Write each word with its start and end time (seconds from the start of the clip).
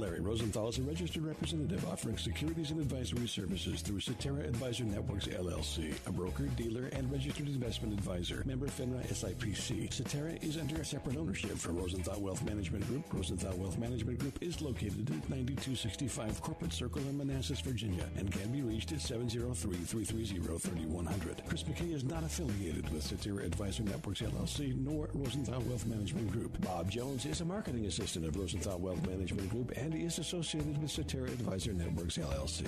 Larry 0.00 0.20
Rosenthal 0.20 0.70
is 0.70 0.78
a 0.78 0.82
registered 0.82 1.26
representative 1.26 1.86
offering 1.86 2.16
securities 2.16 2.70
and 2.70 2.80
advisory 2.80 3.28
services 3.28 3.82
through 3.82 4.00
Cetera 4.00 4.44
Advisor 4.44 4.84
Networks 4.84 5.26
LLC, 5.26 5.92
a 6.06 6.12
broker, 6.12 6.46
dealer, 6.56 6.86
and 6.94 7.12
registered 7.12 7.46
investment 7.46 7.92
advisor. 7.92 8.42
Member 8.46 8.68
FINRA 8.68 9.06
SIPC. 9.08 9.92
Cetera 9.92 10.32
is 10.40 10.56
under 10.56 10.82
separate 10.84 11.18
ownership 11.18 11.58
from 11.58 11.76
Rosenthal 11.76 12.18
Wealth 12.18 12.42
Management 12.46 12.86
Group. 12.86 13.04
Rosenthal 13.12 13.54
Wealth 13.58 13.76
Management 13.76 14.20
Group 14.20 14.38
is 14.40 14.62
located 14.62 15.10
at 15.10 15.28
9265 15.28 16.40
Corporate 16.40 16.72
Circle 16.72 17.02
in 17.02 17.18
Manassas, 17.18 17.60
Virginia, 17.60 18.08
and 18.16 18.32
can 18.32 18.50
be 18.50 18.62
reached 18.62 18.92
at 18.92 19.00
703-330-3100. 19.00 21.46
Chris 21.46 21.64
McKay 21.64 21.92
is 21.92 22.04
not 22.04 22.24
affiliated 22.24 22.90
with 22.90 23.02
Cetera 23.02 23.44
Advisor 23.44 23.82
Networks 23.82 24.22
LLC 24.22 24.74
nor 24.82 25.10
Rosenthal 25.12 25.60
Wealth 25.60 25.84
Management 25.84 26.32
Group. 26.32 26.58
Bob 26.62 26.90
Jones 26.90 27.26
is 27.26 27.42
a 27.42 27.44
marketing 27.44 27.84
assistant 27.84 28.24
of 28.24 28.34
Rosenthal 28.38 28.78
Wealth 28.78 29.06
Management 29.06 29.50
Group 29.50 29.72
and 29.76 29.89
is 29.94 30.18
associated 30.18 30.80
with 30.80 30.90
Cetera 30.90 31.24
Advisor 31.24 31.72
Networks 31.72 32.18
LLC. 32.18 32.66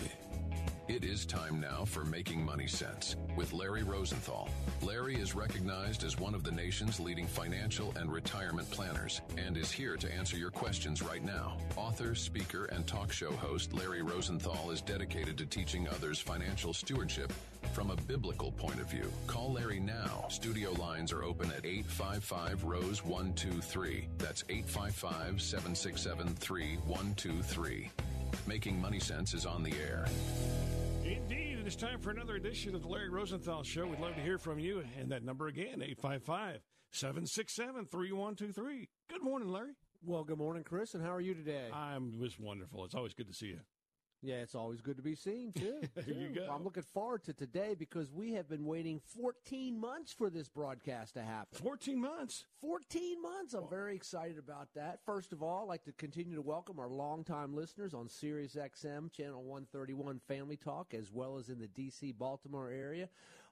It 0.88 1.04
is 1.04 1.24
time 1.24 1.60
now 1.60 1.84
for 1.84 2.04
Making 2.04 2.44
Money 2.44 2.66
Sense 2.66 3.14
with 3.36 3.52
Larry 3.52 3.84
Rosenthal. 3.84 4.48
Larry 4.82 5.14
is 5.14 5.32
recognized 5.32 6.02
as 6.02 6.18
one 6.18 6.34
of 6.34 6.42
the 6.42 6.50
nation's 6.50 6.98
leading 6.98 7.26
financial 7.26 7.94
and 7.96 8.12
retirement 8.12 8.68
planners 8.72 9.20
and 9.38 9.56
is 9.56 9.70
here 9.70 9.96
to 9.96 10.12
answer 10.12 10.36
your 10.36 10.50
questions 10.50 11.00
right 11.00 11.22
now. 11.22 11.56
Author, 11.76 12.16
speaker, 12.16 12.64
and 12.66 12.84
talk 12.84 13.12
show 13.12 13.30
host 13.30 13.72
Larry 13.72 14.02
Rosenthal 14.02 14.72
is 14.72 14.80
dedicated 14.80 15.38
to 15.38 15.46
teaching 15.46 15.88
others 15.88 16.18
financial 16.18 16.74
stewardship 16.74 17.32
from 17.72 17.92
a 17.92 17.96
biblical 17.96 18.50
point 18.50 18.80
of 18.80 18.90
view. 18.90 19.10
Call 19.28 19.52
Larry 19.52 19.78
now. 19.78 20.26
Studio 20.30 20.72
lines 20.72 21.12
are 21.12 21.22
open 21.22 21.46
at 21.52 21.64
855 21.64 22.64
Rose 22.64 23.04
123. 23.04 24.08
That's 24.18 24.42
855 24.48 25.40
767 25.40 26.34
3123. 26.34 27.90
Making 28.46 28.80
Money 28.80 28.98
Sense 28.98 29.34
is 29.34 29.46
on 29.46 29.62
the 29.62 29.72
air. 29.72 30.06
Indeed, 31.04 31.58
it 31.60 31.66
is 31.66 31.76
time 31.76 31.98
for 31.98 32.10
another 32.10 32.36
edition 32.36 32.74
of 32.74 32.82
the 32.82 32.88
Larry 32.88 33.08
Rosenthal 33.08 33.62
Show. 33.62 33.86
We'd 33.86 34.00
love 34.00 34.14
to 34.14 34.20
hear 34.20 34.38
from 34.38 34.58
you. 34.58 34.82
And 34.98 35.10
that 35.10 35.24
number 35.24 35.48
again, 35.48 35.82
855 35.82 36.60
767 36.90 37.86
3123. 37.86 38.88
Good 39.08 39.22
morning, 39.22 39.48
Larry. 39.48 39.72
Well, 40.04 40.24
good 40.24 40.38
morning, 40.38 40.64
Chris, 40.64 40.94
and 40.94 41.02
how 41.02 41.14
are 41.14 41.20
you 41.20 41.34
today? 41.34 41.68
I'm 41.72 42.12
just 42.20 42.40
wonderful. 42.40 42.84
It's 42.84 42.94
always 42.94 43.14
good 43.14 43.28
to 43.28 43.34
see 43.34 43.46
you. 43.46 43.60
Yeah, 44.24 44.36
it's 44.36 44.54
always 44.54 44.80
good 44.80 44.96
to 44.98 45.02
be 45.02 45.16
seen 45.16 45.52
too. 45.52 45.80
There 45.94 46.04
too. 46.04 46.14
you 46.14 46.28
go. 46.28 46.48
I'm 46.50 46.62
looking 46.62 46.84
forward 46.84 47.24
to 47.24 47.32
today 47.32 47.74
because 47.76 48.12
we 48.12 48.34
have 48.34 48.48
been 48.48 48.64
waiting 48.64 49.00
14 49.20 49.78
months 49.78 50.12
for 50.12 50.30
this 50.30 50.48
broadcast 50.48 51.14
to 51.14 51.22
happen. 51.22 51.58
14 51.60 52.00
months. 52.00 52.44
14 52.60 53.20
months. 53.20 53.52
I'm 53.52 53.68
very 53.68 53.96
excited 53.96 54.38
about 54.38 54.68
that. 54.76 55.00
First 55.04 55.32
of 55.32 55.42
all, 55.42 55.64
I'd 55.64 55.68
like 55.68 55.84
to 55.84 55.92
continue 55.92 56.36
to 56.36 56.42
welcome 56.42 56.78
our 56.78 56.88
longtime 56.88 57.52
listeners 57.54 57.94
on 57.94 58.08
Sirius 58.08 58.54
XM 58.54 59.12
channel 59.12 59.42
131 59.42 60.20
Family 60.28 60.56
Talk, 60.56 60.94
as 60.94 61.10
well 61.10 61.36
as 61.36 61.48
in 61.48 61.58
the 61.58 61.66
DC 61.68 62.16
Baltimore 62.16 62.70
area 62.70 63.08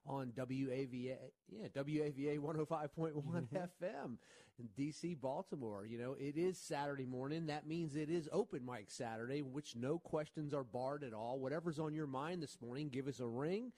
on 0.06 0.32
WAVA, 0.36 1.16
yeah, 1.48 1.68
WAVA 1.74 2.38
105.1 2.38 2.88
FM 2.94 3.78
mm-hmm. 3.82 4.12
in 4.58 4.68
DC, 4.78 5.20
Baltimore. 5.20 5.86
You 5.86 5.98
know, 5.98 6.16
it 6.18 6.36
is 6.36 6.58
Saturday 6.58 7.06
morning. 7.06 7.46
That 7.46 7.66
means 7.66 7.96
it 7.96 8.10
is 8.10 8.28
open 8.32 8.64
mic 8.64 8.90
Saturday, 8.90 9.42
which 9.42 9.76
no 9.76 9.98
questions 9.98 10.54
are 10.54 10.64
barred 10.64 11.04
at 11.04 11.12
all. 11.12 11.38
Whatever's 11.38 11.78
on 11.78 11.94
your 11.94 12.06
mind 12.06 12.42
this 12.42 12.58
morning, 12.60 12.88
give 12.88 13.08
us 13.08 13.20
a 13.20 13.26
ring. 13.26 13.72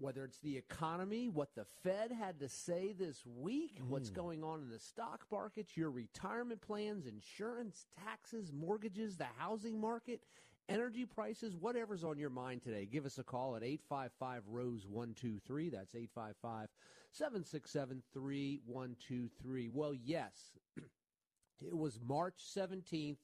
Whether 0.00 0.24
it's 0.24 0.38
the 0.38 0.56
economy, 0.56 1.28
what 1.28 1.56
the 1.56 1.64
Fed 1.82 2.12
had 2.12 2.38
to 2.38 2.48
say 2.48 2.94
this 2.96 3.24
week, 3.26 3.80
mm-hmm. 3.80 3.90
what's 3.90 4.10
going 4.10 4.44
on 4.44 4.60
in 4.60 4.70
the 4.70 4.78
stock 4.78 5.26
markets, 5.30 5.76
your 5.76 5.90
retirement 5.90 6.60
plans, 6.60 7.06
insurance, 7.06 7.86
taxes, 8.04 8.52
mortgages, 8.52 9.16
the 9.16 9.26
housing 9.38 9.80
market, 9.80 10.20
energy 10.68 11.04
prices, 11.04 11.56
whatever's 11.56 12.04
on 12.04 12.18
your 12.18 12.30
mind 12.30 12.62
today, 12.62 12.86
give 12.90 13.06
us 13.06 13.18
a 13.18 13.24
call 13.24 13.56
at 13.56 13.62
855 13.62 14.42
Rose 14.48 14.86
123. 14.86 15.70
That's 15.70 15.94
855 15.94 16.68
767 17.12 18.02
3123. 18.12 19.70
Well, 19.72 19.94
yes, 19.94 20.32
it 21.66 21.76
was 21.76 21.98
March 22.06 22.36
17th, 22.54 23.16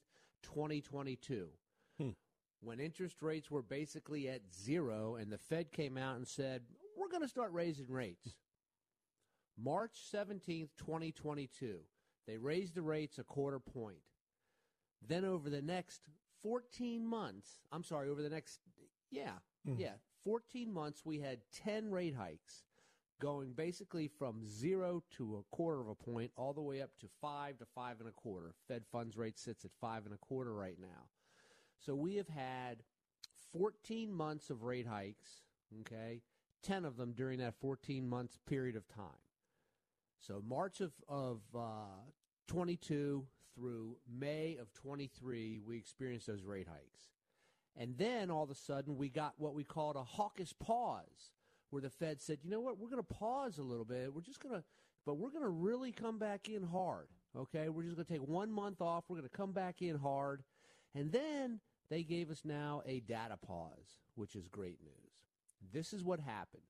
2022, 0.43 1.47
hmm. 1.99 2.09
when 2.61 2.79
interest 2.79 3.21
rates 3.21 3.49
were 3.49 3.63
basically 3.63 4.29
at 4.29 4.41
zero 4.53 5.15
and 5.15 5.31
the 5.31 5.37
Fed 5.37 5.71
came 5.71 5.97
out 5.97 6.17
and 6.17 6.27
said, 6.27 6.61
we're 6.97 7.09
going 7.09 7.23
to 7.23 7.27
start 7.27 7.51
raising 7.51 7.91
rates. 7.91 8.35
March 9.57 9.93
17th, 10.13 10.69
2022, 10.77 11.77
they 12.27 12.37
raised 12.37 12.75
the 12.75 12.81
rates 12.81 13.19
a 13.19 13.23
quarter 13.23 13.59
point. 13.59 13.99
Then 15.07 15.23
over 15.23 15.49
the 15.49 15.61
next 15.61 16.01
14 16.45 17.03
months, 17.03 17.49
I'm 17.71 17.83
sorry, 17.83 18.07
over 18.07 18.21
the 18.21 18.29
next, 18.29 18.59
yeah, 19.09 19.31
yeah, 19.79 19.93
14 20.23 20.71
months, 20.71 21.01
we 21.03 21.19
had 21.19 21.39
10 21.63 21.89
rate 21.89 22.13
hikes 22.15 22.65
going 23.19 23.53
basically 23.53 24.07
from 24.07 24.45
zero 24.45 25.01
to 25.17 25.37
a 25.37 25.55
quarter 25.55 25.81
of 25.81 25.87
a 25.87 25.95
point 25.95 26.31
all 26.37 26.53
the 26.53 26.61
way 26.61 26.83
up 26.83 26.91
to 26.99 27.07
five 27.19 27.57
to 27.57 27.65
five 27.73 27.99
and 27.99 28.07
a 28.07 28.11
quarter. 28.11 28.53
Fed 28.67 28.83
funds 28.91 29.17
rate 29.17 29.39
sits 29.39 29.65
at 29.65 29.71
five 29.81 30.05
and 30.05 30.13
a 30.13 30.17
quarter 30.17 30.53
right 30.53 30.77
now. 30.79 31.07
So 31.83 31.95
we 31.95 32.15
have 32.17 32.27
had 32.27 32.83
14 33.51 34.13
months 34.13 34.51
of 34.51 34.61
rate 34.61 34.85
hikes, 34.85 35.41
okay, 35.81 36.21
10 36.61 36.85
of 36.85 36.95
them 36.95 37.13
during 37.13 37.39
that 37.39 37.55
14 37.59 38.07
months 38.07 38.37
period 38.45 38.75
of 38.75 38.87
time. 38.87 39.23
So 40.19 40.43
March 40.47 40.79
of, 40.79 40.91
of 41.09 41.41
uh, 41.57 42.03
22 42.47 43.25
through 43.55 43.97
May 44.07 44.57
of 44.59 44.73
23, 44.73 45.59
we 45.65 45.77
experienced 45.77 46.27
those 46.27 46.43
rate 46.43 46.67
hikes. 46.67 47.09
And 47.77 47.97
then 47.97 48.29
all 48.31 48.43
of 48.43 48.49
a 48.49 48.55
sudden, 48.55 48.97
we 48.97 49.09
got 49.09 49.33
what 49.37 49.53
we 49.53 49.63
called 49.63 49.95
a 49.95 50.03
hawkish 50.03 50.53
pause, 50.59 51.31
where 51.69 51.81
the 51.81 51.89
Fed 51.89 52.21
said, 52.21 52.39
you 52.43 52.49
know 52.49 52.61
what, 52.61 52.77
we're 52.77 52.89
going 52.89 53.03
to 53.03 53.13
pause 53.13 53.57
a 53.57 53.63
little 53.63 53.85
bit. 53.85 54.13
We're 54.13 54.21
just 54.21 54.39
going 54.39 54.55
to, 54.55 54.63
but 55.05 55.15
we're 55.15 55.29
going 55.29 55.43
to 55.43 55.49
really 55.49 55.91
come 55.91 56.17
back 56.17 56.47
in 56.47 56.63
hard. 56.63 57.07
Okay. 57.37 57.67
We're 57.69 57.83
just 57.83 57.95
going 57.95 58.05
to 58.05 58.13
take 58.13 58.27
one 58.27 58.51
month 58.51 58.81
off. 58.81 59.05
We're 59.09 59.17
going 59.17 59.29
to 59.29 59.37
come 59.37 59.51
back 59.51 59.81
in 59.81 59.97
hard. 59.97 60.43
And 60.93 61.11
then 61.11 61.59
they 61.89 62.03
gave 62.03 62.31
us 62.31 62.43
now 62.45 62.81
a 62.85 63.01
data 63.01 63.37
pause, 63.45 63.99
which 64.15 64.35
is 64.35 64.47
great 64.47 64.79
news. 64.81 65.73
This 65.73 65.91
is 65.91 66.03
what 66.03 66.19
happened. 66.19 66.63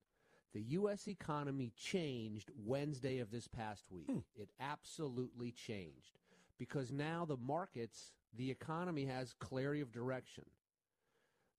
The 0.53 0.61
U.S. 0.61 1.07
economy 1.07 1.71
changed 1.77 2.49
Wednesday 2.65 3.19
of 3.19 3.29
this 3.29 3.47
past 3.47 3.91
week. 3.91 4.09
Hmm. 4.09 4.19
It 4.35 4.49
absolutely 4.59 5.51
changed 5.51 6.17
because 6.57 6.91
now 6.91 7.25
the 7.25 7.37
markets, 7.37 8.11
the 8.35 8.51
economy 8.51 9.05
has 9.05 9.33
clarity 9.39 9.81
of 9.81 9.91
direction. 9.91 10.45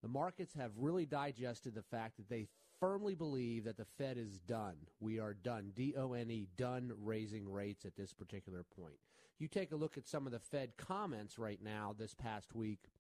The 0.02 0.08
markets 0.08 0.54
have 0.54 0.72
really 0.76 1.06
digested 1.06 1.75
the 1.75 1.82
fact 1.82 2.16
that 2.16 2.28
they 2.28 2.46
firmly 2.81 3.14
believe 3.14 3.64
that 3.64 3.76
the 3.76 3.87
Fed 3.98 4.19
is 4.19 4.38
done. 4.38 4.76
We 5.00 5.19
are 5.19 5.34
done. 5.34 5.72
D 5.75 5.94
O 5.96 6.12
N 6.12 6.31
E, 6.31 6.48
done 6.56 6.93
raising 7.02 7.50
rates 7.50 7.84
at 7.84 7.96
this 7.96 8.12
particular 8.12 8.64
point. 8.78 8.98
You 9.38 9.48
take 9.48 9.72
a 9.72 9.76
look 9.76 9.98
at 9.98 10.06
some 10.06 10.26
of 10.26 10.32
the 10.32 10.38
Fed 10.38 10.76
comments 10.76 11.38
right 11.38 11.60
now 11.62 11.94
this 11.99 12.14
past 12.14 12.54
week. 12.54 12.90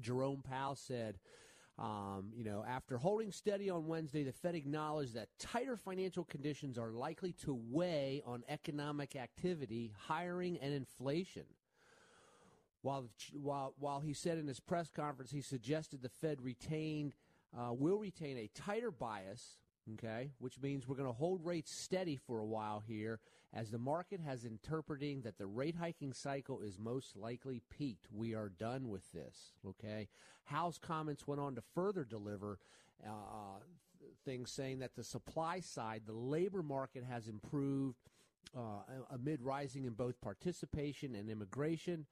Jerome 0.00 0.42
Powell 0.42 0.76
said, 0.76 1.18
um, 1.78 2.30
you 2.34 2.44
know, 2.44 2.64
after 2.68 2.98
holding 2.98 3.32
steady 3.32 3.70
on 3.70 3.86
Wednesday, 3.86 4.22
the 4.22 4.32
Fed 4.32 4.54
acknowledged 4.54 5.14
that 5.14 5.28
tighter 5.38 5.76
financial 5.76 6.24
conditions 6.24 6.76
are 6.76 6.92
likely 6.92 7.32
to 7.44 7.58
weigh 7.70 8.22
on 8.26 8.44
economic 8.48 9.16
activity, 9.16 9.92
hiring, 10.06 10.58
and 10.58 10.74
inflation. 10.74 11.44
While, 12.82 13.08
while, 13.32 13.74
while 13.78 14.00
he 14.00 14.12
said 14.12 14.38
in 14.38 14.48
his 14.48 14.60
press 14.60 14.90
conference 14.90 15.30
he 15.30 15.40
suggested 15.40 16.02
the 16.02 16.08
Fed 16.08 16.42
retained, 16.42 17.14
uh, 17.56 17.72
will 17.72 17.98
retain 17.98 18.36
a 18.36 18.50
tighter 18.54 18.90
bias 18.90 19.58
okay, 19.94 20.30
which 20.38 20.60
means 20.60 20.86
we're 20.86 20.96
going 20.96 21.08
to 21.08 21.12
hold 21.12 21.44
rates 21.44 21.72
steady 21.72 22.16
for 22.16 22.38
a 22.38 22.46
while 22.46 22.82
here 22.86 23.20
as 23.52 23.70
the 23.70 23.78
market 23.78 24.20
has 24.20 24.44
interpreting 24.44 25.22
that 25.22 25.38
the 25.38 25.46
rate 25.46 25.76
hiking 25.76 26.12
cycle 26.12 26.60
is 26.60 26.78
most 26.78 27.16
likely 27.16 27.60
peaked. 27.68 28.06
We 28.10 28.34
are 28.34 28.48
done 28.48 28.88
with 28.88 29.10
this, 29.12 29.52
okay? 29.66 30.08
Powell's 30.46 30.78
comments 30.78 31.26
went 31.26 31.40
on 31.40 31.54
to 31.56 31.62
further 31.74 32.04
deliver 32.04 32.58
uh, 33.04 33.58
things 34.24 34.50
saying 34.50 34.78
that 34.78 34.96
the 34.96 35.04
supply 35.04 35.60
side, 35.60 36.02
the 36.06 36.12
labor 36.12 36.62
market 36.62 37.04
has 37.04 37.28
improved 37.28 37.98
uh, 38.56 38.82
amid 39.10 39.42
rising 39.42 39.84
in 39.84 39.92
both 39.92 40.20
participation 40.20 41.14
and 41.14 41.28
immigration, 41.28 42.06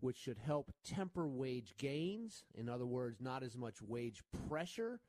which 0.00 0.16
should 0.16 0.38
help 0.38 0.72
temper 0.84 1.26
wage 1.26 1.74
gains. 1.78 2.44
In 2.54 2.68
other 2.68 2.86
words, 2.86 3.20
not 3.20 3.42
as 3.42 3.56
much 3.56 3.80
wage 3.80 4.22
pressure 4.48 5.00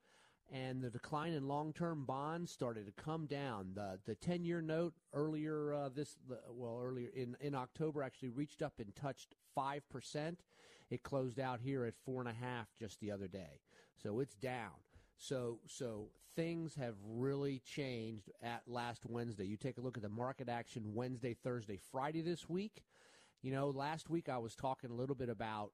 and 0.52 0.82
the 0.82 0.90
decline 0.90 1.34
in 1.34 1.48
long-term 1.48 2.06
bonds 2.06 2.52
started 2.52 2.86
to 2.86 2.92
come 3.04 3.26
down. 3.26 3.72
The 3.74 4.00
the 4.06 4.16
10-year 4.16 4.62
note 4.62 4.94
earlier 5.14 5.74
uh, 5.74 5.90
this 5.90 6.18
well 6.50 6.80
earlier 6.82 7.10
in 7.14 7.36
in 7.40 7.56
October 7.56 8.04
actually 8.04 8.30
reached 8.30 8.62
up 8.62 8.74
and 8.80 8.96
touched 8.96 9.36
five 9.54 9.88
percent. 9.90 10.44
It 10.90 11.04
closed 11.04 11.40
out 11.40 11.62
here 11.62 11.86
at 11.86 11.96
four 12.06 12.22
and 12.22 12.30
a 12.30 12.34
half 12.34 12.68
just 12.78 13.00
the 13.00 13.12
other 13.12 13.28
day, 13.28 13.62
so 13.96 14.20
it's 14.20 14.36
down. 14.36 14.72
So 15.18 15.60
so 15.68 16.10
things 16.36 16.76
have 16.76 16.96
really 17.08 17.60
changed 17.60 18.30
at 18.44 18.64
last 18.68 19.06
Wednesday. 19.06 19.46
You 19.46 19.58
take 19.58 19.78
a 19.78 19.82
look 19.82 19.98
at 19.98 20.04
the 20.04 20.10
market 20.10 20.50
action 20.50 20.94
Wednesday, 20.94 21.34
Thursday, 21.34 21.80
Friday 21.92 22.22
this 22.22 22.50
week. 22.50 22.84
You 23.42 23.52
know, 23.52 23.70
last 23.70 24.10
week 24.10 24.28
I 24.28 24.38
was 24.38 24.56
talking 24.56 24.90
a 24.90 24.94
little 24.94 25.16
bit 25.16 25.30
about 25.30 25.72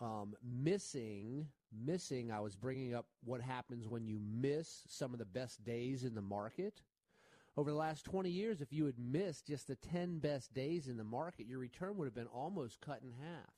um, 0.00 0.34
missing 0.42 1.48
missing 1.72 2.30
i 2.30 2.40
was 2.40 2.56
bringing 2.56 2.94
up 2.94 3.06
what 3.24 3.40
happens 3.40 3.88
when 3.88 4.06
you 4.06 4.18
miss 4.20 4.82
some 4.88 5.12
of 5.12 5.18
the 5.18 5.24
best 5.24 5.64
days 5.64 6.04
in 6.04 6.14
the 6.14 6.22
market. 6.22 6.82
Over 7.56 7.70
the 7.70 7.76
last 7.76 8.04
20 8.04 8.30
years 8.30 8.60
if 8.60 8.72
you 8.72 8.86
had 8.86 8.98
missed 8.98 9.46
just 9.46 9.66
the 9.66 9.74
10 9.76 10.18
best 10.18 10.54
days 10.54 10.88
in 10.88 10.96
the 10.96 11.04
market 11.04 11.46
your 11.46 11.58
return 11.58 11.96
would 11.96 12.06
have 12.06 12.14
been 12.14 12.26
almost 12.26 12.80
cut 12.80 13.00
in 13.02 13.12
half. 13.12 13.52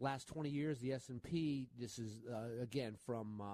Last 0.00 0.28
20 0.28 0.50
years 0.50 0.78
the 0.80 0.92
s&p 0.92 1.68
this 1.78 1.98
is 1.98 2.22
uh, 2.30 2.62
again 2.62 2.96
from 3.06 3.40
uh, 3.40 3.44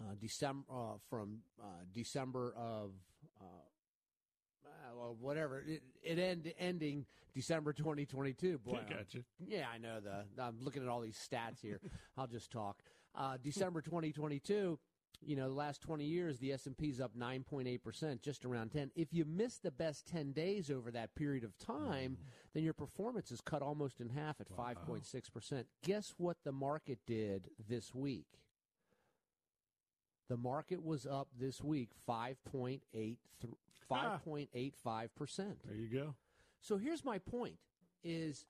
uh, 0.00 0.14
december 0.20 0.64
uh, 0.72 0.96
from 1.08 1.38
uh, 1.62 1.66
december 1.92 2.54
of 2.56 2.92
uh, 3.40 3.44
well, 4.96 5.16
whatever 5.20 5.60
it, 5.66 5.82
it 6.02 6.18
end 6.18 6.52
ending 6.58 7.06
December 7.34 7.72
2022. 7.72 8.58
Boy, 8.58 8.80
I 8.86 8.92
got. 8.92 9.06
Yeah, 9.46 9.66
I 9.72 9.78
know 9.78 10.00
the. 10.00 10.24
I'm 10.42 10.58
looking 10.60 10.82
at 10.82 10.88
all 10.88 11.00
these 11.00 11.18
stats 11.18 11.60
here. 11.60 11.80
I'll 12.16 12.26
just 12.26 12.50
talk. 12.50 12.82
Uh, 13.14 13.36
December 13.42 13.80
2022. 13.80 14.78
You 15.22 15.36
know, 15.36 15.50
the 15.50 15.54
last 15.54 15.82
20 15.82 16.04
years, 16.04 16.38
the 16.38 16.50
S&P 16.54 16.88
is 16.88 16.98
up 16.98 17.14
9.8 17.14 17.82
percent, 17.82 18.22
just 18.22 18.46
around 18.46 18.70
10. 18.70 18.90
If 18.96 19.12
you 19.12 19.26
miss 19.26 19.58
the 19.58 19.70
best 19.70 20.06
10 20.06 20.32
days 20.32 20.70
over 20.70 20.90
that 20.92 21.14
period 21.14 21.44
of 21.44 21.58
time, 21.58 22.12
mm. 22.12 22.52
then 22.54 22.62
your 22.62 22.72
performance 22.72 23.30
is 23.30 23.42
cut 23.42 23.60
almost 23.60 24.00
in 24.00 24.08
half 24.08 24.40
at 24.40 24.48
5.6 24.48 25.30
percent. 25.30 25.66
Guess 25.84 26.14
what 26.16 26.38
the 26.42 26.52
market 26.52 27.00
did 27.06 27.50
this 27.68 27.94
week? 27.94 28.40
The 30.30 30.36
market 30.36 30.84
was 30.84 31.06
up 31.06 31.26
this 31.36 31.60
week 31.60 31.90
5.8 32.08 32.80
5.85%. 33.90 33.90
Ah. 33.90 35.54
There 35.66 35.76
you 35.76 35.88
go. 35.92 36.14
So 36.60 36.76
here's 36.78 37.04
my 37.04 37.18
point 37.18 37.56
is 38.04 38.46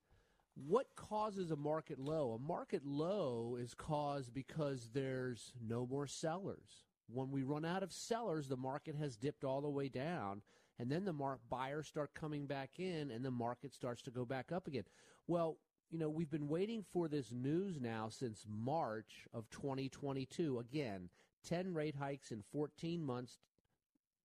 what 0.55 0.94
causes 0.94 1.50
a 1.50 1.56
market 1.56 1.99
low? 1.99 2.32
A 2.32 2.38
market 2.38 2.85
low 2.85 3.56
is 3.59 3.73
caused 3.73 4.35
because 4.35 4.91
there's 4.93 5.55
no 5.67 5.87
more 5.87 6.06
sellers. 6.06 6.85
When 7.09 7.31
we 7.31 7.43
run 7.44 7.65
out 7.65 7.82
of 7.82 7.93
sellers, 7.94 8.49
the 8.49 8.59
market 8.59 8.94
has 8.97 9.17
dipped 9.17 9.43
all 9.43 9.62
the 9.62 9.71
way 9.71 9.88
down, 9.88 10.43
and 10.79 10.93
then 10.93 11.06
the 11.06 11.15
mar- 11.15 11.41
buyers 11.49 11.88
start 11.88 12.12
coming 12.12 12.47
back 12.47 12.79
in, 12.79 13.11
and 13.11 13.25
the 13.25 13.31
market 13.31 13.73
starts 13.73 14.03
to 14.03 14.11
go 14.11 14.27
back 14.27 14.53
up 14.53 14.67
again. 14.69 14.85
Well, 15.27 15.56
you 15.91 15.99
know, 15.99 16.11
we've 16.11 16.31
been 16.31 16.47
waiting 16.49 16.85
for 16.93 17.09
this 17.09 17.32
news 17.32 17.81
now 17.81 18.11
since 18.11 18.44
March 18.47 19.27
of 19.32 19.49
2022. 19.49 20.59
Again, 20.59 21.09
10 21.48 21.75
rate 21.75 21.96
hikes 21.96 22.31
in 22.31 22.42
14 22.52 23.02
months 23.02 23.38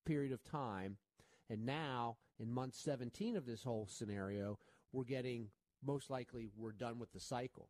period 0.06 0.32
of 0.32 0.44
time 0.44 0.98
and 1.50 1.66
now, 1.66 2.18
in 2.40 2.52
month 2.52 2.76
17 2.76 3.36
of 3.36 3.46
this 3.46 3.64
whole 3.64 3.88
scenario, 3.90 4.58
we're 4.92 5.04
getting 5.04 5.50
most 5.86 6.10
likely 6.10 6.50
we're 6.58 6.72
done 6.72 6.98
with 6.98 7.12
the 7.14 7.20
cycle. 7.20 7.70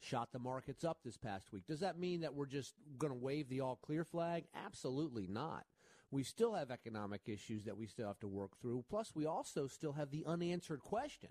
Shot 0.00 0.30
the 0.32 0.38
markets 0.38 0.84
up 0.84 0.98
this 1.02 1.16
past 1.16 1.52
week. 1.52 1.66
Does 1.66 1.80
that 1.80 1.98
mean 1.98 2.20
that 2.20 2.34
we're 2.34 2.46
just 2.46 2.74
going 2.98 3.12
to 3.12 3.18
wave 3.18 3.48
the 3.48 3.60
all 3.60 3.76
clear 3.76 4.04
flag? 4.04 4.44
Absolutely 4.54 5.26
not. 5.26 5.64
We 6.10 6.22
still 6.22 6.54
have 6.54 6.70
economic 6.70 7.22
issues 7.26 7.64
that 7.64 7.78
we 7.78 7.86
still 7.86 8.06
have 8.06 8.20
to 8.20 8.28
work 8.28 8.58
through. 8.60 8.84
Plus, 8.88 9.12
we 9.14 9.26
also 9.26 9.66
still 9.66 9.92
have 9.92 10.10
the 10.10 10.24
unanswered 10.26 10.82
question 10.82 11.30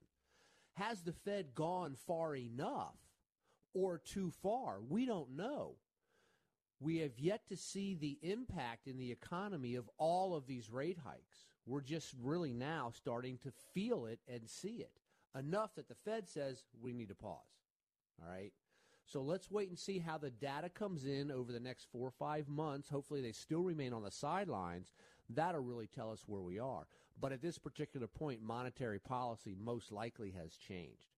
Has 0.74 1.04
the 1.04 1.14
Fed 1.14 1.54
gone 1.54 1.96
far 1.96 2.36
enough 2.36 2.98
or 3.74 4.00
too 4.00 4.32
far? 4.42 4.80
We 4.82 5.06
don't 5.06 5.36
know. 5.38 5.76
We 6.80 6.98
have 6.98 7.18
yet 7.18 7.48
to 7.48 7.58
see 7.58 7.96
the 7.96 8.18
impact 8.22 8.88
in 8.88 8.98
the 8.98 9.12
economy 9.12 9.76
of 9.76 9.90
all 9.98 10.36
of 10.36 10.46
these 10.46 10.70
rate 10.70 10.98
hikes. 11.04 11.46
We're 11.66 11.82
just 11.82 12.14
really 12.22 12.54
now 12.54 12.92
starting 12.94 13.38
to 13.40 13.52
feel 13.74 14.06
it 14.06 14.20
and 14.28 14.50
see 14.50 14.82
it 14.82 15.00
enough 15.38 15.76
that 15.76 15.88
the 15.88 15.96
Fed 15.96 16.28
says 16.28 16.64
we 16.82 16.94
need 16.94 17.10
to 17.10 17.16
pause. 17.16 17.40
All 18.22 18.32
right. 18.32 18.54
So 19.06 19.22
let's 19.22 19.52
wait 19.52 19.70
and 19.70 19.78
see 19.78 20.00
how 20.00 20.18
the 20.18 20.32
data 20.32 20.70
comes 20.70 21.06
in 21.06 21.30
over 21.30 21.52
the 21.52 21.60
next 21.60 21.88
four 21.92 22.08
or 22.08 22.12
five 22.12 22.48
months. 22.48 22.90
Hopefully, 22.90 23.22
they 23.22 23.34
still 23.34 23.62
remain 23.62 23.94
on 23.94 24.04
the 24.04 24.12
sidelines. 24.12 24.94
That'll 25.30 25.62
really 25.62 25.88
tell 25.88 26.12
us 26.12 26.24
where 26.26 26.42
we 26.42 26.58
are. 26.58 26.88
But 27.20 27.32
at 27.32 27.42
this 27.42 27.60
particular 27.60 28.08
point, 28.08 28.42
monetary 28.42 29.00
policy 29.00 29.56
most 29.60 29.92
likely 29.92 30.32
has 30.32 30.56
changed, 30.56 31.14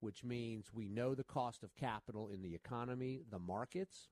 which 0.00 0.24
means 0.24 0.72
we 0.72 0.88
know 0.88 1.14
the 1.14 1.24
cost 1.24 1.62
of 1.62 1.76
capital 1.76 2.28
in 2.28 2.42
the 2.42 2.54
economy, 2.54 3.22
the 3.30 3.38
markets, 3.38 4.08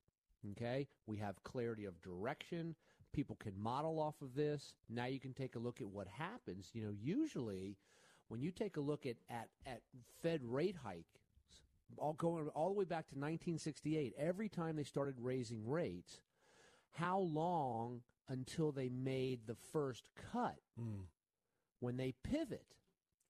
Okay? 0.52 0.86
We 1.06 1.16
have 1.18 1.42
clarity 1.42 1.84
of 1.84 2.00
direction. 2.02 2.74
People 3.12 3.36
can 3.36 3.52
model 3.56 4.00
off 4.00 4.20
of 4.22 4.34
this. 4.34 4.74
Now 4.88 5.06
you 5.06 5.20
can 5.20 5.32
take 5.32 5.54
a 5.56 5.60
look 5.60 5.80
at 5.80 5.86
what 5.86 6.08
happens. 6.08 6.70
You 6.72 6.82
know, 6.82 6.92
usually 7.00 7.76
when 8.28 8.40
you 8.40 8.50
take 8.50 8.76
a 8.76 8.80
look 8.80 9.06
at, 9.06 9.16
at, 9.30 9.48
at 9.66 9.82
Fed 10.22 10.40
rate 10.42 10.76
hikes, 10.82 11.20
all 11.98 12.14
going 12.14 12.48
all 12.48 12.68
the 12.68 12.74
way 12.78 12.84
back 12.84 13.06
to 13.08 13.14
1968, 13.14 14.14
every 14.18 14.48
time 14.48 14.76
they 14.76 14.82
started 14.82 15.14
raising 15.18 15.68
rates, 15.68 16.20
how 16.92 17.18
long 17.18 18.00
until 18.28 18.72
they 18.72 18.88
made 18.88 19.46
the 19.46 19.56
first 19.72 20.08
cut? 20.32 20.58
Mm. 20.80 21.04
When 21.80 21.96
they 21.96 22.14
pivot, 22.24 22.66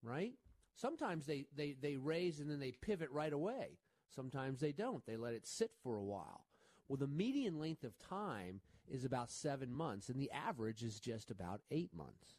right? 0.02 0.34
Sometimes 0.76 1.26
they, 1.26 1.46
they, 1.56 1.75
they 1.81 1.96
raise 1.96 2.40
and 2.40 2.50
then 2.50 2.60
they 2.60 2.72
pivot 2.72 3.10
right 3.10 3.32
away. 3.32 3.78
Sometimes 4.14 4.60
they 4.60 4.72
don't. 4.72 5.05
They 5.06 5.17
let 5.17 5.34
it 5.34 5.46
sit 5.46 5.70
for 5.82 5.96
a 5.96 6.02
while. 6.02 6.44
Well, 6.88 6.96
the 6.96 7.06
median 7.06 7.58
length 7.58 7.84
of 7.84 7.98
time 7.98 8.60
is 8.88 9.05
about 9.05 9.31
seven 9.31 9.72
months, 9.72 10.08
and 10.08 10.20
the 10.20 10.31
average 10.31 10.82
is 10.82 11.00
just 11.00 11.31
about 11.31 11.60
eight 11.70 11.94
months. 11.94 12.36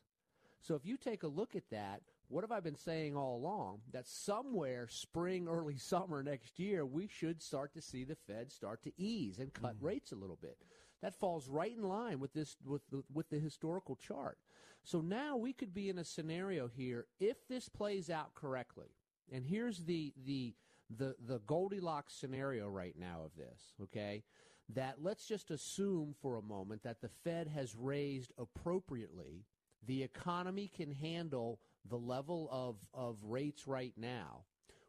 So 0.61 0.75
if 0.75 0.85
you 0.85 0.97
take 0.97 1.23
a 1.23 1.27
look 1.27 1.55
at 1.55 1.69
that, 1.71 2.01
what 2.27 2.43
have 2.43 2.51
I 2.51 2.59
been 2.59 2.75
saying 2.75 3.15
all 3.15 3.35
along? 3.35 3.81
That 3.91 4.07
somewhere 4.07 4.87
spring, 4.89 5.47
early 5.49 5.77
summer 5.77 6.23
next 6.23 6.59
year, 6.59 6.85
we 6.85 7.07
should 7.07 7.41
start 7.41 7.73
to 7.73 7.81
see 7.81 8.03
the 8.03 8.15
Fed 8.27 8.51
start 8.51 8.81
to 8.83 8.91
ease 8.97 9.39
and 9.39 9.53
cut 9.53 9.79
mm 9.79 9.83
rates 9.83 10.11
a 10.11 10.15
little 10.15 10.39
bit. 10.41 10.57
That 11.01 11.19
falls 11.19 11.47
right 11.47 11.75
in 11.75 11.83
line 11.83 12.19
with 12.19 12.33
this 12.33 12.55
with 12.65 12.81
the, 12.89 13.03
with 13.13 13.29
the 13.29 13.37
historical 13.37 13.95
chart. 13.95 14.39
So 14.83 15.01
now 15.01 15.37
we 15.37 15.53
could 15.53 15.73
be 15.73 15.89
in 15.89 15.99
a 15.99 16.03
scenario 16.03 16.67
here 16.67 17.05
if 17.19 17.47
this 17.47 17.69
plays 17.69 18.09
out 18.09 18.33
correctly. 18.33 18.95
And 19.31 19.45
here's 19.45 19.83
the 19.83 20.13
the 20.25 20.55
the 20.89 21.15
the 21.25 21.39
Goldilocks 21.39 22.13
scenario 22.13 22.67
right 22.67 22.95
now 22.97 23.21
of 23.25 23.35
this, 23.35 23.73
okay? 23.83 24.23
That 24.69 24.95
let's 25.01 25.27
just 25.27 25.51
assume 25.51 26.15
for 26.21 26.37
a 26.37 26.41
moment 26.41 26.83
that 26.83 27.01
the 27.01 27.09
Fed 27.23 27.47
has 27.47 27.75
raised 27.75 28.31
appropriately. 28.37 29.45
The 29.85 30.01
economy 30.01 30.67
can 30.75 30.91
handle 30.91 31.59
the 31.87 31.97
level 31.97 32.49
of, 32.51 32.77
of 32.93 33.17
rates 33.23 33.67
right 33.67 33.93
now. 33.95 34.45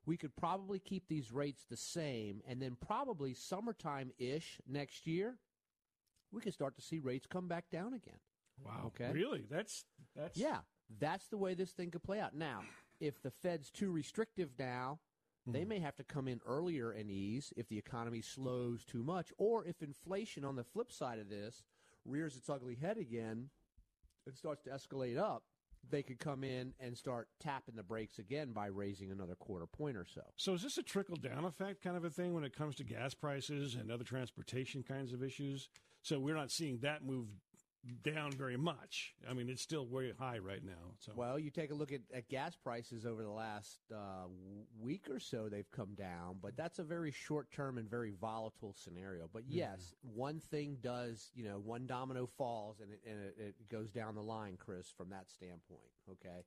We 0.07 0.17
could 0.17 0.35
probably 0.37 0.79
keep 0.79 1.09
these 1.09 1.33
rates 1.33 1.67
the 1.69 1.77
same, 1.77 2.41
and 2.49 2.63
then 2.63 2.77
probably 2.81 3.35
summertime 3.35 4.13
ish 4.19 4.61
next 4.67 5.07
year, 5.07 5.37
we 6.33 6.41
could 6.41 6.55
start 6.55 6.77
to 6.77 6.83
see 6.83 6.99
rates 6.99 7.27
come 7.27 7.49
back 7.49 7.69
down 7.71 7.93
again. 7.93 8.19
Wow. 8.65 8.85
Okay. 8.87 9.11
Really? 9.13 9.45
That's 9.51 9.85
that's 10.15 10.39
Yeah. 10.39 10.59
That's 11.01 11.27
the 11.29 11.37
way 11.37 11.55
this 11.55 11.73
thing 11.73 11.91
could 11.91 12.05
play 12.05 12.21
out. 12.21 12.35
Now, 12.35 12.63
if 13.01 13.21
the 13.21 13.31
Fed's 13.31 13.71
too 13.71 13.91
restrictive 13.91 14.51
now, 14.59 15.01
they 15.47 15.63
hmm. 15.63 15.69
may 15.69 15.79
have 15.81 15.97
to 15.97 16.05
come 16.05 16.29
in 16.29 16.41
earlier 16.47 16.91
and 16.91 17.11
ease 17.11 17.53
if 17.57 17.69
the 17.69 17.79
economy 17.79 18.21
slows 18.21 18.85
too 18.85 19.03
much, 19.03 19.33
or 19.39 19.65
if 19.65 19.83
inflation 19.83 20.45
on 20.45 20.57
the 20.57 20.65
flip 20.65 20.93
side 20.93 21.19
of 21.19 21.29
this 21.29 21.63
rears 22.05 22.37
its 22.37 22.49
ugly 22.49 22.77
head 22.77 22.99
again 22.99 23.51
and 24.27 24.37
starts 24.37 24.63
to 24.65 24.71
escalate 24.71 25.19
up. 25.19 25.45
They 25.89 26.03
could 26.03 26.19
come 26.19 26.43
in 26.43 26.75
and 26.81 26.99
start 26.99 27.29
tapping 27.39 27.77
the 27.77 27.83
brakes 27.83 28.19
again 28.19 28.53
by 28.53 28.67
raising 28.67 29.13
another 29.13 29.37
quarter 29.37 29.67
point 29.67 29.97
or 29.97 30.05
so. 30.05 30.23
So, 30.35 30.55
is 30.55 30.63
this 30.63 30.79
a 30.79 30.83
trickle 30.83 31.15
down 31.15 31.45
effect 31.45 31.81
kind 31.81 31.97
of 31.97 32.05
a 32.05 32.11
thing 32.11 32.35
when 32.35 32.43
it 32.43 32.57
comes 32.57 32.75
to 32.77 32.85
gas 32.85 33.15
prices 33.15 33.77
and 33.77 33.93
other 33.93 34.03
transportation 34.03 34.83
kinds 34.83 35.13
of 35.13 35.23
issues? 35.23 35.69
So, 36.03 36.19
we're 36.19 36.35
not 36.35 36.51
seeing 36.51 36.79
that 36.79 37.05
move 37.05 37.29
down 38.03 38.33
very 38.33 38.57
much. 38.57 39.15
I 39.29 39.35
mean, 39.35 39.49
it's 39.49 39.63
still 39.63 39.87
way 39.87 40.13
high 40.19 40.39
right 40.39 40.65
now. 40.65 40.95
So 40.99 41.13
Well, 41.15 41.39
you 41.39 41.51
take 41.51 41.71
a 41.71 41.75
look 41.75 41.93
at, 41.93 42.01
at 42.15 42.29
gas 42.29 42.57
prices 42.57 43.07
over 43.07 43.23
the 43.23 43.31
last 43.31 43.79
uh, 43.93 44.27
week 44.81 45.09
or 45.11 45.21
so, 45.21 45.49
they've 45.49 45.71
come 45.71 45.95
down, 45.95 46.39
but 46.43 46.57
that's 46.57 46.79
a 46.79 46.85
very 46.85 47.11
short 47.11 47.51
term 47.51 47.79
and 47.79 47.89
very 47.89 48.13
volatile 48.21 48.75
scenario. 48.75 49.29
But 49.33 49.45
yes, 49.49 49.95
one 50.03 50.41
thing 50.41 50.79
does, 50.81 51.31
you 51.35 51.45
know, 51.45 51.59
one 51.59 51.87
domino 51.87 52.27
falls 52.27 52.81
and, 52.81 52.91
it, 52.93 53.01
and 53.09 53.19
it, 53.25 53.37
it 53.39 53.69
goes 53.71 53.91
down 53.91 54.15
the 54.15 54.23
line, 54.23 54.57
Chris, 54.59 54.93
from 54.97 55.11
that 55.11 55.31
standpoint. 55.31 55.91
Okay. 56.11 56.45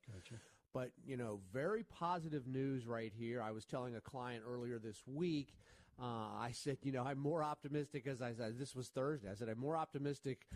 But, 0.74 0.92
you 1.06 1.18
know, 1.18 1.40
very 1.52 1.84
positive 1.84 2.48
news 2.48 2.86
right 2.86 3.12
here. 3.18 3.42
I 3.42 3.52
was 3.52 3.66
telling 3.66 3.96
a 3.96 4.02
client 4.02 4.44
earlier 4.48 4.78
this 4.78 5.02
week. 5.08 5.56
Uh, 6.02 6.06
I 6.40 6.52
said, 6.54 6.78
you 6.84 6.94
know, 6.94 7.04
I'm 7.04 7.20
more 7.20 7.44
optimistic 7.44 8.08
as 8.08 8.22
I 8.22 8.34
said, 8.34 8.58
this 8.58 8.76
was 8.76 8.88
Thursday. 8.88 9.30
I 9.30 9.34
said, 9.34 9.50
I'm 9.50 9.60
more 9.60 9.76
optimistic 9.76 10.48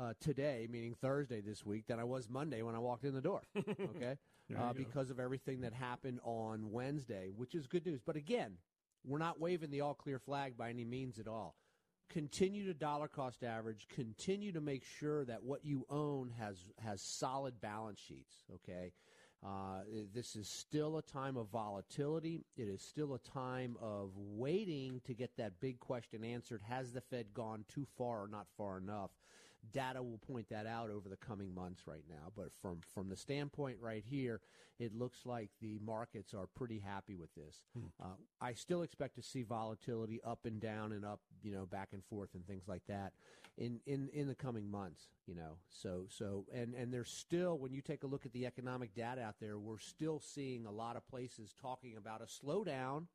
uh, 0.00 0.12
today, 0.20 0.66
meaning 0.70 0.94
Thursday 1.00 1.40
this 1.40 1.64
week, 1.64 1.86
than 1.86 1.98
I 1.98 2.04
was 2.04 2.28
Monday 2.28 2.62
when 2.62 2.74
I 2.74 2.78
walked 2.78 3.04
in 3.04 3.14
the 3.14 3.20
door. 3.20 3.42
Okay, 3.96 4.16
uh, 4.58 4.72
because 4.72 5.10
of 5.10 5.20
everything 5.20 5.60
that 5.62 5.72
happened 5.72 6.20
on 6.24 6.70
Wednesday, 6.70 7.30
which 7.34 7.54
is 7.54 7.66
good 7.66 7.86
news. 7.86 8.00
But 8.04 8.16
again, 8.16 8.56
we're 9.04 9.18
not 9.18 9.40
waving 9.40 9.70
the 9.70 9.80
all 9.80 9.94
clear 9.94 10.18
flag 10.18 10.56
by 10.56 10.70
any 10.70 10.84
means 10.84 11.18
at 11.18 11.28
all. 11.28 11.54
Continue 12.10 12.66
to 12.66 12.74
dollar 12.74 13.08
cost 13.08 13.42
average. 13.42 13.86
Continue 13.88 14.52
to 14.52 14.60
make 14.60 14.84
sure 14.84 15.24
that 15.24 15.42
what 15.42 15.64
you 15.64 15.86
own 15.88 16.32
has 16.38 16.56
has 16.84 17.00
solid 17.00 17.60
balance 17.60 18.00
sheets. 18.00 18.34
Okay. 18.54 18.92
Uh, 19.44 19.80
this 20.14 20.36
is 20.36 20.48
still 20.48 20.98
a 20.98 21.02
time 21.02 21.36
of 21.36 21.48
volatility. 21.48 22.44
It 22.56 22.68
is 22.68 22.80
still 22.80 23.14
a 23.14 23.18
time 23.18 23.76
of 23.82 24.10
waiting 24.16 25.00
to 25.04 25.14
get 25.14 25.36
that 25.36 25.58
big 25.58 25.80
question 25.80 26.22
answered. 26.22 26.62
Has 26.68 26.92
the 26.92 27.00
Fed 27.00 27.34
gone 27.34 27.64
too 27.68 27.84
far 27.98 28.22
or 28.22 28.28
not 28.28 28.46
far 28.56 28.78
enough? 28.78 29.10
Data 29.72 30.02
will 30.02 30.18
point 30.18 30.48
that 30.50 30.66
out 30.66 30.90
over 30.90 31.08
the 31.08 31.16
coming 31.16 31.54
months 31.54 31.82
right 31.86 32.04
now. 32.08 32.32
But 32.36 32.52
from, 32.60 32.80
from 32.94 33.08
the 33.08 33.16
standpoint 33.16 33.78
right 33.80 34.02
here, 34.04 34.40
it 34.78 34.94
looks 34.94 35.24
like 35.24 35.50
the 35.60 35.78
markets 35.84 36.34
are 36.34 36.46
pretty 36.46 36.80
happy 36.80 37.14
with 37.14 37.32
this. 37.34 37.62
Uh, 38.02 38.16
I 38.40 38.54
still 38.54 38.82
expect 38.82 39.14
to 39.16 39.22
see 39.22 39.42
volatility 39.42 40.20
up 40.24 40.40
and 40.44 40.60
down 40.60 40.92
and 40.92 41.04
up, 41.04 41.20
you 41.42 41.52
know, 41.52 41.66
back 41.66 41.90
and 41.92 42.04
forth 42.04 42.30
and 42.34 42.44
things 42.46 42.64
like 42.66 42.82
that 42.88 43.12
in, 43.56 43.80
in, 43.86 44.08
in 44.12 44.26
the 44.26 44.34
coming 44.34 44.68
months, 44.70 45.08
you 45.26 45.34
know. 45.34 45.58
So, 45.70 46.06
so, 46.08 46.46
and, 46.52 46.74
and 46.74 46.92
there's 46.92 47.10
still, 47.10 47.58
when 47.58 47.72
you 47.72 47.80
take 47.80 48.02
a 48.02 48.06
look 48.06 48.26
at 48.26 48.32
the 48.32 48.46
economic 48.46 48.94
data 48.94 49.22
out 49.22 49.36
there, 49.40 49.58
we're 49.58 49.78
still 49.78 50.18
seeing 50.18 50.66
a 50.66 50.72
lot 50.72 50.96
of 50.96 51.06
places 51.06 51.54
talking 51.60 51.96
about 51.96 52.20
a 52.20 52.24
slowdown 52.24 53.06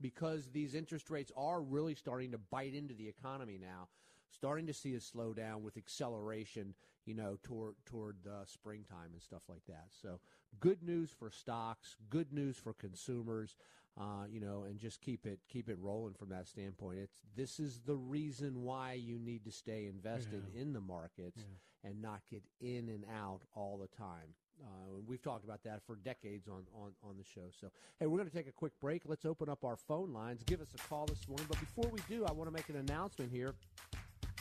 because 0.00 0.50
these 0.52 0.74
interest 0.74 1.10
rates 1.10 1.32
are 1.36 1.60
really 1.60 1.94
starting 1.94 2.30
to 2.30 2.38
bite 2.38 2.74
into 2.74 2.94
the 2.94 3.08
economy 3.08 3.58
now, 3.60 3.88
starting 4.30 4.66
to 4.66 4.74
see 4.74 4.94
a 4.94 4.98
slowdown 4.98 5.62
with 5.62 5.76
acceleration, 5.76 6.74
you 7.04 7.14
know, 7.14 7.38
toward 7.42 7.74
toward 7.86 8.16
uh, 8.26 8.44
springtime 8.44 9.10
and 9.12 9.22
stuff 9.22 9.42
like 9.48 9.64
that. 9.68 9.86
So, 9.90 10.20
good 10.60 10.82
news 10.82 11.10
for 11.10 11.30
stocks, 11.30 11.96
good 12.10 12.32
news 12.32 12.56
for 12.56 12.72
consumers, 12.74 13.56
uh, 13.98 14.26
you 14.30 14.40
know, 14.40 14.64
and 14.68 14.78
just 14.78 15.00
keep 15.00 15.26
it 15.26 15.40
keep 15.48 15.68
it 15.68 15.78
rolling 15.80 16.14
from 16.14 16.28
that 16.30 16.46
standpoint. 16.46 16.98
It's 16.98 17.20
this 17.36 17.58
is 17.58 17.80
the 17.86 17.96
reason 17.96 18.62
why 18.62 18.94
you 18.94 19.18
need 19.18 19.44
to 19.44 19.52
stay 19.52 19.86
invested 19.86 20.44
in 20.54 20.72
the 20.72 20.80
markets 20.80 21.44
and 21.84 22.02
not 22.02 22.20
get 22.30 22.42
in 22.60 22.88
and 22.88 23.04
out 23.16 23.40
all 23.54 23.78
the 23.78 23.88
time. 23.96 24.34
Uh, 24.60 24.98
we've 25.06 25.22
talked 25.22 25.44
about 25.44 25.62
that 25.62 25.80
for 25.86 25.96
decades 25.96 26.48
on, 26.48 26.64
on, 26.74 26.90
on 27.02 27.16
the 27.16 27.24
show. 27.24 27.48
So, 27.60 27.68
hey, 28.00 28.06
we're 28.06 28.18
going 28.18 28.28
to 28.28 28.36
take 28.36 28.48
a 28.48 28.52
quick 28.52 28.72
break. 28.80 29.02
Let's 29.06 29.24
open 29.24 29.48
up 29.48 29.64
our 29.64 29.76
phone 29.76 30.12
lines. 30.12 30.42
Give 30.42 30.60
us 30.60 30.68
a 30.74 30.88
call 30.88 31.06
this 31.06 31.28
morning. 31.28 31.46
But 31.48 31.60
before 31.60 31.88
we 31.92 32.00
do, 32.08 32.24
I 32.24 32.32
want 32.32 32.48
to 32.48 32.52
make 32.52 32.68
an 32.68 32.76
announcement 32.76 33.30
here. 33.30 33.54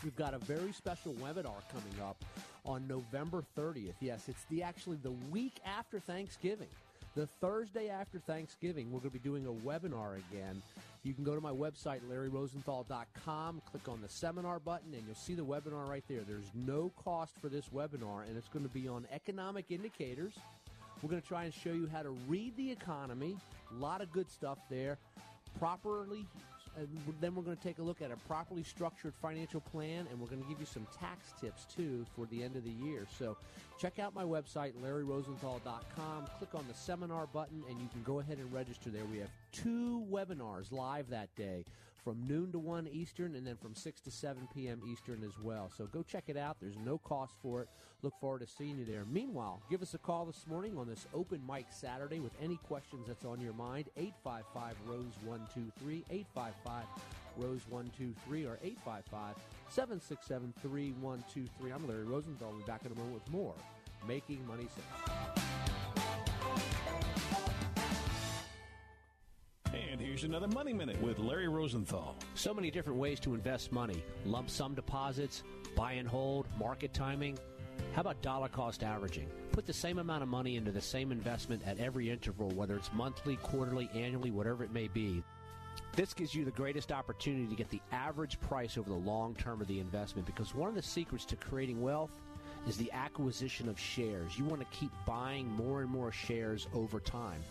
We've 0.04 0.16
got 0.16 0.34
a 0.34 0.40
very 0.40 0.72
special 0.72 1.14
webinar 1.14 1.62
coming 1.72 2.02
up 2.02 2.24
on 2.66 2.88
November 2.88 3.44
30th. 3.58 3.96
Yes, 4.00 4.26
it's 4.28 4.44
the 4.50 4.62
actually 4.62 4.98
the 5.02 5.16
week 5.32 5.60
after 5.66 6.00
Thanksgiving. 6.00 6.68
The 7.16 7.26
Thursday 7.42 7.90
after 7.90 8.20
Thanksgiving, 8.20 8.92
we're 8.92 9.00
going 9.00 9.10
to 9.10 9.18
be 9.18 9.20
doing 9.20 9.48
a 9.48 9.68
webinar 9.68 10.18
again. 10.30 10.62
You 11.02 11.16
can 11.16 11.24
go 11.24 11.34
to 11.34 11.42
my 11.42 11.52
website, 11.52 12.02
larryrosenthal.com, 12.12 13.62
click 13.72 13.90
on 13.90 14.02
the 14.02 14.10
seminar 14.10 14.60
button, 14.60 14.94
and 14.94 15.04
you'll 15.08 15.16
see 15.16 15.34
the 15.34 15.44
webinar 15.44 15.90
right 15.90 16.04
there. 16.08 16.22
There's 16.22 16.52
no 16.54 16.92
cost 17.04 17.34
for 17.42 17.50
this 17.50 17.70
webinar, 17.74 18.28
and 18.28 18.38
it's 18.38 18.50
going 18.50 18.68
to 18.68 18.72
be 18.72 18.88
on 18.88 19.08
economic 19.12 19.72
indicators. 19.72 20.34
We're 21.02 21.10
going 21.10 21.22
to 21.22 21.28
try 21.28 21.46
and 21.46 21.54
show 21.54 21.72
you 21.72 21.90
how 21.92 22.04
to 22.04 22.12
read 22.28 22.56
the 22.56 22.70
economy. 22.70 23.36
A 23.72 23.82
lot 23.82 24.02
of 24.02 24.12
good 24.12 24.30
stuff 24.30 24.60
there. 24.70 25.00
Properly, 25.58 26.28
and 26.78 26.88
then 27.20 27.34
we're 27.36 27.44
going 27.44 27.58
to 27.58 27.64
take 27.64 27.80
a 27.80 27.84
look 27.84 28.02
at 28.02 28.12
a 28.12 28.18
properly 28.28 28.64
structured 28.64 29.14
financial 29.22 29.60
plan, 29.60 30.08
and 30.10 30.20
we're 30.20 30.28
going 30.28 30.42
to 30.42 30.48
give 30.48 30.60
you 30.60 30.66
some 30.66 30.86
tax 31.00 31.34
tips 31.42 31.66
too 31.66 32.06
for 32.16 32.26
the 32.28 32.44
end 32.44 32.56
of 32.56 32.64
the 32.64 32.72
year. 32.72 33.08
So 33.18 33.36
check 33.80 34.00
out 34.00 34.14
my 34.14 34.24
website, 34.24 34.74
larryrosenthal.com. 34.84 36.28
Click 36.38 36.54
on 36.54 36.66
the 36.68 36.74
seminar 36.74 37.26
button, 37.28 37.64
and 37.70 37.80
you 37.82 37.88
can 37.90 38.04
go 38.04 38.20
ahead 38.20 38.38
and 38.38 38.52
register 38.54 38.90
there. 38.90 39.06
We 39.06 39.18
have 39.18 39.32
two 39.52 40.06
webinars 40.12 40.72
live 40.72 41.10
that 41.10 41.36
day 41.36 41.66
from 42.08 42.26
noon 42.26 42.54
to 42.54 42.58
1 42.58 42.88
Eastern 42.88 43.36
and 43.36 43.46
then 43.46 43.58
from 43.58 43.76
6 43.76 44.00
to 44.00 44.10
7 44.10 44.48
p.m. 44.56 44.82
Eastern 44.90 45.26
as 45.26 45.38
well. 45.44 45.70
So 45.76 45.88
go 45.88 46.04
check 46.04 46.24
it 46.28 46.38
out. 46.38 46.56
There's 46.62 46.78
no 46.86 46.98
cost 47.00 47.34
for 47.42 47.64
it. 47.64 47.68
Look 48.02 48.14
forward 48.22 48.40
to 48.40 48.48
seeing 48.48 48.78
you 48.78 48.86
there. 48.86 49.04
Meanwhile, 49.12 49.62
give 49.70 49.82
us 49.82 49.94
a 49.94 49.98
call 49.98 50.26
this 50.26 50.48
morning 50.48 50.78
on 50.78 50.88
this 50.88 51.06
open 51.14 51.42
mic 51.46 51.66
Saturday 51.70 52.22
with 52.22 52.32
any 52.42 52.56
questions 52.64 53.08
that's 53.08 53.26
on 53.26 53.42
your 53.42 53.52
mind. 53.52 53.90
855 53.98 54.76
Rose 54.86 55.18
123, 55.26 56.06
855 56.10 56.84
Rose 57.36 57.64
123, 57.68 58.46
or 58.46 58.58
855 58.64 59.36
767 59.68 60.54
3123. 60.62 61.72
I'm 61.72 61.86
Larry 61.90 62.06
Rosenthal. 62.06 62.52
We'll 62.52 62.60
be 62.60 62.66
back 62.66 62.86
in 62.86 62.94
a 62.94 62.96
moment 62.96 63.16
with 63.16 63.30
more 63.30 63.54
Making 64.08 64.48
Money 64.48 64.68
Sense. 64.74 65.97
And 69.98 70.06
here's 70.06 70.26
another 70.26 70.48
Money 70.50 70.74
Minute 70.74 71.02
with 71.02 71.18
Larry 71.18 71.48
Rosenthal. 71.48 72.16
So 72.36 72.54
many 72.54 72.70
different 72.70 73.00
ways 73.00 73.20
to 73.22 73.34
invest 73.34 73.72
money 73.72 74.04
lump 74.26 74.48
sum 74.48 74.76
deposits, 74.76 75.42
buy 75.76 75.94
and 75.94 76.08
hold, 76.08 76.46
market 76.60 76.94
timing. 76.94 77.36
How 77.94 78.02
about 78.02 78.22
dollar 78.22 78.48
cost 78.48 78.84
averaging? 78.84 79.28
Put 79.54 79.66
the 79.66 79.74
same 79.74 79.98
amount 79.98 80.22
of 80.22 80.30
money 80.30 80.56
into 80.56 80.72
the 80.72 80.82
same 80.82 81.12
investment 81.12 81.64
at 81.66 81.80
every 81.80 82.12
interval, 82.12 82.52
whether 82.52 82.76
it's 82.76 82.94
monthly, 82.94 83.38
quarterly, 83.38 83.90
annually, 83.96 84.30
whatever 84.30 84.64
it 84.64 84.72
may 84.72 84.88
be. 84.88 85.24
This 85.96 86.14
gives 86.14 86.36
you 86.36 86.46
the 86.46 86.52
greatest 86.52 86.92
opportunity 86.92 87.48
to 87.48 87.56
get 87.56 87.72
the 87.72 87.82
average 87.92 88.40
price 88.40 88.78
over 88.78 88.90
the 88.90 88.96
long 88.96 89.34
term 89.34 89.62
of 89.62 89.68
the 89.68 89.80
investment 89.80 90.28
because 90.28 90.54
one 90.54 90.70
of 90.70 90.76
the 90.76 90.84
secrets 90.84 91.26
to 91.26 91.36
creating 91.36 91.82
wealth 91.82 92.12
is 92.68 92.78
the 92.78 92.92
acquisition 92.92 93.68
of 93.68 93.80
shares. 93.80 94.38
You 94.38 94.46
want 94.46 94.62
to 94.62 94.78
keep 94.78 94.92
buying 95.08 95.48
more 95.54 95.82
and 95.82 95.90
more 95.90 96.12
shares 96.12 96.68
over 96.76 97.00
time. 97.00 97.42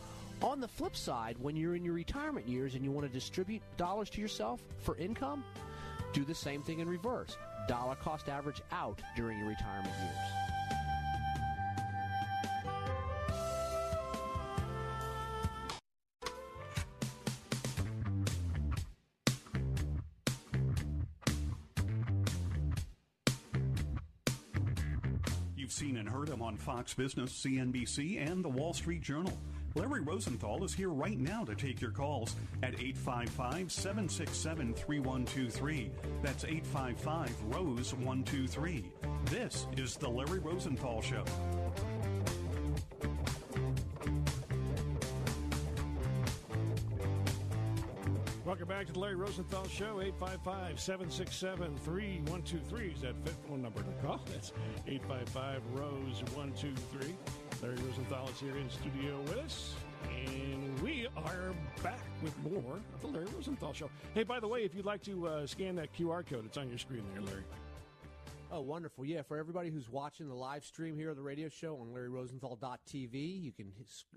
On 0.42 0.60
the 0.60 0.68
flip 0.68 0.94
side, 0.94 1.36
when 1.40 1.56
you're 1.56 1.74
in 1.74 1.84
your 1.84 1.94
retirement 1.94 2.46
years 2.46 2.74
and 2.74 2.84
you 2.84 2.90
want 2.92 3.06
to 3.06 3.12
distribute 3.12 3.62
dollars 3.76 4.10
to 4.10 4.20
yourself 4.20 4.60
for 4.78 4.96
income, 4.96 5.42
do 6.12 6.24
the 6.24 6.34
same 6.34 6.62
thing 6.62 6.80
in 6.80 6.88
reverse. 6.88 7.36
Dollar 7.68 7.94
cost 7.96 8.28
average 8.28 8.62
out 8.70 9.00
during 9.16 9.38
your 9.38 9.48
retirement 9.48 9.92
years. 9.98 10.16
You've 25.56 25.72
seen 25.72 25.96
and 25.96 26.08
heard 26.08 26.28
him 26.28 26.42
on 26.42 26.56
Fox 26.56 26.94
Business, 26.94 27.32
CNBC, 27.32 28.30
and 28.30 28.44
the 28.44 28.48
Wall 28.48 28.72
Street 28.72 29.00
Journal. 29.00 29.32
Larry 29.76 30.00
Rosenthal 30.00 30.64
is 30.64 30.72
here 30.72 30.88
right 30.88 31.18
now 31.18 31.44
to 31.44 31.54
take 31.54 31.82
your 31.82 31.90
calls 31.90 32.34
at 32.62 32.72
855 32.80 33.70
767 33.70 34.72
3123. 34.72 35.90
That's 36.22 36.44
855 36.44 37.36
Rose 37.54 37.92
123. 37.92 38.90
This 39.26 39.66
is 39.76 39.96
The 39.96 40.08
Larry 40.08 40.38
Rosenthal 40.38 41.02
Show. 41.02 41.22
Welcome 48.46 48.68
back 48.68 48.86
to 48.86 48.94
the 48.94 48.98
Larry 48.98 49.16
Rosenthal 49.16 49.68
Show, 49.68 50.00
855 50.00 50.80
767 50.80 51.76
3123 51.84 52.86
is 52.94 53.02
that 53.02 53.14
fit 53.26 53.34
phone 53.46 53.60
number 53.60 53.82
to 53.82 54.06
call. 54.06 54.22
That's 54.32 54.52
855 54.86 55.60
Rose 55.74 56.22
123. 56.34 57.14
Larry 57.62 57.76
Rosenthal 57.76 58.28
is 58.28 58.40
here 58.40 58.56
in 58.56 58.68
studio 58.68 59.18
with 59.22 59.38
us, 59.38 59.74
and 60.10 60.78
we 60.80 61.06
are 61.16 61.54
back 61.82 62.00
with 62.22 62.36
more 62.42 62.80
of 62.94 63.00
the 63.00 63.06
Larry 63.06 63.26
Rosenthal 63.34 63.72
Show. 63.72 63.88
Hey, 64.14 64.24
by 64.24 64.40
the 64.40 64.48
way, 64.48 64.64
if 64.64 64.74
you'd 64.74 64.84
like 64.84 65.02
to 65.04 65.26
uh, 65.26 65.46
scan 65.46 65.74
that 65.76 65.92
QR 65.94 66.26
code, 66.26 66.44
it's 66.44 66.58
on 66.58 66.68
your 66.68 66.78
screen 66.78 67.02
there, 67.14 67.22
Larry. 67.22 67.44
Oh, 68.52 68.60
wonderful. 68.60 69.04
Yeah, 69.04 69.22
for 69.22 69.38
everybody 69.38 69.70
who's 69.70 69.90
watching 69.90 70.28
the 70.28 70.34
live 70.34 70.64
stream 70.64 70.96
here 70.96 71.10
of 71.10 71.16
the 71.16 71.22
radio 71.22 71.48
show 71.48 71.76
on 71.76 71.88
LarryRosenthal.tv, 71.88 73.42
you 73.42 73.52
can 73.52 73.72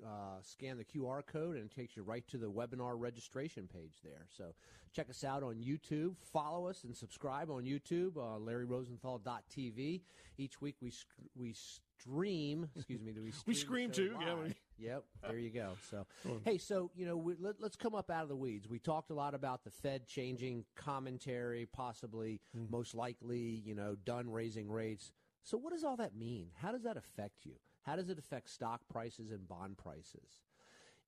uh, 0.06 0.42
scan 0.42 0.78
the 0.78 0.84
QR 0.84 1.26
code 1.26 1.56
and 1.56 1.66
it 1.66 1.76
takes 1.76 1.96
you 1.96 2.04
right 2.04 2.28
to 2.28 2.38
the 2.38 2.48
webinar 2.48 2.94
registration 3.00 3.68
page 3.74 4.02
there. 4.04 4.28
So 4.38 4.54
check 4.94 5.10
us 5.10 5.24
out 5.24 5.42
on 5.42 5.56
YouTube. 5.56 6.16
Follow 6.32 6.68
us 6.68 6.84
and 6.84 6.96
subscribe 6.96 7.50
on 7.50 7.64
YouTube, 7.64 8.18
uh, 8.18 8.38
LarryRosenthal.tv. 8.40 10.02
Each 10.38 10.62
week 10.62 10.76
we, 10.80 10.94
we 11.36 11.56
stream, 12.00 12.70
excuse 12.76 13.02
me, 13.02 13.12
do 13.12 13.22
we 13.24 13.32
stream? 13.32 13.44
we 13.48 13.54
scream 13.54 13.92
too, 13.92 14.16
live. 14.18 14.28
yeah. 14.28 14.36
We... 14.36 14.56
Yep, 14.80 15.04
there 15.28 15.38
you 15.38 15.50
go. 15.50 15.74
So, 15.90 16.06
hey, 16.46 16.58
so 16.58 16.90
you 16.96 17.06
know, 17.06 17.18
we, 17.18 17.36
let, 17.40 17.62
us 17.62 17.76
come 17.76 17.96
up 17.96 18.10
out 18.10 18.24
of 18.24 18.30
the 18.30 18.36
weeds. 18.36 18.68
We 18.70 18.80
talked 18.80 19.12
a 19.12 19.14
lot 19.14 19.34
about 19.34 19.64
the 19.64 19.72
Fed 19.72 20.08
changing 20.08 20.66
commentary, 20.76 21.66
possibly, 21.66 22.40
mm. 22.58 22.70
most 22.72 22.96
likely, 22.96 23.62
you 23.66 23.76
know, 23.76 23.96
done 24.06 24.30
raising 24.30 24.70
rates. 24.70 25.12
So, 25.44 25.58
what 25.58 25.74
does 25.74 25.84
all 25.84 25.98
that 25.98 26.16
mean? 26.16 26.48
How 26.56 26.72
does 26.72 26.84
that 26.84 26.98
affect 26.98 27.46
you? 27.46 27.56
How 27.84 27.96
does 27.96 28.10
it 28.10 28.20
affect 28.20 28.50
stock 28.50 28.82
prices 28.90 29.32
and 29.32 29.48
bond 29.48 29.78
prices? 29.78 30.42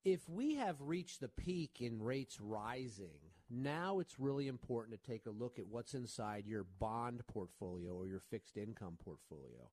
If 0.03 0.27
we 0.27 0.55
have 0.55 0.77
reached 0.81 1.21
the 1.21 1.27
peak 1.27 1.77
in 1.79 2.01
rates 2.01 2.39
rising, 2.41 3.19
now 3.49 3.99
it's 3.99 4.19
really 4.19 4.47
important 4.47 4.99
to 4.99 5.11
take 5.11 5.27
a 5.27 5.31
look 5.31 5.59
at 5.59 5.67
what's 5.67 5.93
inside 5.93 6.47
your 6.47 6.65
bond 6.79 7.21
portfolio 7.27 7.93
or 7.93 8.07
your 8.07 8.21
fixed 8.31 8.57
income 8.57 8.97
portfolio 9.03 9.69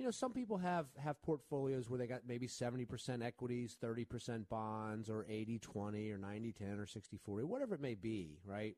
you 0.00 0.06
know, 0.06 0.10
some 0.10 0.32
people 0.32 0.56
have, 0.56 0.86
have 0.96 1.20
portfolios 1.20 1.90
where 1.90 1.98
they 1.98 2.06
got 2.06 2.22
maybe 2.26 2.48
70% 2.48 3.22
equities, 3.22 3.76
30% 3.82 4.48
bonds, 4.48 5.10
or 5.10 5.26
80 5.28 5.58
20, 5.58 6.10
or 6.10 6.16
90 6.16 6.52
10, 6.52 6.78
or 6.80 6.86
60 6.86 7.18
40, 7.18 7.44
whatever 7.44 7.74
it 7.74 7.82
may 7.82 7.94
be, 7.94 8.38
right? 8.46 8.76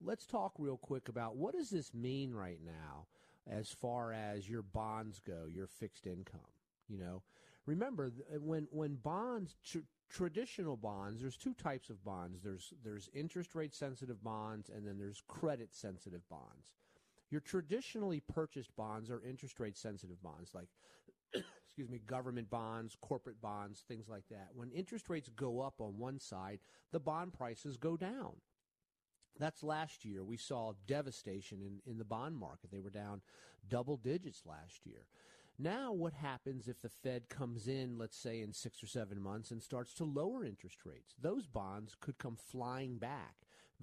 Let's 0.00 0.26
talk 0.26 0.52
real 0.56 0.76
quick 0.76 1.08
about 1.08 1.34
what 1.34 1.54
does 1.54 1.70
this 1.70 1.92
mean 1.92 2.32
right 2.32 2.60
now 2.64 3.06
as 3.50 3.70
far 3.70 4.12
as 4.12 4.48
your 4.48 4.62
bonds 4.62 5.20
go, 5.26 5.46
your 5.52 5.66
fixed 5.66 6.06
income. 6.06 6.40
You 6.88 6.98
know, 6.98 7.22
remember 7.66 8.12
when 8.38 8.68
when 8.70 8.94
bonds 8.94 9.56
tr- 9.64 9.78
traditional 10.08 10.76
bonds 10.76 11.20
there's 11.20 11.36
two 11.36 11.54
types 11.54 11.88
of 11.88 12.04
bonds 12.04 12.42
there's 12.42 12.74
there's 12.84 13.08
interest 13.14 13.54
rate 13.54 13.74
sensitive 13.74 14.22
bonds 14.22 14.68
and 14.68 14.86
then 14.86 14.98
there's 14.98 15.22
credit 15.26 15.74
sensitive 15.74 16.28
bonds 16.28 16.74
your 17.34 17.40
traditionally 17.40 18.20
purchased 18.20 18.76
bonds 18.76 19.10
are 19.10 19.20
interest 19.28 19.58
rate 19.58 19.76
sensitive 19.76 20.22
bonds, 20.22 20.54
like, 20.54 20.68
excuse 21.66 21.90
me, 21.90 21.98
government 22.06 22.48
bonds, 22.48 22.96
corporate 23.00 23.42
bonds, 23.42 23.82
things 23.88 24.08
like 24.08 24.22
that. 24.30 24.50
When 24.54 24.70
interest 24.70 25.10
rates 25.10 25.28
go 25.34 25.60
up 25.60 25.80
on 25.80 25.98
one 25.98 26.20
side, 26.20 26.60
the 26.92 27.00
bond 27.00 27.32
prices 27.32 27.76
go 27.76 27.96
down. 27.96 28.34
That's 29.36 29.64
last 29.64 30.04
year. 30.04 30.22
We 30.22 30.36
saw 30.36 30.74
devastation 30.86 31.58
in, 31.60 31.90
in 31.90 31.98
the 31.98 32.04
bond 32.04 32.36
market. 32.36 32.70
They 32.70 32.78
were 32.78 32.88
down 32.88 33.20
double 33.68 33.96
digits 33.96 34.42
last 34.46 34.86
year. 34.86 35.06
Now, 35.58 35.92
what 35.92 36.12
happens 36.12 36.68
if 36.68 36.80
the 36.82 36.88
Fed 36.88 37.28
comes 37.28 37.66
in, 37.66 37.98
let's 37.98 38.16
say, 38.16 38.42
in 38.42 38.52
six 38.52 38.80
or 38.80 38.86
seven 38.86 39.20
months 39.20 39.50
and 39.50 39.60
starts 39.60 39.92
to 39.94 40.04
lower 40.04 40.44
interest 40.44 40.86
rates? 40.86 41.16
Those 41.20 41.48
bonds 41.48 41.96
could 42.00 42.16
come 42.16 42.36
flying 42.36 42.98
back 42.98 43.34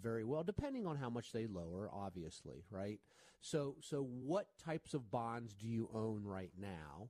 very 0.01 0.23
well, 0.23 0.43
depending 0.45 0.87
on 0.87 0.95
how 0.95 1.09
much 1.09 1.33
they 1.33 1.47
lower, 1.47 1.89
obviously, 1.93 2.63
right? 2.71 3.01
So, 3.41 3.75
so 3.81 4.03
what 4.03 4.47
types 4.63 4.93
of 4.93 5.09
bonds 5.11 5.53
do 5.55 5.67
you 5.67 5.89
own 5.93 6.23
right 6.23 6.51
now? 6.59 7.09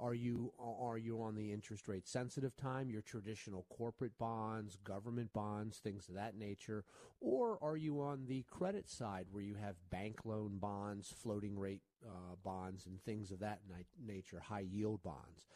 Are 0.00 0.14
you 0.14 0.52
are 0.58 0.96
you 0.96 1.20
on 1.20 1.34
the 1.34 1.52
interest 1.52 1.86
rate 1.86 2.08
sensitive 2.08 2.56
time, 2.56 2.88
your 2.88 3.02
traditional 3.02 3.66
corporate 3.68 4.16
bonds, 4.18 4.78
government 4.82 5.32
bonds, 5.34 5.78
things 5.78 6.08
of 6.08 6.14
that 6.14 6.34
nature, 6.34 6.84
or 7.20 7.58
are 7.62 7.76
you 7.76 8.00
on 8.00 8.24
the 8.26 8.44
credit 8.48 8.88
side 8.88 9.26
where 9.30 9.42
you 9.42 9.56
have 9.56 9.76
bank 9.90 10.20
loan 10.24 10.56
bonds, 10.58 11.12
floating 11.14 11.58
rate 11.58 11.82
uh, 12.06 12.36
bonds, 12.42 12.86
and 12.86 13.02
things 13.02 13.30
of 13.30 13.40
that 13.40 13.60
ni- 13.68 14.14
nature, 14.14 14.40
high 14.40 14.60
yield 14.60 15.02
bonds? 15.02 15.46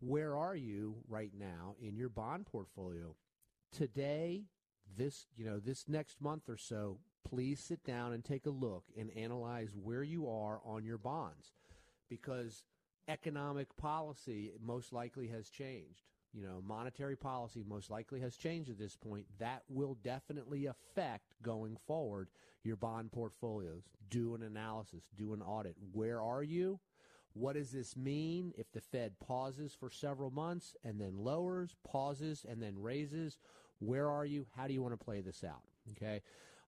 Where 0.00 0.34
are 0.36 0.56
you 0.56 0.96
right 1.06 1.32
now 1.38 1.76
in 1.80 1.96
your 1.96 2.08
bond 2.08 2.46
portfolio? 2.46 3.14
Today, 3.70 4.44
this 4.96 5.26
you 5.36 5.44
know 5.44 5.58
this 5.58 5.86
next 5.86 6.20
month 6.20 6.48
or 6.48 6.56
so, 6.56 6.98
please 7.24 7.60
sit 7.60 7.84
down 7.84 8.12
and 8.12 8.24
take 8.24 8.46
a 8.46 8.50
look 8.50 8.84
and 8.98 9.10
analyze 9.16 9.70
where 9.80 10.02
you 10.02 10.28
are 10.28 10.60
on 10.64 10.84
your 10.84 10.98
bonds 10.98 11.52
because 12.08 12.64
economic 13.08 13.76
policy 13.76 14.52
most 14.64 14.92
likely 14.92 15.28
has 15.28 15.48
changed. 15.48 16.02
You 16.32 16.42
know, 16.42 16.62
monetary 16.66 17.16
policy 17.16 17.62
most 17.66 17.90
likely 17.90 18.20
has 18.20 18.36
changed 18.36 18.70
at 18.70 18.78
this 18.78 18.96
point. 18.96 19.26
That 19.38 19.62
will 19.68 19.98
definitely 20.02 20.66
affect 20.66 21.34
going 21.42 21.76
forward 21.86 22.28
your 22.64 22.76
bond 22.76 23.12
portfolios. 23.12 23.82
Do 24.08 24.34
an 24.34 24.42
analysis, 24.42 25.04
do 25.14 25.34
an 25.34 25.42
audit. 25.42 25.76
Where 25.92 26.22
are 26.22 26.42
you? 26.42 26.80
What 27.34 27.54
does 27.54 27.70
this 27.70 27.96
mean 27.96 28.52
if 28.56 28.70
the 28.72 28.80
Fed 28.80 29.18
pauses 29.18 29.74
for 29.78 29.90
several 29.90 30.30
months 30.30 30.74
and 30.84 31.00
then 31.00 31.16
lowers, 31.18 31.76
pauses, 31.84 32.44
and 32.48 32.62
then 32.62 32.80
raises? 32.80 33.38
Where 33.78 34.10
are 34.10 34.24
you? 34.24 34.46
How 34.56 34.66
do 34.66 34.74
you 34.74 34.82
want 34.82 34.98
to 34.98 35.04
play 35.04 35.20
this 35.20 35.42
out? 35.44 35.62
Okay. 35.92 36.22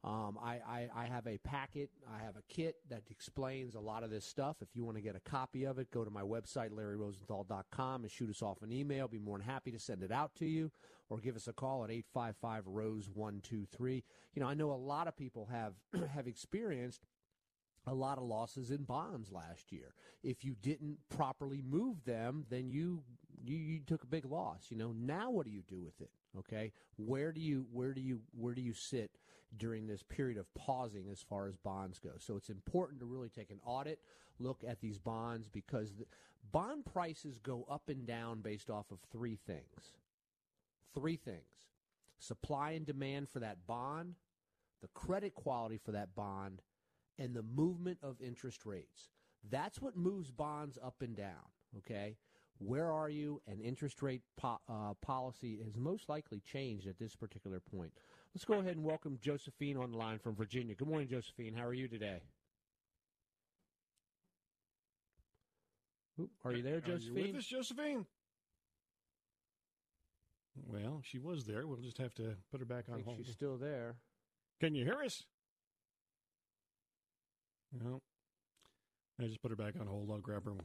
Um, 0.04 0.38
I, 0.42 0.60
I, 0.68 0.88
I, 0.94 1.04
have 1.06 1.26
a 1.26 1.38
packet, 1.38 1.88
I 2.14 2.22
have 2.22 2.36
a 2.36 2.42
kit 2.46 2.76
that 2.90 3.04
explains 3.08 3.74
a 3.74 3.80
lot 3.80 4.02
of 4.02 4.10
this 4.10 4.26
stuff. 4.26 4.56
If 4.60 4.68
you 4.74 4.84
want 4.84 4.98
to 4.98 5.02
get 5.02 5.16
a 5.16 5.20
copy 5.20 5.64
of 5.64 5.78
it, 5.78 5.90
go 5.90 6.04
to 6.04 6.10
my 6.10 6.20
website, 6.20 6.72
larryrosenthal.com, 6.72 8.02
and 8.02 8.10
shoot 8.10 8.28
us 8.28 8.42
off 8.42 8.60
an 8.60 8.70
email. 8.70 9.08
Be 9.08 9.18
more 9.18 9.38
than 9.38 9.46
happy 9.46 9.70
to 9.70 9.78
send 9.78 10.02
it 10.02 10.12
out 10.12 10.34
to 10.36 10.44
you, 10.44 10.70
or 11.08 11.16
give 11.20 11.36
us 11.36 11.48
a 11.48 11.54
call 11.54 11.84
at 11.84 11.90
855 11.90 12.66
Rose 12.66 13.08
123. 13.14 14.04
You 14.34 14.42
know, 14.42 14.46
I 14.48 14.52
know 14.52 14.72
a 14.72 14.74
lot 14.74 15.08
of 15.08 15.16
people 15.16 15.48
have 15.50 15.72
have 16.14 16.26
experienced 16.26 17.06
a 17.86 17.94
lot 17.94 18.18
of 18.18 18.24
losses 18.24 18.70
in 18.70 18.84
bonds 18.84 19.32
last 19.32 19.72
year. 19.72 19.94
If 20.22 20.44
you 20.44 20.54
didn't 20.60 20.98
properly 21.08 21.62
move 21.66 22.04
them, 22.04 22.44
then 22.50 22.68
you, 22.68 23.02
you 23.42 23.56
you 23.56 23.80
took 23.86 24.02
a 24.02 24.06
big 24.06 24.26
loss. 24.26 24.66
You 24.68 24.76
know, 24.76 24.92
now 24.92 25.30
what 25.30 25.46
do 25.46 25.50
you 25.50 25.62
do 25.66 25.80
with 25.80 25.98
it? 26.02 26.10
Okay, 26.38 26.72
where 26.96 27.32
do 27.32 27.40
you 27.40 27.64
where 27.72 27.94
do 27.94 28.02
you 28.02 28.20
where 28.32 28.54
do 28.54 28.60
you 28.60 28.74
sit 28.74 29.10
during 29.58 29.86
this 29.86 30.02
period 30.02 30.38
of 30.38 30.52
pausing 30.54 31.08
as 31.10 31.20
far 31.22 31.46
as 31.46 31.56
bonds 31.56 31.98
go. 31.98 32.10
So 32.18 32.36
it's 32.36 32.50
important 32.50 33.00
to 33.00 33.06
really 33.06 33.28
take 33.28 33.50
an 33.50 33.60
audit 33.64 34.00
look 34.38 34.64
at 34.66 34.80
these 34.80 34.98
bonds 34.98 35.48
because 35.48 35.94
the 35.94 36.06
bond 36.50 36.84
prices 36.84 37.38
go 37.38 37.64
up 37.70 37.88
and 37.88 38.06
down 38.06 38.40
based 38.40 38.70
off 38.70 38.90
of 38.90 38.98
three 39.12 39.36
things. 39.46 39.98
Three 40.94 41.16
things. 41.16 41.68
Supply 42.18 42.72
and 42.72 42.86
demand 42.86 43.28
for 43.28 43.40
that 43.40 43.66
bond, 43.66 44.14
the 44.80 44.88
credit 44.88 45.34
quality 45.34 45.78
for 45.78 45.92
that 45.92 46.14
bond, 46.14 46.62
and 47.18 47.34
the 47.34 47.42
movement 47.42 47.98
of 48.02 48.20
interest 48.20 48.64
rates. 48.64 49.10
That's 49.50 49.80
what 49.80 49.96
moves 49.96 50.30
bonds 50.30 50.78
up 50.82 51.02
and 51.02 51.16
down, 51.16 51.50
okay? 51.78 52.16
Where 52.58 52.90
are 52.90 53.08
you? 53.08 53.42
And 53.46 53.60
interest 53.60 54.00
rate 54.00 54.22
po- 54.36 54.60
uh, 54.68 54.94
policy 55.02 55.60
has 55.64 55.76
most 55.76 56.08
likely 56.08 56.40
changed 56.40 56.86
at 56.86 56.98
this 56.98 57.14
particular 57.14 57.60
point. 57.60 57.92
Let's 58.34 58.44
go 58.44 58.54
ahead 58.54 58.74
and 58.74 58.84
welcome 58.84 59.16
Josephine 59.22 59.76
on 59.76 59.92
the 59.92 59.96
line 59.96 60.18
from 60.18 60.34
Virginia. 60.34 60.74
Good 60.74 60.88
morning, 60.88 61.06
Josephine. 61.06 61.54
How 61.54 61.66
are 61.66 61.72
you 61.72 61.86
today? 61.86 62.20
Are 66.44 66.52
you 66.52 66.62
there, 66.62 66.80
Josephine? 66.80 67.16
Are 67.16 67.20
you 67.20 67.32
with 67.32 67.36
us, 67.36 67.46
Josephine? 67.46 68.06
Well, 70.66 71.00
she 71.04 71.20
was 71.20 71.44
there. 71.44 71.64
We'll 71.68 71.78
just 71.78 71.98
have 71.98 72.12
to 72.14 72.34
put 72.50 72.58
her 72.58 72.66
back 72.66 72.86
on 72.92 73.02
hold. 73.04 73.18
She's 73.18 73.32
still 73.32 73.56
there. 73.56 73.96
Can 74.60 74.74
you 74.74 74.84
hear 74.84 75.00
us? 75.04 75.22
No. 77.72 78.02
I 79.20 79.26
just 79.26 79.42
put 79.42 79.50
her 79.50 79.56
back 79.56 79.74
on 79.80 79.86
hold. 79.86 80.10
I'll 80.10 80.18
grab 80.18 80.44
her. 80.44 80.50
And 80.50 80.62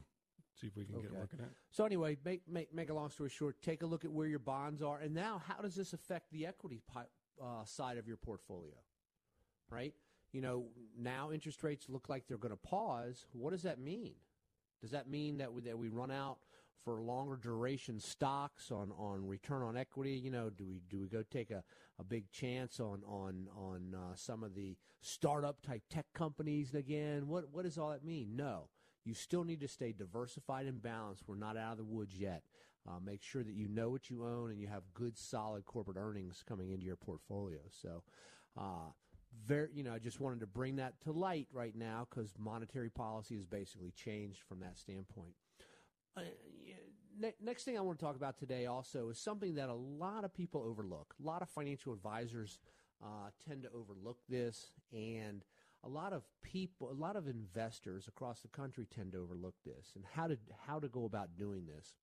see 0.60 0.66
if 0.66 0.76
we 0.76 0.86
can 0.86 0.96
okay. 0.96 1.04
get 1.04 1.14
working 1.14 1.38
at. 1.40 1.50
So 1.70 1.84
anyway, 1.84 2.16
make 2.24 2.42
make 2.48 2.74
make 2.74 2.90
a 2.90 2.94
long 2.94 3.10
story 3.10 3.30
short. 3.30 3.62
Take 3.62 3.82
a 3.82 3.86
look 3.86 4.04
at 4.04 4.10
where 4.10 4.26
your 4.26 4.40
bonds 4.40 4.82
are, 4.82 4.98
and 4.98 5.14
now 5.14 5.40
how 5.46 5.62
does 5.62 5.76
this 5.76 5.92
affect 5.92 6.32
the 6.32 6.46
equity 6.46 6.82
uh, 7.40 7.64
side 7.64 7.98
of 7.98 8.06
your 8.06 8.16
portfolio, 8.16 8.74
right? 9.70 9.94
You 10.32 10.40
know, 10.40 10.64
now 10.98 11.32
interest 11.32 11.62
rates 11.64 11.86
look 11.88 12.08
like 12.08 12.24
they're 12.28 12.38
going 12.38 12.50
to 12.52 12.56
pause. 12.56 13.26
What 13.32 13.50
does 13.50 13.62
that 13.62 13.78
mean? 13.78 14.14
Does 14.80 14.92
that 14.92 15.08
mean 15.08 15.38
that 15.38 15.52
we, 15.52 15.62
that 15.62 15.78
we 15.78 15.88
run 15.88 16.10
out 16.10 16.38
for 16.84 17.02
longer 17.02 17.36
duration 17.36 18.00
stocks 18.00 18.70
on, 18.70 18.92
on 18.96 19.26
return 19.26 19.62
on 19.62 19.76
equity? 19.76 20.12
You 20.12 20.30
know, 20.30 20.50
do 20.50 20.64
we 20.64 20.80
do 20.88 20.98
we 20.98 21.08
go 21.08 21.22
take 21.30 21.50
a, 21.50 21.62
a 21.98 22.04
big 22.04 22.30
chance 22.30 22.80
on 22.80 23.02
on 23.06 23.48
on 23.56 23.94
uh, 23.94 24.14
some 24.14 24.42
of 24.42 24.54
the 24.54 24.76
startup 25.00 25.60
type 25.62 25.82
tech 25.90 26.06
companies 26.14 26.74
again? 26.74 27.28
What 27.28 27.52
what 27.52 27.64
does 27.64 27.76
all 27.76 27.90
that 27.90 28.04
mean? 28.04 28.36
No, 28.36 28.68
you 29.04 29.14
still 29.14 29.44
need 29.44 29.60
to 29.60 29.68
stay 29.68 29.92
diversified 29.92 30.66
and 30.66 30.80
balanced. 30.82 31.24
We're 31.26 31.36
not 31.36 31.56
out 31.56 31.72
of 31.72 31.78
the 31.78 31.84
woods 31.84 32.14
yet. 32.16 32.42
Uh, 32.88 32.98
make 33.04 33.22
sure 33.22 33.42
that 33.42 33.54
you 33.54 33.68
know 33.68 33.90
what 33.90 34.08
you 34.08 34.24
own 34.24 34.50
and 34.50 34.60
you 34.60 34.66
have 34.66 34.82
good, 34.94 35.18
solid 35.18 35.66
corporate 35.66 35.98
earnings 35.98 36.42
coming 36.48 36.70
into 36.70 36.86
your 36.86 36.96
portfolio. 36.96 37.60
So, 37.68 38.02
uh, 38.56 38.92
very, 39.46 39.68
you 39.72 39.82
know, 39.82 39.92
I 39.92 39.98
just 39.98 40.18
wanted 40.18 40.40
to 40.40 40.46
bring 40.46 40.76
that 40.76 41.00
to 41.02 41.12
light 41.12 41.46
right 41.52 41.76
now 41.76 42.06
because 42.08 42.32
monetary 42.38 42.90
policy 42.90 43.36
has 43.36 43.46
basically 43.46 43.92
changed 43.92 44.40
from 44.48 44.60
that 44.60 44.78
standpoint. 44.78 45.34
Uh, 46.16 46.22
ne- 47.18 47.34
next 47.40 47.64
thing 47.64 47.76
I 47.76 47.80
want 47.80 47.98
to 47.98 48.04
talk 48.04 48.16
about 48.16 48.38
today 48.38 48.66
also 48.66 49.10
is 49.10 49.18
something 49.18 49.54
that 49.54 49.68
a 49.68 49.74
lot 49.74 50.24
of 50.24 50.34
people 50.34 50.62
overlook. 50.62 51.14
A 51.22 51.26
lot 51.26 51.42
of 51.42 51.48
financial 51.48 51.92
advisors 51.92 52.58
uh, 53.02 53.30
tend 53.46 53.62
to 53.62 53.68
overlook 53.70 54.18
this, 54.28 54.72
and 54.92 55.44
a 55.84 55.88
lot 55.88 56.12
of 56.12 56.22
people, 56.42 56.90
a 56.90 56.92
lot 56.92 57.16
of 57.16 57.28
investors 57.28 58.08
across 58.08 58.40
the 58.40 58.48
country 58.48 58.86
tend 58.94 59.12
to 59.12 59.18
overlook 59.18 59.54
this 59.64 59.92
and 59.94 60.04
how 60.14 60.26
to 60.26 60.36
how 60.66 60.78
to 60.78 60.88
go 60.88 61.04
about 61.04 61.36
doing 61.38 61.66
this. 61.66 61.94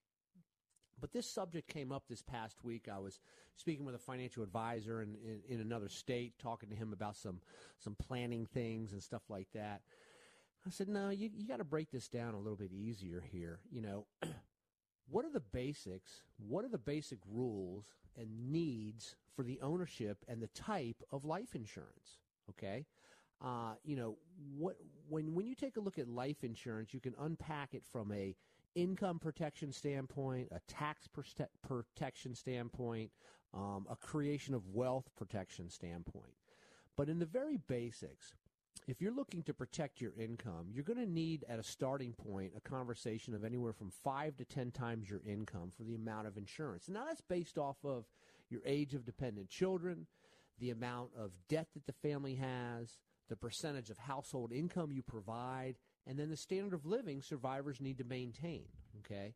But 0.99 1.11
this 1.13 1.29
subject 1.29 1.67
came 1.67 1.91
up 1.91 2.03
this 2.09 2.21
past 2.21 2.63
week. 2.63 2.87
I 2.91 2.99
was 2.99 3.19
speaking 3.55 3.85
with 3.85 3.95
a 3.95 3.99
financial 3.99 4.43
advisor 4.43 5.01
in, 5.01 5.15
in, 5.23 5.55
in 5.55 5.61
another 5.61 5.89
state, 5.89 6.33
talking 6.39 6.69
to 6.69 6.75
him 6.75 6.93
about 6.93 7.15
some 7.15 7.39
some 7.79 7.95
planning 7.95 8.45
things 8.45 8.93
and 8.93 9.01
stuff 9.01 9.23
like 9.29 9.47
that. 9.53 9.81
I 10.65 10.69
said, 10.69 10.89
no, 10.89 11.09
you, 11.09 11.29
you 11.33 11.47
got 11.47 11.57
to 11.57 11.63
break 11.63 11.91
this 11.91 12.09
down 12.09 12.33
a 12.33 12.37
little 12.37 12.57
bit 12.57 12.73
easier 12.73 13.23
here. 13.31 13.59
You 13.71 13.81
know, 13.81 14.05
what 15.09 15.23
are 15.23 15.31
the 15.31 15.39
basics? 15.39 16.23
What 16.37 16.65
are 16.65 16.69
the 16.69 16.77
basic 16.77 17.19
rules 17.31 17.85
and 18.17 18.51
needs 18.51 19.15
for 19.35 19.43
the 19.43 19.59
ownership 19.61 20.17
and 20.27 20.41
the 20.41 20.47
type 20.47 21.01
of 21.11 21.23
life 21.23 21.55
insurance? 21.55 22.19
Okay. 22.49 22.85
Uh, 23.39 23.73
you 23.85 23.95
know, 23.95 24.17
what 24.57 24.77
when 25.09 25.35
when 25.35 25.45
you 25.45 25.53
take 25.53 25.77
a 25.77 25.79
look 25.79 25.99
at 25.99 26.07
life 26.07 26.43
insurance, 26.43 26.93
you 26.93 26.99
can 26.99 27.13
unpack 27.19 27.73
it 27.73 27.83
from 27.85 28.11
a 28.11 28.35
income 28.77 29.17
protection 29.19 29.71
standpoint, 29.73 30.47
a 30.51 30.59
tax 30.67 31.07
protection 31.67 32.35
standpoint, 32.35 33.11
um, 33.53 33.87
a 33.89 33.95
creation 33.95 34.53
of 34.53 34.67
wealth 34.67 35.09
protection 35.17 35.69
standpoint. 35.69 36.35
But 36.95 37.09
in 37.09 37.19
the 37.19 37.25
very 37.25 37.57
basics, 37.67 38.33
if 38.87 39.01
you're 39.01 39.13
looking 39.13 39.41
to 39.43 39.53
protect 39.53 39.99
your 39.99 40.13
income, 40.17 40.67
you're 40.71 40.83
going 40.83 40.99
to 40.99 41.11
need 41.11 41.43
at 41.49 41.59
a 41.59 41.63
starting 41.63 42.13
point 42.13 42.53
a 42.55 42.61
conversation 42.61 43.33
of 43.33 43.43
anywhere 43.43 43.73
from 43.73 43.91
five 44.03 44.37
to 44.37 44.45
10 44.45 44.71
times 44.71 45.09
your 45.09 45.21
income 45.25 45.71
for 45.75 45.83
the 45.83 45.95
amount 45.95 46.27
of 46.27 46.37
insurance. 46.37 46.87
Now 46.87 47.05
that's 47.05 47.21
based 47.21 47.57
off 47.57 47.77
of 47.83 48.05
your 48.49 48.61
age 48.65 48.93
of 48.93 49.05
dependent 49.05 49.49
children, 49.49 50.05
the 50.59 50.69
amount 50.69 51.09
of 51.17 51.31
debt 51.49 51.67
that 51.73 51.85
the 51.87 52.07
family 52.07 52.35
has, 52.35 52.97
the 53.27 53.35
percentage 53.35 53.89
of 53.89 53.97
household 53.97 54.53
income 54.53 54.91
you 54.91 55.01
provide, 55.01 55.75
and 56.07 56.17
then 56.17 56.29
the 56.29 56.37
standard 56.37 56.73
of 56.73 56.85
living 56.85 57.21
survivors 57.21 57.81
need 57.81 57.97
to 57.97 58.03
maintain. 58.03 58.65
Okay, 58.99 59.33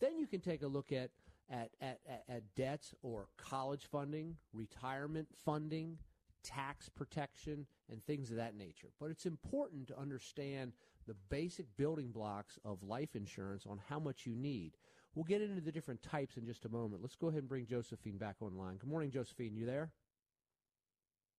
then 0.00 0.18
you 0.18 0.26
can 0.26 0.40
take 0.40 0.62
a 0.62 0.66
look 0.66 0.92
at 0.92 1.10
at, 1.50 1.70
at, 1.80 2.00
at 2.28 2.42
debts 2.56 2.94
or 3.02 3.28
college 3.36 3.86
funding, 3.90 4.36
retirement 4.52 5.28
funding, 5.44 5.98
tax 6.42 6.88
protection, 6.88 7.66
and 7.90 8.02
things 8.04 8.30
of 8.30 8.36
that 8.36 8.56
nature. 8.56 8.88
But 9.00 9.10
it's 9.10 9.26
important 9.26 9.86
to 9.88 9.98
understand 9.98 10.72
the 11.06 11.14
basic 11.28 11.66
building 11.76 12.10
blocks 12.10 12.58
of 12.64 12.82
life 12.82 13.14
insurance 13.14 13.64
on 13.66 13.80
how 13.88 13.98
much 14.00 14.26
you 14.26 14.34
need. 14.34 14.76
We'll 15.14 15.24
get 15.24 15.40
into 15.40 15.60
the 15.60 15.72
different 15.72 16.02
types 16.02 16.36
in 16.36 16.44
just 16.44 16.64
a 16.64 16.68
moment. 16.68 17.00
Let's 17.00 17.16
go 17.16 17.28
ahead 17.28 17.40
and 17.40 17.48
bring 17.48 17.66
Josephine 17.66 18.18
back 18.18 18.36
online. 18.40 18.76
Good 18.76 18.90
morning, 18.90 19.10
Josephine. 19.10 19.56
You 19.56 19.66
there? 19.66 19.90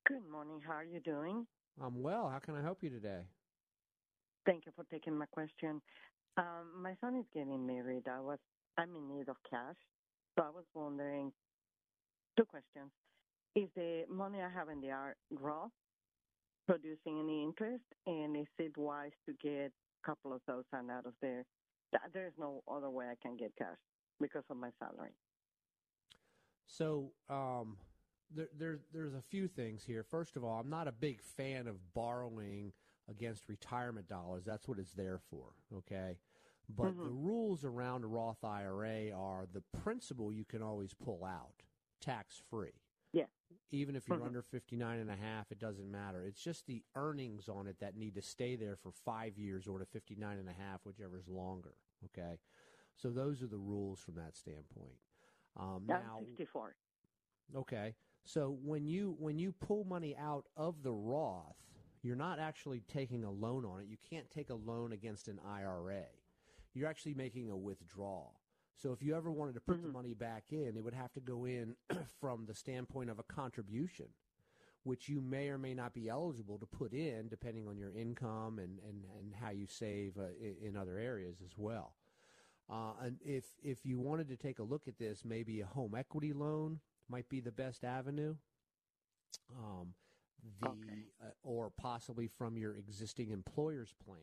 Good 0.08 0.28
morning. 0.32 0.62
How 0.66 0.74
are 0.74 0.86
you 0.86 1.00
doing? 1.00 1.46
I'm 1.84 2.02
well. 2.02 2.30
How 2.30 2.40
can 2.40 2.56
I 2.56 2.62
help 2.62 2.82
you 2.82 2.90
today? 2.90 3.22
Thank 4.48 4.66
you 4.66 4.72
for 4.76 4.86
taking 4.90 5.18
my 5.18 5.26
question. 5.26 5.82
Um, 6.38 6.82
my 6.82 6.96
son 7.02 7.18
is 7.18 7.26
getting 7.34 7.68
married. 7.68 8.04
I 8.10 8.22
was 8.22 8.40
I'm 8.78 8.96
in 8.96 9.18
need 9.18 9.28
of 9.28 9.36
cash, 9.50 9.76
so 10.36 10.46
I 10.46 10.50
was 10.50 10.64
wondering 10.74 11.34
two 12.38 12.46
questions: 12.46 12.92
Is 13.56 13.68
the 13.76 14.06
money 14.10 14.40
I 14.42 14.50
have 14.50 14.70
in 14.70 14.80
the 14.80 14.90
Roth 15.32 15.72
producing 16.66 17.20
any 17.20 17.44
interest, 17.44 17.84
and 18.06 18.38
is 18.38 18.48
it 18.58 18.78
wise 18.78 19.12
to 19.26 19.34
get 19.44 19.72
a 19.72 20.08
couple 20.08 20.32
of 20.32 20.42
thousand 20.44 20.92
out 20.92 21.06
of 21.06 21.14
there? 21.22 21.44
There 22.14 22.28
is 22.28 22.34
no 22.40 22.64
other 22.72 22.90
way 22.90 23.06
I 23.06 23.16
can 23.22 23.36
get 23.36 23.52
cash 23.58 23.78
because 24.22 24.44
of 24.50 24.56
my 24.56 24.70
salary. 24.80 25.12
So, 26.68 27.12
um, 27.30 27.78
there, 28.34 28.50
there, 28.58 28.80
there's 28.94 29.14
a 29.14 29.22
few 29.22 29.48
things 29.48 29.84
here. 29.84 30.04
First 30.04 30.36
of 30.36 30.44
all, 30.44 30.60
I'm 30.60 30.70
not 30.70 30.88
a 30.88 30.92
big 30.92 31.22
fan 31.22 31.68
of 31.68 31.76
borrowing 31.94 32.74
against 33.10 33.48
retirement 33.48 34.08
dollars. 34.08 34.44
That's 34.46 34.68
what 34.68 34.80
it's 34.80 34.94
there 34.94 35.20
for, 35.30 35.54
okay? 35.78 36.18
But 36.70 36.88
mm-hmm. 36.88 37.04
the 37.04 37.10
rules 37.10 37.64
around 37.64 38.04
a 38.04 38.08
Roth 38.08 38.44
IRA 38.44 39.12
are 39.16 39.48
the 39.52 39.64
principal 39.82 40.34
you 40.34 40.46
can 40.46 40.62
always 40.62 40.94
pull 40.94 41.24
out 41.24 41.64
tax 42.02 42.42
free. 42.50 42.74
Yeah. 43.14 43.26
Even 43.72 43.96
if 43.96 44.08
you're 44.08 44.18
mm-hmm. 44.18 44.28
under 44.28 44.42
59 44.42 45.00
and 45.00 45.10
a 45.10 45.16
half, 45.16 45.52
it 45.52 45.60
doesn't 45.60 45.90
matter. 45.90 46.24
It's 46.26 46.42
just 46.42 46.68
the 46.68 46.84
earnings 46.96 47.48
on 47.48 47.68
it 47.68 47.78
that 47.80 47.96
need 47.96 48.16
to 48.16 48.22
stay 48.22 48.56
there 48.56 48.76
for 48.76 48.92
5 48.92 49.38
years 49.38 49.68
or 49.68 49.80
to 49.80 49.86
59 49.86 50.38
and 50.38 50.50
a 50.50 50.54
half, 50.54 50.82
whichever's 50.84 51.28
longer, 51.28 51.76
okay? 52.06 52.38
So 52.98 53.10
those 53.10 53.42
are 53.42 53.48
the 53.48 53.58
rules 53.58 54.00
from 54.00 54.16
that 54.16 54.36
standpoint. 54.36 54.98
Um, 55.58 55.84
now 55.88 56.18
64. 56.20 56.76
Okay. 57.56 57.96
So 58.26 58.58
when 58.62 58.86
you 58.86 59.16
when 59.20 59.40
you 59.40 59.54
pull 59.54 59.86
money 59.86 60.16
out 60.20 60.46
of 60.58 60.84
the 60.84 60.92
Roth, 60.92 61.56
you're 62.08 62.16
not 62.16 62.40
actually 62.40 62.82
taking 62.92 63.26
a 63.26 63.32
loan 63.32 63.66
on 63.66 63.82
it. 63.82 63.88
You 63.90 63.98
can't 64.10 64.30
take 64.32 64.50
a 64.50 64.56
loan 64.56 64.94
against 64.94 65.28
an 65.28 65.40
IRA. 65.46 66.06
You're 66.74 66.88
actually 66.88 67.16
making 67.16 67.50
a 67.50 67.58
withdrawal. 67.58 68.40
So 68.82 68.94
if 68.94 69.02
you 69.02 69.16
ever 69.16 69.30
wanted 69.30 69.56
to 69.56 69.60
put 69.60 69.78
mm-hmm. 69.78 69.88
the 69.88 69.94
money 69.94 70.14
back 70.14 70.46
in, 70.52 70.74
it 70.78 70.84
would 70.84 70.94
have 70.94 71.12
to 71.14 71.20
go 71.20 71.46
in 71.46 71.76
from 72.22 72.46
the 72.46 72.54
standpoint 72.54 73.10
of 73.10 73.20
a 73.20 73.24
contribution, 73.24 74.06
which 74.84 75.10
you 75.10 75.20
may 75.20 75.50
or 75.50 75.58
may 75.58 75.74
not 75.74 75.94
be 75.94 76.08
eligible 76.08 76.58
to 76.60 76.66
put 76.66 76.94
in 76.94 77.28
depending 77.28 77.68
on 77.68 77.78
your 77.78 77.92
income 77.92 78.60
and, 78.60 78.80
and, 78.88 79.04
and 79.20 79.34
how 79.36 79.50
you 79.50 79.66
save 79.68 80.18
uh, 80.18 80.28
in, 80.40 80.70
in 80.70 80.78
other 80.78 80.98
areas 80.98 81.38
as 81.44 81.52
well. 81.58 81.94
Uh, 82.70 82.92
and 83.02 83.18
if 83.26 83.46
if 83.64 83.86
you 83.86 84.00
wanted 84.00 84.28
to 84.28 84.36
take 84.36 84.60
a 84.60 84.64
look 84.64 84.88
at 84.88 84.98
this, 84.98 85.24
maybe 85.24 85.62
a 85.62 85.66
home 85.66 85.96
equity 85.98 86.34
loan 86.34 86.80
might 87.10 87.28
be 87.30 87.40
the 87.40 87.52
best 87.52 87.84
avenue. 87.84 88.36
Um, 89.58 89.94
the 90.62 90.70
okay. 90.70 91.06
uh, 91.24 91.30
or 91.44 91.70
possibly 91.70 92.28
from 92.28 92.58
your 92.58 92.76
existing 92.76 93.32
employer's 93.32 93.94
plan. 94.04 94.22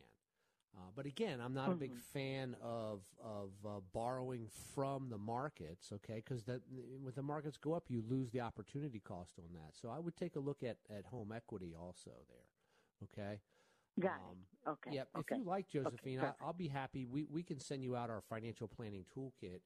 Uh, 0.75 0.89
but 0.93 1.05
again, 1.05 1.39
I'm 1.39 1.53
not 1.53 1.65
mm-hmm. 1.65 1.71
a 1.71 1.75
big 1.75 1.91
mm-hmm. 1.91 2.19
fan 2.19 2.55
of 2.61 3.01
of 3.23 3.51
uh, 3.65 3.79
borrowing 3.93 4.47
from 4.73 5.09
the 5.09 5.17
markets, 5.17 5.91
okay? 5.93 6.15
Because 6.15 6.43
that 6.43 6.61
when 6.69 7.13
the 7.15 7.23
markets 7.23 7.57
go 7.57 7.73
up, 7.73 7.85
you 7.87 8.03
lose 8.07 8.31
the 8.31 8.41
opportunity 8.41 8.99
cost 8.99 9.39
on 9.39 9.53
that. 9.53 9.75
So 9.79 9.89
I 9.89 9.99
would 9.99 10.17
take 10.17 10.35
a 10.35 10.39
look 10.39 10.63
at 10.63 10.77
at 10.89 11.05
home 11.05 11.31
equity 11.33 11.73
also 11.79 12.11
there, 12.29 13.07
okay? 13.23 13.39
Got 13.99 14.11
um, 14.11 14.19
it. 14.65 14.69
Okay. 14.69 14.95
Yep. 14.95 15.07
Okay. 15.19 15.35
If 15.35 15.39
you 15.39 15.45
like 15.45 15.67
Josephine, 15.69 16.19
okay. 16.19 16.27
I, 16.41 16.45
will 16.45 16.53
be 16.53 16.67
happy. 16.67 17.05
We 17.05 17.25
we 17.31 17.43
can 17.43 17.59
send 17.59 17.81
you 17.81 17.95
out 17.95 18.09
our 18.09 18.21
financial 18.29 18.67
planning 18.67 19.05
toolkit 19.15 19.61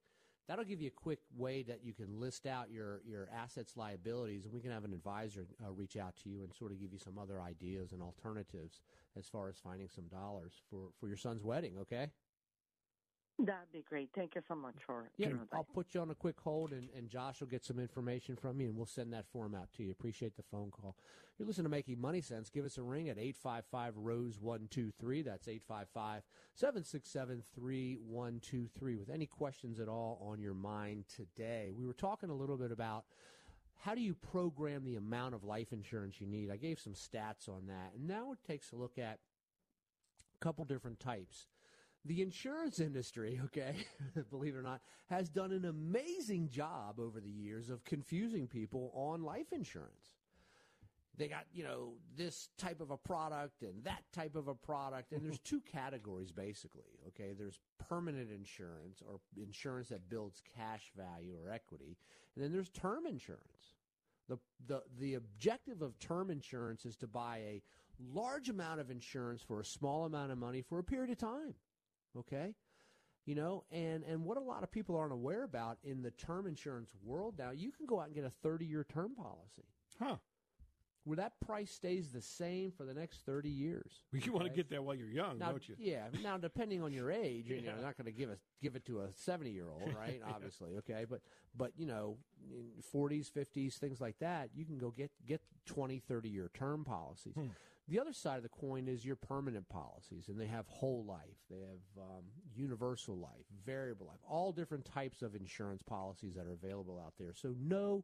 That'll 0.50 0.66
give 0.66 0.82
you 0.82 0.88
a 0.88 1.02
quick 1.04 1.20
way 1.38 1.62
that 1.62 1.84
you 1.84 1.94
can 1.94 2.20
list 2.20 2.48
out 2.48 2.72
your, 2.72 3.02
your 3.06 3.30
assets, 3.32 3.78
liabilities, 3.78 4.46
and 4.46 4.54
we 4.54 4.62
can 4.62 4.72
have 4.72 4.84
an 4.84 4.94
advisor 4.94 5.46
uh, 5.64 5.72
reach 5.72 5.96
out 5.96 6.16
to 6.24 6.30
you 6.30 6.42
and 6.42 6.52
sort 6.52 6.72
of 6.72 6.82
give 6.82 6.92
you 6.92 6.98
some 6.98 7.20
other 7.20 7.40
ideas 7.40 7.92
and 7.92 8.02
alternatives 8.02 8.82
as 9.16 9.28
far 9.28 9.48
as 9.48 9.58
finding 9.60 9.88
some 9.88 10.06
dollars 10.08 10.54
for, 10.68 10.90
for 11.00 11.08
your 11.08 11.18
son's 11.18 11.44
wedding, 11.44 11.76
okay? 11.80 12.08
That'd 13.46 13.72
be 13.72 13.86
great. 13.88 14.10
Thank 14.14 14.36
you 14.36 14.42
so 14.50 14.56
much 14.56 14.76
for 14.86 15.10
Yeah, 15.16 15.30
I'll 15.54 15.64
put 15.64 15.94
you 15.94 16.02
on 16.02 16.10
a 16.12 16.16
quick 16.16 16.38
hold, 16.42 16.74
and, 16.74 16.90
and 16.96 17.10
Josh 17.10 17.40
will 17.40 17.48
get 17.48 17.64
some 17.64 17.80
information 17.80 18.36
from 18.36 18.60
you, 18.60 18.68
and 18.68 18.76
we'll 18.76 18.86
send 18.86 19.14
that 19.14 19.26
form 19.32 19.56
out 19.56 19.72
to 19.78 19.84
you. 19.84 19.92
Appreciate 19.92 20.36
the 20.36 20.44
phone 20.44 20.72
call. 20.72 20.98
You're 21.38 21.48
listening 21.48 21.64
to 21.64 21.70
Making 21.70 22.02
Money 22.02 22.20
Sense. 22.20 22.50
Give 22.50 22.66
us 22.66 22.78
a 22.78 22.84
ring 22.84 23.08
at 23.08 23.18
855 23.18 23.96
Rose 23.96 24.38
123. 24.42 25.22
That's 25.22 25.48
855 25.48 26.24
767 26.54 27.44
3123 27.56 28.96
with 28.98 29.10
any 29.10 29.26
questions 29.26 29.80
at 29.80 29.88
all 29.88 30.22
on 30.30 30.42
your 30.42 30.54
mind 30.54 31.06
today. 31.08 31.72
We 31.74 31.86
were 31.86 31.94
talking 31.94 32.30
a 32.30 32.36
little 32.36 32.58
bit 32.58 32.74
about 32.74 33.06
how 33.78 33.96
do 33.96 34.02
you 34.02 34.16
program 34.16 34.84
the 34.84 34.98
amount 34.98 35.34
of 35.34 35.46
life 35.46 35.72
insurance 35.72 36.20
you 36.20 36.28
need. 36.28 36.52
I 36.52 36.58
gave 36.58 36.78
some 36.78 36.94
stats 36.94 37.48
on 37.48 37.68
that, 37.68 37.94
and 37.96 38.06
now 38.06 38.34
it 38.34 38.40
takes 38.46 38.74
a 38.74 38.76
look 38.76 38.98
at 38.98 39.20
a 40.36 40.44
couple 40.44 40.66
different 40.66 41.00
types 41.00 41.48
the 42.06 42.22
insurance 42.22 42.80
industry, 42.80 43.40
okay, 43.46 43.76
believe 44.30 44.56
it 44.56 44.58
or 44.58 44.62
not, 44.62 44.82
has 45.10 45.30
done 45.30 45.52
an 45.52 45.66
amazing 45.66 46.50
job 46.50 47.00
over 47.00 47.20
the 47.20 47.30
years 47.30 47.70
of 47.70 47.84
confusing 47.84 48.48
people 48.48 48.92
on 48.96 49.24
life 49.24 49.52
insurance. 49.52 50.16
They 51.18 51.28
got, 51.28 51.46
you 51.52 51.66
know, 51.66 51.96
this 52.16 52.48
type 52.58 52.80
of 52.80 52.92
a 52.92 52.98
product 52.98 53.62
and 53.62 53.84
that 53.84 54.04
type 54.14 54.38
of 54.38 54.48
a 54.48 54.56
product. 54.56 55.12
And 55.12 55.26
there's 55.26 55.40
two 55.44 55.60
categories 55.60 56.32
basically, 56.32 56.98
okay? 57.10 57.34
There's 57.38 57.60
permanent 57.90 58.32
insurance 58.32 59.04
or 59.06 59.20
insurance 59.36 59.90
that 59.90 60.10
builds 60.10 60.42
cash 60.56 60.92
value 60.96 61.36
or 61.44 61.52
equity. 61.52 61.98
And 62.36 62.44
then 62.44 62.54
there's 62.54 62.70
term 62.70 63.06
insurance. 63.06 63.76
The, 64.30 64.38
the, 64.68 64.84
the 64.98 65.16
objective 65.16 65.82
of 65.82 66.00
term 66.00 66.30
insurance 66.30 66.86
is 66.86 66.96
to 66.98 67.08
buy 67.08 67.38
a 67.40 67.62
large 68.14 68.48
amount 68.48 68.80
of 68.80 68.90
insurance 68.90 69.42
for 69.42 69.60
a 69.60 69.66
small 69.66 70.06
amount 70.06 70.32
of 70.32 70.38
money 70.38 70.62
for 70.62 70.80
a 70.80 70.84
period 70.84 71.12
of 71.12 71.18
time. 71.18 71.56
Okay? 72.20 72.56
You 73.26 73.36
know, 73.36 73.64
and, 73.72 74.04
and 74.04 74.24
what 74.24 74.38
a 74.38 74.42
lot 74.42 74.64
of 74.64 74.72
people 74.72 74.96
aren't 74.96 75.14
aware 75.14 75.44
about 75.44 75.78
in 75.84 76.02
the 76.02 76.12
term 76.12 76.48
insurance 76.48 76.92
world 77.04 77.36
now, 77.38 77.52
you 77.52 77.72
can 77.72 77.86
go 77.86 78.00
out 78.00 78.08
and 78.08 78.16
get 78.16 78.24
a 78.24 78.32
30 78.42 78.66
year 78.66 78.86
term 78.92 79.14
policy. 79.16 79.68
Huh. 80.00 80.16
where 81.04 81.18
that 81.18 81.34
price 81.46 81.72
stays 81.72 82.12
the 82.12 82.22
same 82.22 82.72
for 82.72 82.86
the 82.86 82.94
next 82.94 83.26
30 83.26 83.50
years. 83.50 84.02
You 84.14 84.32
want 84.32 84.46
to 84.46 84.50
get 84.52 84.70
that 84.70 84.84
while 84.84 84.96
you're 84.96 85.10
young, 85.10 85.38
Now, 85.40 85.52
don't 85.52 85.68
you? 85.68 85.76
yeah. 85.78 86.08
Now, 86.24 86.38
depending 86.38 86.82
on 86.82 86.94
your 86.94 87.12
age, 87.12 87.48
you 87.48 87.58
know, 87.58 87.74
you're 87.74 87.86
not 87.86 87.98
going 87.98 88.06
to 88.06 88.12
give 88.12 88.30
a 88.30 88.38
give 88.62 88.76
it 88.76 88.86
to 88.86 89.02
a 89.02 89.08
70 89.14 89.52
year 89.60 89.68
old, 89.70 89.94
right? 89.96 90.22
Obviously, 90.28 90.78
okay. 90.78 91.06
But 91.10 91.22
but 91.56 91.72
you 91.78 91.86
know, 91.86 92.18
in 92.52 92.82
40s, 92.94 93.30
50s, 93.32 93.74
things 93.78 94.00
like 94.02 94.18
that, 94.20 94.50
you 94.56 94.66
can 94.66 94.78
go 94.78 94.92
get 94.92 95.12
get 95.28 95.42
20, 95.66 96.00
30 96.00 96.30
year 96.30 96.50
term 96.54 96.84
policies. 96.86 97.34
Hmm. 97.36 97.48
The 97.90 98.00
other 98.00 98.14
side 98.14 98.38
of 98.38 98.44
the 98.44 98.50
coin 98.50 98.88
is 98.88 99.04
your 99.04 99.16
permanent 99.16 99.68
policies, 99.68 100.28
and 100.28 100.40
they 100.40 100.46
have 100.46 100.68
whole 100.68 101.04
life, 101.06 101.38
they 101.50 101.62
have 101.62 102.04
um, 102.04 102.24
universal 102.56 103.18
life, 103.18 103.46
variable 103.66 104.06
life, 104.06 104.20
all 104.30 104.52
different 104.52 104.86
types 104.86 105.24
of 105.24 105.34
insurance 105.34 105.82
policies 105.82 106.36
that 106.36 106.46
are 106.46 106.54
available 106.54 107.02
out 107.04 107.14
there. 107.18 107.34
So 107.34 107.56
know 107.60 108.04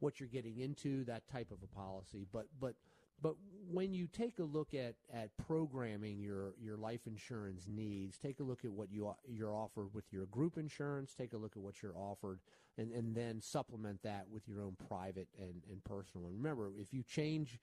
what 0.00 0.20
you're 0.20 0.28
getting 0.28 0.58
into 0.58 1.04
that 1.04 1.26
type 1.28 1.50
of 1.50 1.58
a 1.62 1.66
policy, 1.74 2.26
but 2.30 2.46
but 2.60 2.74
but 3.22 3.36
when 3.70 3.94
you 3.94 4.08
take 4.08 4.38
a 4.40 4.42
look 4.42 4.74
at, 4.74 4.96
at 5.14 5.30
programming 5.46 6.18
your, 6.18 6.54
your 6.60 6.76
life 6.76 7.06
insurance 7.06 7.66
needs, 7.68 8.18
take 8.18 8.40
a 8.40 8.42
look 8.42 8.64
at 8.64 8.72
what 8.72 8.90
you 8.90 9.14
you're 9.28 9.54
offered 9.54 9.94
with 9.94 10.12
your 10.12 10.26
group 10.26 10.58
insurance, 10.58 11.14
take 11.14 11.32
a 11.32 11.36
look 11.36 11.52
at 11.56 11.62
what 11.62 11.82
you're 11.82 11.96
offered, 11.96 12.40
and, 12.76 12.92
and 12.92 13.14
then 13.14 13.40
supplement 13.40 14.02
that 14.02 14.26
with 14.28 14.46
your 14.48 14.60
own 14.60 14.76
private 14.88 15.28
and, 15.38 15.62
and 15.70 15.82
personal. 15.84 16.26
And 16.26 16.36
remember, 16.36 16.72
if 16.76 16.92
you 16.92 17.02
change 17.04 17.60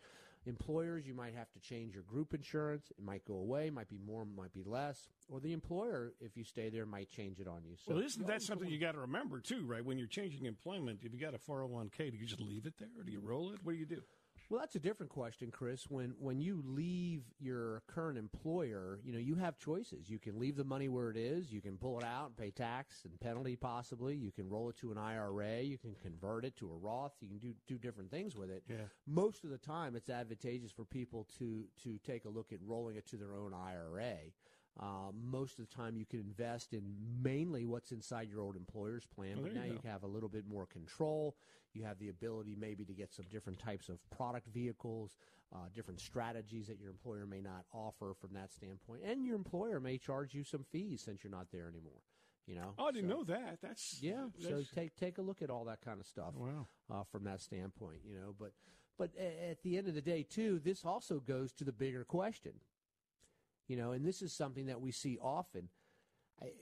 employers, 0.49 1.07
you 1.07 1.13
might 1.13 1.33
have 1.35 1.49
to 1.51 1.59
change 1.59 1.93
your 1.93 2.03
group 2.03 2.33
insurance. 2.33 2.91
It 2.97 3.03
might 3.03 3.23
go 3.25 3.35
away, 3.35 3.69
might 3.69 3.87
be 3.87 3.99
more, 4.05 4.25
might 4.25 4.53
be 4.53 4.63
less, 4.65 5.07
or 5.29 5.39
the 5.39 5.53
employer, 5.53 6.13
if 6.19 6.35
you 6.35 6.43
stay 6.43 6.69
there, 6.69 6.85
might 6.85 7.09
change 7.09 7.39
it 7.39 7.47
on 7.47 7.63
you. 7.63 7.75
So 7.85 7.93
well, 7.93 8.03
isn't 8.03 8.27
that 8.27 8.41
something 8.41 8.69
you 8.69 8.79
got 8.79 8.93
to 8.93 8.99
remember 8.99 9.39
too, 9.39 9.65
right? 9.65 9.83
When 9.85 9.97
you're 9.97 10.07
changing 10.07 10.45
employment, 10.45 10.99
if 11.03 11.13
you 11.13 11.19
got 11.19 11.33
a 11.33 11.37
401k, 11.37 12.11
do 12.11 12.17
you 12.17 12.25
just 12.25 12.41
leave 12.41 12.65
it 12.65 12.73
there, 12.77 12.89
or 12.97 13.03
do 13.03 13.11
you 13.11 13.21
roll 13.21 13.51
it? 13.51 13.59
What 13.63 13.73
do 13.73 13.77
you 13.77 13.85
do? 13.85 14.01
Well, 14.49 14.59
that's 14.59 14.75
a 14.75 14.79
different 14.79 15.11
question, 15.11 15.51
Chris. 15.51 15.89
When 15.89 16.15
when 16.19 16.39
you 16.39 16.63
leave 16.65 17.21
your 17.39 17.83
current 17.85 18.17
employer, 18.17 18.99
you 19.03 19.13
know 19.13 19.19
you 19.19 19.35
have 19.35 19.59
choices. 19.59 20.09
You 20.09 20.17
can 20.17 20.39
leave 20.39 20.55
the 20.55 20.63
money 20.63 20.89
where 20.89 21.11
it 21.11 21.17
is. 21.17 21.51
You 21.51 21.61
can 21.61 21.77
pull 21.77 21.99
it 21.99 22.03
out 22.03 22.27
and 22.27 22.37
pay 22.37 22.49
tax 22.49 23.05
and 23.05 23.19
penalty, 23.19 23.55
possibly. 23.55 24.15
You 24.15 24.31
can 24.31 24.49
roll 24.49 24.69
it 24.69 24.77
to 24.77 24.91
an 24.91 24.97
IRA. 24.97 25.61
You 25.61 25.77
can 25.77 25.95
convert 26.01 26.45
it 26.45 26.55
to 26.57 26.71
a 26.71 26.75
Roth. 26.75 27.13
You 27.21 27.27
can 27.27 27.37
do 27.37 27.53
do 27.67 27.77
different 27.77 28.09
things 28.09 28.35
with 28.35 28.49
it. 28.49 28.63
Yeah. 28.67 28.77
Most 29.05 29.43
of 29.43 29.51
the 29.51 29.59
time, 29.59 29.95
it's 29.95 30.09
advantageous 30.09 30.71
for 30.71 30.83
people 30.83 31.27
to 31.37 31.65
to 31.83 31.99
take 31.99 32.25
a 32.25 32.29
look 32.29 32.51
at 32.51 32.57
rolling 32.65 32.95
it 32.95 33.05
to 33.09 33.17
their 33.17 33.35
own 33.35 33.53
IRA. 33.53 34.15
Um, 34.79 35.13
most 35.21 35.59
of 35.59 35.69
the 35.69 35.75
time, 35.75 35.95
you 35.97 36.05
can 36.05 36.21
invest 36.21 36.73
in 36.73 36.95
mainly 37.21 37.65
what's 37.65 37.91
inside 37.91 38.29
your 38.29 38.39
old 38.39 38.55
employer's 38.55 39.05
plan, 39.05 39.37
but 39.41 39.53
now 39.53 39.63
you 39.63 39.73
you 39.73 39.79
have 39.89 40.03
a 40.03 40.07
little 40.07 40.29
bit 40.29 40.47
more 40.47 40.65
control. 40.65 41.35
You 41.73 41.83
have 41.83 41.99
the 41.99 42.09
ability 42.09 42.55
maybe 42.59 42.83
to 42.85 42.93
get 42.93 43.13
some 43.13 43.25
different 43.29 43.59
types 43.59 43.89
of 43.89 43.97
product 44.09 44.47
vehicles, 44.47 45.15
uh, 45.53 45.67
different 45.73 45.99
strategies 45.99 46.67
that 46.67 46.79
your 46.79 46.89
employer 46.89 47.25
may 47.25 47.41
not 47.41 47.65
offer 47.73 48.13
from 48.19 48.33
that 48.33 48.51
standpoint, 48.51 49.01
and 49.03 49.23
your 49.23 49.35
employer 49.35 49.79
may 49.79 49.97
charge 49.97 50.33
you 50.33 50.43
some 50.43 50.63
fees 50.71 51.01
since 51.03 51.23
you're 51.23 51.31
not 51.31 51.47
there 51.51 51.67
anymore. 51.67 52.01
You 52.47 52.55
know. 52.55 52.73
Oh, 52.79 52.85
I 52.87 52.91
didn't 52.91 53.09
So- 53.11 53.17
know 53.17 53.23
that. 53.25 53.61
That's 53.61 54.01
yeah, 54.01 54.27
so 54.39 54.63
take 54.73 54.95
take 54.95 55.19
a 55.19 55.21
look 55.21 55.41
at 55.43 55.51
all 55.51 55.65
that 55.65 55.81
kind 55.81 55.99
of 55.99 56.07
stuff 56.07 56.33
Wow. 56.35 56.67
uh, 56.89 57.03
from 57.03 57.23
that 57.25 57.41
standpoint, 57.41 58.01
you 58.03 58.15
know. 58.19 58.33
But 58.37 58.53
but 58.97 59.15
at 59.15 59.61
the 59.61 59.77
end 59.77 59.87
of 59.87 59.93
the 59.93 60.01
day, 60.01 60.23
too, 60.23 60.57
this 60.59 60.83
also 60.83 61.19
goes 61.19 61.53
to 61.53 61.63
the 61.63 61.71
bigger 61.71 62.03
question, 62.03 62.59
you 63.67 63.77
know, 63.77 63.91
and 63.91 64.03
this 64.03 64.21
is 64.23 64.33
something 64.33 64.65
that 64.65 64.81
we 64.81 64.91
see 64.91 65.17
often. 65.19 65.69
I, 66.41 66.53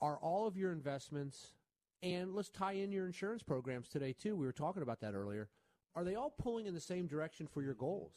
are 0.00 0.18
all 0.18 0.46
of 0.46 0.56
your 0.56 0.70
investments, 0.72 1.54
and 2.02 2.34
let's 2.34 2.50
tie 2.50 2.72
in 2.72 2.92
your 2.92 3.06
insurance 3.06 3.42
programs 3.42 3.88
today 3.88 4.12
too. 4.12 4.36
We 4.36 4.46
were 4.46 4.52
talking 4.52 4.82
about 4.82 5.00
that 5.00 5.14
earlier. 5.14 5.48
Are 5.94 6.04
they 6.04 6.14
all 6.14 6.30
pulling 6.30 6.66
in 6.66 6.74
the 6.74 6.80
same 6.80 7.06
direction 7.06 7.46
for 7.46 7.62
your 7.62 7.74
goals? 7.74 8.12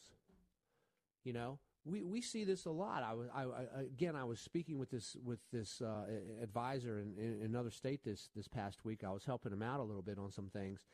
You 1.24 1.32
know, 1.32 1.58
we, 1.84 2.02
we 2.02 2.20
see 2.20 2.44
this 2.44 2.64
a 2.66 2.70
lot. 2.70 3.02
I 3.02 3.14
was 3.14 3.28
I, 3.34 3.42
I, 3.42 3.80
again 3.80 4.14
I 4.14 4.24
was 4.24 4.40
speaking 4.40 4.78
with 4.78 4.90
this 4.90 5.16
with 5.24 5.40
this 5.52 5.80
uh, 5.80 6.04
advisor 6.42 7.00
in, 7.00 7.14
in 7.18 7.42
another 7.44 7.70
state 7.70 8.04
this 8.04 8.28
this 8.36 8.48
past 8.48 8.84
week. 8.84 9.02
I 9.04 9.10
was 9.10 9.24
helping 9.24 9.52
him 9.52 9.62
out 9.62 9.80
a 9.80 9.84
little 9.84 10.02
bit 10.02 10.18
on 10.18 10.30
some 10.30 10.48
things, 10.48 10.86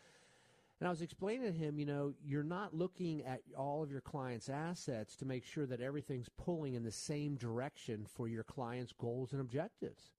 and 0.81 0.87
I 0.87 0.91
was 0.91 1.03
explaining 1.03 1.47
to 1.47 1.53
him, 1.53 1.79
you 1.79 1.87
know, 1.87 2.15
you're 2.25 2.43
not 2.43 2.73
looking 2.73 3.23
at 3.25 3.41
all 3.57 3.83
of 3.83 3.91
your 3.91 4.01
clients' 4.01 4.49
assets 4.49 5.17
to 5.17 5.25
make 5.25 5.45
sure 5.45 5.67
that 5.67 5.81
everything's 5.81 6.29
pulling 6.39 6.75
in 6.75 6.85
the 6.85 6.93
same 6.93 7.37
direction 7.37 8.07
for 8.07 8.29
your 8.29 8.45
clients' 8.45 8.93
goals 8.93 9.33
and 9.33 9.41
objectives. 9.41 10.13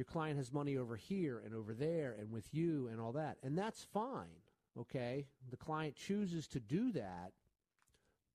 Your 0.00 0.06
client 0.06 0.38
has 0.38 0.50
money 0.50 0.78
over 0.78 0.96
here 0.96 1.42
and 1.44 1.54
over 1.54 1.74
there 1.74 2.16
and 2.18 2.32
with 2.32 2.48
you 2.54 2.88
and 2.90 2.98
all 2.98 3.12
that, 3.12 3.36
and 3.42 3.58
that's 3.58 3.84
fine. 3.92 4.40
Okay, 4.78 5.26
the 5.50 5.58
client 5.58 5.94
chooses 5.94 6.48
to 6.48 6.58
do 6.58 6.90
that, 6.92 7.32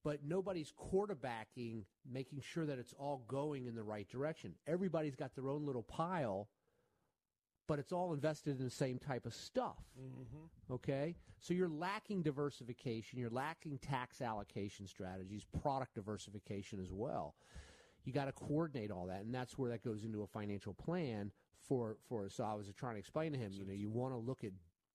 but 0.04 0.20
nobody's 0.24 0.72
quarterbacking, 0.72 1.82
making 2.08 2.40
sure 2.40 2.66
that 2.66 2.78
it's 2.78 2.94
all 3.00 3.24
going 3.26 3.66
in 3.66 3.74
the 3.74 3.82
right 3.82 4.08
direction. 4.08 4.54
Everybody's 4.68 5.16
got 5.16 5.34
their 5.34 5.48
own 5.48 5.66
little 5.66 5.82
pile, 5.82 6.46
but 7.66 7.80
it's 7.80 7.90
all 7.90 8.12
invested 8.12 8.60
in 8.60 8.64
the 8.64 8.70
same 8.70 9.00
type 9.00 9.26
of 9.26 9.34
stuff. 9.34 9.82
Mm-hmm. 10.00 10.72
Okay? 10.72 11.16
So 11.40 11.52
you're 11.52 11.68
lacking 11.68 12.22
diversification, 12.22 13.18
you're 13.18 13.28
lacking 13.28 13.78
tax 13.78 14.20
allocation 14.22 14.86
strategies, 14.86 15.44
product 15.62 15.96
diversification 15.96 16.78
as 16.80 16.92
well. 16.92 17.34
You 18.04 18.12
got 18.12 18.26
to 18.26 18.32
coordinate 18.32 18.92
all 18.92 19.06
that, 19.06 19.22
and 19.22 19.34
that's 19.34 19.58
where 19.58 19.70
that 19.70 19.82
goes 19.82 20.04
into 20.04 20.22
a 20.22 20.28
financial 20.28 20.72
plan 20.72 21.32
for 21.66 21.96
for. 22.08 22.28
So 22.28 22.44
I 22.44 22.54
was 22.54 22.70
trying 22.76 22.94
to 22.94 22.98
explain 22.98 23.32
to 23.32 23.38
him, 23.38 23.52
you 23.52 23.64
know, 23.64 23.72
you 23.72 23.88
want 23.88 24.14
to 24.14 24.18
look 24.18 24.44
at 24.44 24.52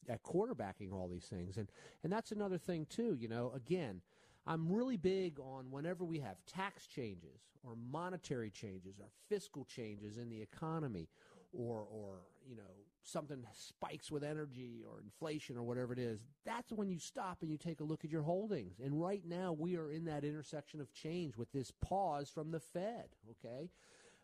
at 0.10 0.24
quarterbacking 0.24 0.92
all 0.92 1.08
these 1.08 1.26
things, 1.26 1.58
and 1.58 1.70
and 2.04 2.12
that's 2.12 2.32
another 2.32 2.58
thing 2.58 2.86
too. 2.90 3.16
You 3.20 3.28
know, 3.28 3.52
again, 3.56 4.02
I'm 4.48 4.72
really 4.72 4.98
big 4.98 5.40
on 5.40 5.70
whenever 5.70 6.04
we 6.04 6.20
have 6.20 6.38
tax 6.48 6.88
changes 6.88 7.42
or 7.64 7.76
monetary 7.76 8.50
changes 8.50 9.00
or 9.00 9.08
fiscal 9.30 9.66
changes 9.66 10.18
in 10.18 10.30
the 10.30 10.42
economy, 10.42 11.10
or 11.54 11.86
or 11.90 12.22
you 12.48 12.56
know 12.56 12.64
something 13.04 13.44
spikes 13.54 14.12
with 14.12 14.24
energy 14.24 14.84
or 14.88 15.02
inflation 15.02 15.58
or 15.58 15.64
whatever 15.64 15.92
it 15.94 16.00
is. 16.00 16.24
That's 16.46 16.72
when 16.72 16.90
you 16.90 17.00
stop 17.00 17.40
and 17.42 17.50
you 17.50 17.58
take 17.58 17.80
a 17.80 17.84
look 17.84 18.06
at 18.06 18.12
your 18.12 18.22
holdings. 18.22 18.80
And 18.84 19.02
right 19.02 19.24
now 19.26 19.54
we 19.54 19.76
are 19.76 19.92
in 19.92 20.06
that 20.06 20.24
intersection 20.24 20.80
of 20.82 20.94
change 20.94 21.36
with 21.36 21.52
this 21.52 21.72
pause 21.82 22.30
from 22.30 22.52
the 22.52 22.60
Fed. 22.60 23.10
Okay, 23.32 23.70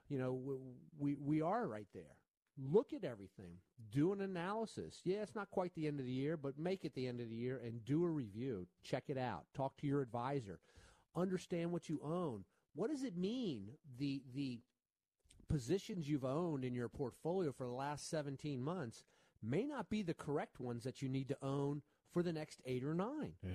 you 0.10 0.18
know 0.18 0.34
we 0.34 0.56
we, 0.98 1.16
we 1.16 1.42
are 1.42 1.68
right 1.68 1.88
there. 1.94 2.17
Look 2.58 2.94
at 2.94 3.04
everything. 3.04 3.58
Do 3.92 4.14
an 4.14 4.22
analysis. 4.22 5.02
Yeah, 5.04 5.18
it's 5.18 5.36
not 5.36 5.52
quite 5.52 5.76
the 5.76 5.88
end 5.88 6.00
of 6.00 6.06
the 6.06 6.12
year, 6.12 6.38
but 6.38 6.58
make 6.58 6.86
it 6.86 6.96
the 6.96 7.08
end 7.08 7.22
of 7.22 7.30
the 7.30 7.36
year 7.36 7.62
and 7.64 7.86
do 7.86 8.04
a 8.04 8.10
review. 8.10 8.68
Check 8.84 9.06
it 9.10 9.18
out. 9.18 9.46
Talk 9.54 9.78
to 9.78 9.88
your 9.88 10.02
advisor. 10.02 10.60
Understand 11.16 11.72
what 11.72 11.88
you 11.88 12.00
own. 12.04 12.46
What 12.74 12.90
does 12.90 13.04
it 13.04 13.16
mean? 13.18 13.70
The 13.98 14.24
the 14.34 14.60
positions 15.50 16.10
you've 16.10 16.26
owned 16.26 16.66
in 16.66 16.76
your 16.76 16.90
portfolio 16.90 17.52
for 17.52 17.66
the 17.66 17.72
last 17.72 18.10
17 18.10 18.62
months 18.62 19.04
may 19.42 19.66
not 19.66 19.90
be 19.90 20.02
the 20.02 20.14
correct 20.14 20.60
ones 20.60 20.84
that 20.84 21.02
you 21.02 21.10
need 21.10 21.28
to 21.30 21.38
own 21.42 21.82
for 22.12 22.22
the 22.22 22.34
next 22.34 22.62
8 22.66 22.84
or 22.84 22.94
9. 22.94 23.34
Yeah. 23.44 23.52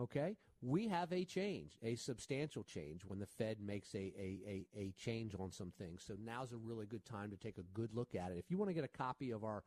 Okay? 0.00 0.36
We 0.60 0.88
have 0.88 1.12
a 1.12 1.24
change, 1.24 1.78
a 1.82 1.94
substantial 1.94 2.64
change 2.64 3.02
when 3.06 3.20
the 3.20 3.26
Fed 3.26 3.58
makes 3.60 3.94
a, 3.94 4.12
a, 4.18 4.38
a, 4.46 4.66
a 4.76 4.92
change 4.98 5.34
on 5.38 5.52
some 5.52 5.72
things. 5.78 6.02
So 6.04 6.14
now's 6.24 6.52
a 6.52 6.56
really 6.56 6.86
good 6.86 7.04
time 7.04 7.30
to 7.30 7.36
take 7.36 7.58
a 7.58 7.62
good 7.74 7.94
look 7.94 8.14
at 8.14 8.32
it. 8.32 8.38
If 8.38 8.50
you 8.50 8.58
want 8.58 8.70
to 8.70 8.74
get 8.74 8.84
a 8.84 8.88
copy 8.88 9.30
of 9.30 9.44
our 9.44 9.62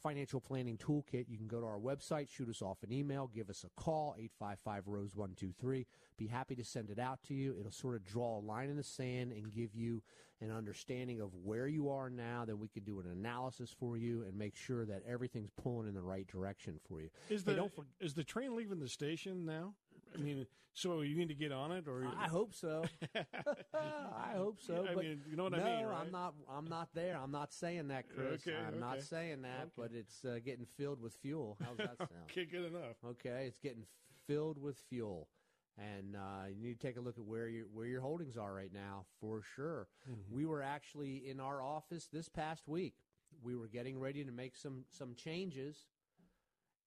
financial 0.00 0.40
planning 0.40 0.76
toolkit, 0.76 1.26
you 1.28 1.36
can 1.38 1.46
go 1.46 1.60
to 1.60 1.66
our 1.66 1.78
website, 1.78 2.28
shoot 2.28 2.48
us 2.48 2.62
off 2.62 2.82
an 2.82 2.92
email, 2.92 3.30
give 3.32 3.48
us 3.50 3.64
a 3.64 3.80
call, 3.80 4.14
855 4.18 4.88
Rose 4.88 5.16
123. 5.16 5.86
Be 6.16 6.26
happy 6.26 6.54
to 6.56 6.64
send 6.64 6.90
it 6.90 6.98
out 6.98 7.22
to 7.24 7.34
you. 7.34 7.56
It'll 7.58 7.70
sort 7.72 7.94
of 7.96 8.04
draw 8.04 8.38
a 8.38 8.40
line 8.40 8.68
in 8.70 8.76
the 8.76 8.82
sand 8.82 9.32
and 9.32 9.52
give 9.52 9.74
you 9.74 10.02
an 10.40 10.50
understanding 10.50 11.20
of 11.20 11.30
where 11.44 11.68
you 11.68 11.88
are 11.90 12.10
now. 12.10 12.44
Then 12.44 12.58
we 12.58 12.68
can 12.68 12.82
do 12.82 12.98
an 13.00 13.06
analysis 13.06 13.70
for 13.78 13.96
you 13.96 14.22
and 14.22 14.36
make 14.36 14.56
sure 14.56 14.84
that 14.86 15.02
everything's 15.06 15.50
pulling 15.50 15.86
in 15.86 15.94
the 15.94 16.02
right 16.02 16.26
direction 16.26 16.80
for 16.88 17.00
you. 17.00 17.10
Is 17.28 17.42
Hey, 17.44 17.52
the 17.52 17.56
don't 17.56 17.72
for- 17.72 17.86
is 18.00 18.14
the 18.14 18.24
train 18.24 18.56
leaving 18.56 18.80
the 18.80 18.88
station 18.88 19.44
now? 19.44 19.74
I 20.14 20.18
mean, 20.18 20.46
so 20.74 21.02
you 21.02 21.16
need 21.16 21.28
to 21.28 21.34
get 21.34 21.52
on 21.52 21.70
it, 21.72 21.86
or 21.86 22.06
I 22.18 22.28
hope 22.28 22.54
so. 22.54 22.84
I 23.14 24.32
hope 24.34 24.58
so. 24.60 24.86
I 24.88 24.94
but 24.94 25.04
mean, 25.04 25.20
you 25.28 25.36
know 25.36 25.44
what 25.44 25.54
I 25.54 25.58
no, 25.58 25.64
mean, 25.64 25.84
right? 25.84 26.00
I'm 26.00 26.10
not. 26.10 26.34
I'm 26.50 26.66
not 26.66 26.88
there. 26.94 27.18
I'm 27.22 27.30
not 27.30 27.52
saying 27.52 27.88
that, 27.88 28.04
Chris. 28.08 28.46
Okay, 28.46 28.56
I'm 28.56 28.80
not 28.80 29.02
saying 29.02 29.42
that. 29.42 29.68
But 29.76 29.90
it's 29.92 30.24
uh, 30.24 30.38
getting 30.44 30.66
filled 30.78 31.00
with 31.00 31.14
fuel. 31.14 31.58
How's 31.62 31.76
that 31.76 31.98
sound? 31.98 32.10
okay, 32.30 32.46
good 32.46 32.66
enough. 32.66 32.96
Okay, 33.06 33.44
it's 33.46 33.58
getting 33.58 33.84
filled 34.26 34.58
with 34.58 34.78
fuel, 34.88 35.28
and 35.76 36.16
uh, 36.16 36.46
you 36.48 36.62
need 36.62 36.80
to 36.80 36.86
take 36.86 36.96
a 36.96 37.00
look 37.00 37.18
at 37.18 37.24
where 37.24 37.48
your 37.48 37.66
where 37.72 37.86
your 37.86 38.00
holdings 38.00 38.38
are 38.38 38.54
right 38.54 38.72
now 38.72 39.04
for 39.20 39.42
sure. 39.54 39.88
Mm-hmm. 40.10 40.34
We 40.34 40.46
were 40.46 40.62
actually 40.62 41.28
in 41.28 41.38
our 41.38 41.62
office 41.62 42.08
this 42.10 42.30
past 42.30 42.66
week. 42.66 42.94
We 43.42 43.56
were 43.56 43.68
getting 43.68 43.98
ready 43.98 44.24
to 44.24 44.32
make 44.32 44.56
some 44.56 44.84
some 44.90 45.14
changes, 45.16 45.86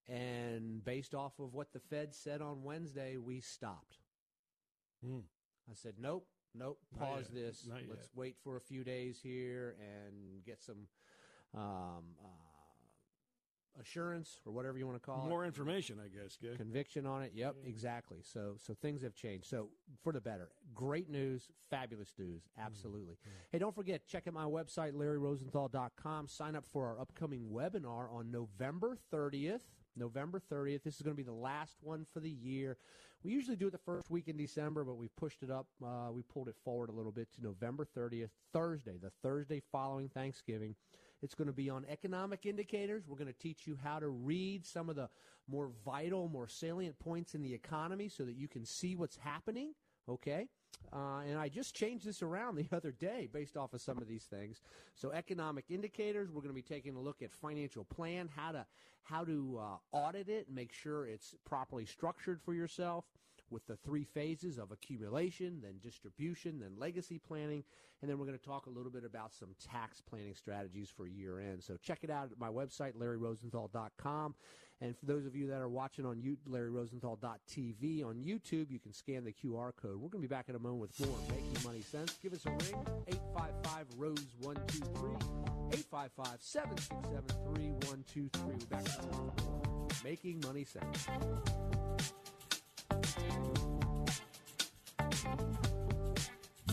and 0.07 0.83
based 0.83 1.15
off 1.15 1.39
of 1.39 1.53
what 1.53 1.73
the 1.73 1.79
Fed 1.79 2.13
said 2.13 2.41
on 2.41 2.63
Wednesday, 2.63 3.17
we 3.17 3.39
stopped. 3.39 3.97
Hmm. 5.03 5.19
I 5.69 5.73
said, 5.73 5.95
nope, 5.99 6.27
nope, 6.53 6.79
pause 6.97 7.29
this. 7.33 7.65
not 7.67 7.79
Let's 7.89 8.03
yet. 8.03 8.09
wait 8.15 8.35
for 8.43 8.57
a 8.57 8.61
few 8.61 8.83
days 8.83 9.19
here 9.21 9.75
and 9.79 10.43
get 10.45 10.61
some 10.61 10.87
um, 11.55 12.03
uh, 12.23 13.79
assurance 13.81 14.41
or 14.45 14.51
whatever 14.51 14.77
you 14.77 14.85
want 14.85 15.01
to 15.01 15.05
call 15.05 15.17
More 15.17 15.25
it. 15.25 15.29
More 15.29 15.45
information, 15.45 15.97
I 16.03 16.07
guess. 16.07 16.37
Good. 16.41 16.57
Conviction 16.57 17.05
on 17.05 17.23
it. 17.23 17.31
Yep, 17.33 17.55
exactly. 17.65 18.19
So 18.21 18.55
so 18.57 18.73
things 18.73 19.01
have 19.01 19.15
changed. 19.15 19.47
So 19.47 19.69
for 20.03 20.13
the 20.13 20.21
better. 20.21 20.49
Great 20.73 21.09
news, 21.09 21.49
fabulous 21.69 22.13
news. 22.17 22.43
Absolutely. 22.59 23.17
Hey, 23.51 23.59
don't 23.59 23.75
forget, 23.75 24.05
check 24.07 24.27
out 24.27 24.33
my 24.33 24.45
website, 24.45 24.93
LarryRosenthal.com. 24.93 26.27
Sign 26.27 26.55
up 26.55 26.65
for 26.65 26.85
our 26.87 26.99
upcoming 26.99 27.49
webinar 27.51 28.11
on 28.13 28.31
November 28.31 28.97
30th. 29.13 29.61
November 29.95 30.41
30th. 30.51 30.83
This 30.83 30.95
is 30.95 31.01
going 31.01 31.15
to 31.15 31.21
be 31.21 31.23
the 31.23 31.33
last 31.33 31.77
one 31.81 32.05
for 32.13 32.19
the 32.19 32.29
year. 32.29 32.77
We 33.23 33.31
usually 33.31 33.55
do 33.55 33.67
it 33.67 33.71
the 33.71 33.77
first 33.79 34.09
week 34.09 34.27
in 34.27 34.37
December, 34.37 34.83
but 34.83 34.97
we 34.97 35.07
pushed 35.17 35.41
it 35.41 35.49
up. 35.49 35.67
Uh, 35.83 36.11
we 36.11 36.21
pulled 36.21 36.47
it 36.47 36.55
forward 36.63 36.89
a 36.89 36.93
little 36.93 37.11
bit 37.11 37.31
to 37.33 37.41
November 37.41 37.87
30th, 37.97 38.29
Thursday, 38.53 38.97
the 39.01 39.11
Thursday 39.23 39.61
following 39.71 40.09
Thanksgiving. 40.09 40.75
It's 41.21 41.33
going 41.33 41.47
to 41.47 41.53
be 41.53 41.69
on 41.69 41.85
economic 41.89 42.45
indicators. 42.45 43.07
We're 43.07 43.17
going 43.17 43.33
to 43.33 43.39
teach 43.39 43.65
you 43.65 43.77
how 43.83 43.99
to 43.99 44.07
read 44.07 44.65
some 44.65 44.89
of 44.89 44.95
the 44.95 45.09
more 45.47 45.71
vital, 45.83 46.27
more 46.29 46.47
salient 46.47 46.99
points 46.99 47.33
in 47.33 47.41
the 47.41 47.53
economy 47.53 48.09
so 48.09 48.23
that 48.25 48.35
you 48.35 48.47
can 48.47 48.65
see 48.65 48.95
what's 48.95 49.17
happening. 49.17 49.73
Okay. 50.07 50.47
Uh, 50.93 51.21
and 51.27 51.37
I 51.37 51.49
just 51.49 51.75
changed 51.75 52.05
this 52.05 52.21
around 52.21 52.55
the 52.55 52.67
other 52.75 52.91
day 52.91 53.27
based 53.31 53.57
off 53.57 53.73
of 53.73 53.81
some 53.81 53.97
of 53.97 54.07
these 54.07 54.23
things. 54.23 54.61
So 54.95 55.11
economic 55.11 55.65
indicators, 55.69 56.29
we're 56.29 56.41
going 56.41 56.49
to 56.49 56.53
be 56.53 56.61
taking 56.61 56.95
a 56.95 56.99
look 56.99 57.21
at 57.21 57.31
financial 57.33 57.83
plan, 57.83 58.29
how 58.35 58.51
to 58.51 58.65
how 59.03 59.23
to 59.23 59.59
uh, 59.61 59.97
audit 59.97 60.29
it 60.29 60.47
and 60.47 60.55
make 60.55 60.73
sure 60.73 61.05
it's 61.05 61.35
properly 61.45 61.85
structured 61.85 62.41
for 62.41 62.55
yourself 62.55 63.05
with 63.51 63.65
the 63.67 63.75
three 63.75 64.03
phases 64.03 64.57
of 64.57 64.71
accumulation, 64.71 65.59
then 65.61 65.75
distribution, 65.81 66.59
then 66.59 66.71
legacy 66.77 67.19
planning, 67.19 67.63
and 68.01 68.09
then 68.09 68.17
we're 68.17 68.25
going 68.25 68.37
to 68.37 68.43
talk 68.43 68.65
a 68.65 68.69
little 68.69 68.91
bit 68.91 69.03
about 69.05 69.33
some 69.33 69.49
tax 69.71 70.01
planning 70.01 70.33
strategies 70.35 70.89
for 70.89 71.07
year 71.07 71.39
end. 71.39 71.63
So 71.63 71.77
check 71.81 71.99
it 72.03 72.09
out 72.09 72.31
at 72.31 72.39
my 72.39 72.49
website, 72.49 72.93
LarryRosenthal.com. 72.93 74.35
And 74.81 74.97
for 74.97 75.05
those 75.05 75.25
of 75.25 75.35
you 75.35 75.47
that 75.47 75.61
are 75.61 75.69
watching 75.69 76.05
on 76.05 76.21
you, 76.21 76.37
LarryRosenthal.tv 76.49 78.05
on 78.05 78.15
YouTube, 78.15 78.69
you 78.69 78.79
can 78.79 78.93
scan 78.93 79.23
the 79.23 79.31
QR 79.31 79.71
code. 79.75 79.95
We're 79.95 80.09
going 80.09 80.21
to 80.21 80.27
be 80.27 80.27
back 80.27 80.49
in 80.49 80.55
a 80.55 80.59
moment 80.59 80.81
with 80.81 81.07
more 81.07 81.17
Making 81.29 81.63
Money 81.63 81.81
Sense. 81.81 82.17
Give 82.21 82.33
us 82.33 82.45
a 82.45 82.49
ring, 82.49 82.85
855 83.07 83.85
Rose 83.97 84.35
123, 84.41 85.11
855 85.73 86.41
767 86.41 87.23
3123. 87.55 88.41
We're 88.43 88.65
back 88.67 88.85
in 89.01 90.03
Making 90.03 90.41
Money 90.45 90.65
Sense. 90.65 91.07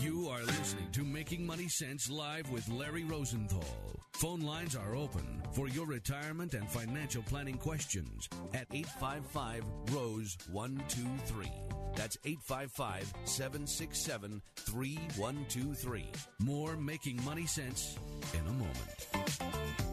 You 0.01 0.27
are 0.27 0.43
listening 0.43 0.91
to 0.91 1.03
Making 1.05 1.45
Money 1.45 1.69
Sense 1.69 2.09
live 2.09 2.49
with 2.49 2.67
Larry 2.67 3.05
Rosenthal. 3.05 4.02
Phone 4.23 4.39
lines 4.39 4.73
are 4.73 4.95
open 4.95 5.43
for 5.51 5.67
your 5.67 5.85
retirement 5.85 6.53
and 6.53 6.65
financial 6.69 7.21
planning 7.23 7.57
questions 7.57 8.29
at 8.53 8.67
855 8.71 9.65
Rose 9.91 10.37
123. 10.49 11.51
That's 11.97 12.17
855 12.23 13.13
767 13.25 14.41
3123. 14.55 16.05
More 16.39 16.77
Making 16.77 17.21
Money 17.25 17.45
Sense 17.45 17.97
in 18.33 18.47
a 18.47 18.53
moment. 18.53 19.92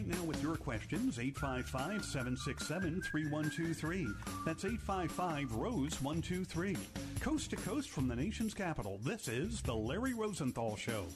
right 0.00 0.16
now 0.16 0.24
with 0.24 0.42
your 0.42 0.56
questions, 0.56 1.18
855 1.18 2.04
767 2.04 3.02
3123. 3.02 4.08
That's 4.46 4.64
855 4.64 5.52
Rose 5.54 6.00
123. 6.00 6.76
Coast 7.20 7.50
to 7.50 7.56
coast 7.56 7.90
from 7.90 8.08
the 8.08 8.16
nation's 8.16 8.54
capital, 8.54 8.98
this 9.02 9.28
is 9.28 9.60
The 9.60 9.74
Larry 9.74 10.14
Rosenthal 10.14 10.76
Show. 10.76 11.06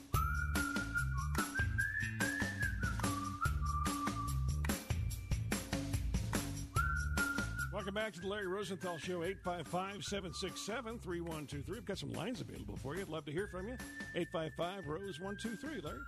Welcome 7.73 7.95
back 7.95 8.13
to 8.15 8.21
the 8.21 8.29
Larry 8.29 8.49
Rosenthal 8.49 8.99
Show, 8.99 9.23
855 9.23 10.05
767 10.05 10.99
3123. 10.99 11.75
We've 11.75 11.85
got 11.87 11.99
some 11.99 12.13
lines 12.13 12.43
available 12.43 12.77
for 12.77 12.97
you. 12.97 13.03
I'd 13.03 13.09
love 13.09 13.25
to 13.27 13.33
hear 13.33 13.47
from 13.47 13.69
you. 13.69 13.77
855 14.15 14.87
Rose 14.87 15.21
123, 15.21 15.81
Larry. 15.81 16.01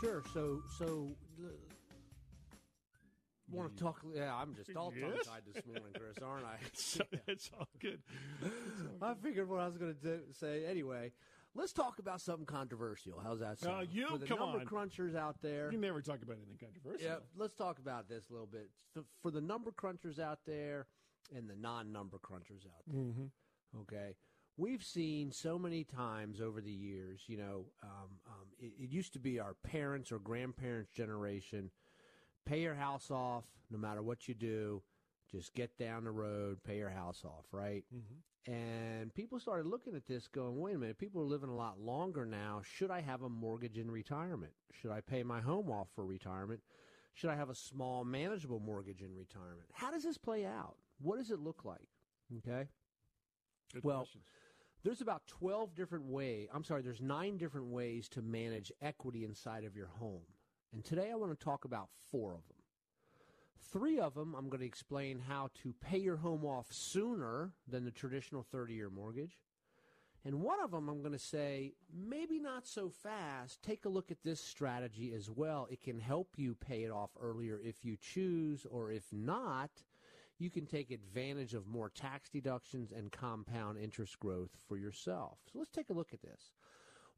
Sure. 0.00 0.22
So, 0.32 0.62
so 0.78 1.08
want 3.50 3.76
to 3.76 3.82
talk? 3.82 4.00
Yeah, 4.14 4.34
I'm 4.34 4.54
just 4.54 4.74
all 4.76 4.92
Yes. 4.94 5.24
tongue 5.26 5.34
tied 5.34 5.42
this 5.54 5.64
morning, 5.66 5.84
Chris, 5.94 6.18
aren't 6.22 6.44
I? 6.44 6.56
So 6.74 7.02
it's 7.26 7.50
all 7.58 7.68
good. 7.80 8.00
I 9.00 9.14
figured 9.14 9.48
what 9.48 9.60
I 9.60 9.66
was 9.66 9.76
going 9.78 9.94
to 10.02 10.20
say. 10.32 10.66
Anyway, 10.66 11.12
let's 11.54 11.72
talk 11.72 11.98
about 11.98 12.20
something 12.20 12.46
controversial. 12.46 13.20
How's 13.22 13.40
that 13.40 13.58
sound? 13.58 13.76
Uh, 13.76 13.84
you- 13.90 14.08
For 14.08 14.18
the 14.18 14.26
come 14.26 14.38
number 14.38 14.60
on. 14.60 14.66
crunchers 14.66 15.16
out 15.16 15.36
there. 15.42 15.70
You 15.72 15.78
never 15.78 16.02
talk 16.02 16.22
about 16.22 16.36
anything 16.36 16.58
controversial. 16.60 17.06
Yeah, 17.06 17.16
let's 17.36 17.54
talk 17.54 17.78
about 17.78 18.08
this 18.08 18.28
a 18.28 18.32
little 18.32 18.46
bit. 18.46 18.70
For, 18.94 19.02
for 19.22 19.30
the 19.30 19.40
number 19.40 19.70
crunchers 19.70 20.18
out 20.18 20.40
there 20.46 20.86
and 21.34 21.48
the 21.48 21.56
non-number 21.56 22.18
crunchers 22.18 22.66
out 22.66 22.82
there. 22.86 23.02
Mm-hmm. 23.02 23.80
Okay. 23.80 24.14
We've 24.58 24.82
seen 24.82 25.32
so 25.32 25.58
many 25.58 25.84
times 25.84 26.40
over 26.40 26.60
the 26.60 26.70
years, 26.70 27.22
you 27.28 27.38
know, 27.38 27.66
um, 27.82 28.18
um, 28.26 28.46
it, 28.58 28.72
it 28.78 28.90
used 28.90 29.12
to 29.14 29.18
be 29.18 29.38
our 29.38 29.54
parents 29.62 30.12
or 30.12 30.18
grandparents' 30.18 30.90
generation 30.90 31.70
pay 32.48 32.60
your 32.60 32.74
house 32.74 33.10
off 33.10 33.44
no 33.70 33.78
matter 33.78 34.02
what 34.02 34.26
you 34.26 34.34
do, 34.34 34.82
just 35.30 35.54
get 35.54 35.76
down 35.76 36.04
the 36.04 36.10
road, 36.10 36.58
pay 36.64 36.78
your 36.78 36.88
house 36.88 37.22
off, 37.24 37.44
right? 37.52 37.84
Mm-hmm. 37.94 38.52
And 38.52 39.14
people 39.14 39.38
started 39.38 39.66
looking 39.66 39.94
at 39.94 40.06
this 40.06 40.26
going, 40.26 40.58
wait 40.58 40.76
a 40.76 40.78
minute, 40.78 40.98
people 40.98 41.20
are 41.20 41.26
living 41.26 41.50
a 41.50 41.54
lot 41.54 41.78
longer 41.78 42.24
now. 42.24 42.62
Should 42.64 42.90
I 42.90 43.02
have 43.02 43.22
a 43.22 43.28
mortgage 43.28 43.76
in 43.76 43.90
retirement? 43.90 44.52
Should 44.72 44.90
I 44.90 45.02
pay 45.02 45.22
my 45.22 45.40
home 45.40 45.70
off 45.70 45.88
for 45.94 46.06
retirement? 46.06 46.60
Should 47.12 47.28
I 47.28 47.36
have 47.36 47.50
a 47.50 47.54
small 47.54 48.04
manageable 48.04 48.60
mortgage 48.60 49.02
in 49.02 49.14
retirement? 49.14 49.68
How 49.74 49.90
does 49.90 50.04
this 50.04 50.16
play 50.16 50.46
out? 50.46 50.76
What 51.02 51.18
does 51.18 51.30
it 51.30 51.40
look 51.40 51.64
like? 51.64 51.88
Okay. 52.38 52.68
Good 53.74 53.84
Well, 53.84 53.98
questions. 53.98 54.24
There's 54.84 55.00
about 55.00 55.26
12 55.26 55.74
different 55.74 56.06
way 56.06 56.48
I'm 56.52 56.64
sorry, 56.64 56.82
there's 56.82 57.00
nine 57.00 57.36
different 57.36 57.68
ways 57.68 58.08
to 58.10 58.22
manage 58.22 58.72
equity 58.80 59.24
inside 59.24 59.64
of 59.64 59.76
your 59.76 59.90
home. 59.98 60.22
And 60.72 60.84
today 60.84 61.10
I 61.10 61.16
want 61.16 61.38
to 61.38 61.44
talk 61.44 61.64
about 61.64 61.88
four 62.10 62.32
of 62.32 62.46
them. 62.48 62.56
Three 63.72 63.98
of 63.98 64.14
them, 64.14 64.34
I'm 64.34 64.48
going 64.48 64.60
to 64.60 64.66
explain 64.66 65.18
how 65.18 65.50
to 65.62 65.74
pay 65.80 65.98
your 65.98 66.16
home 66.16 66.44
off 66.44 66.66
sooner 66.70 67.52
than 67.66 67.84
the 67.84 67.90
traditional 67.90 68.42
30 68.42 68.74
year 68.74 68.88
mortgage. 68.88 69.38
And 70.24 70.40
one 70.42 70.60
of 70.62 70.72
them, 70.72 70.88
I'm 70.88 71.00
going 71.00 71.12
to 71.12 71.18
say, 71.18 71.74
maybe 71.94 72.38
not 72.38 72.66
so 72.66 72.90
fast. 72.90 73.62
Take 73.62 73.84
a 73.84 73.88
look 73.88 74.10
at 74.10 74.22
this 74.24 74.40
strategy 74.40 75.12
as 75.14 75.30
well. 75.30 75.68
It 75.70 75.80
can 75.80 76.00
help 76.00 76.34
you 76.36 76.54
pay 76.54 76.82
it 76.82 76.90
off 76.90 77.10
earlier 77.20 77.60
if 77.62 77.84
you 77.84 77.96
choose, 78.00 78.66
or 78.68 78.90
if 78.90 79.04
not, 79.12 79.70
you 80.38 80.50
can 80.50 80.66
take 80.66 80.90
advantage 80.90 81.54
of 81.54 81.66
more 81.66 81.88
tax 81.88 82.30
deductions 82.30 82.92
and 82.92 83.10
compound 83.10 83.78
interest 83.78 84.18
growth 84.20 84.50
for 84.68 84.76
yourself. 84.76 85.38
So 85.52 85.58
let's 85.58 85.70
take 85.70 85.90
a 85.90 85.94
look 85.94 86.12
at 86.12 86.22
this. 86.22 86.52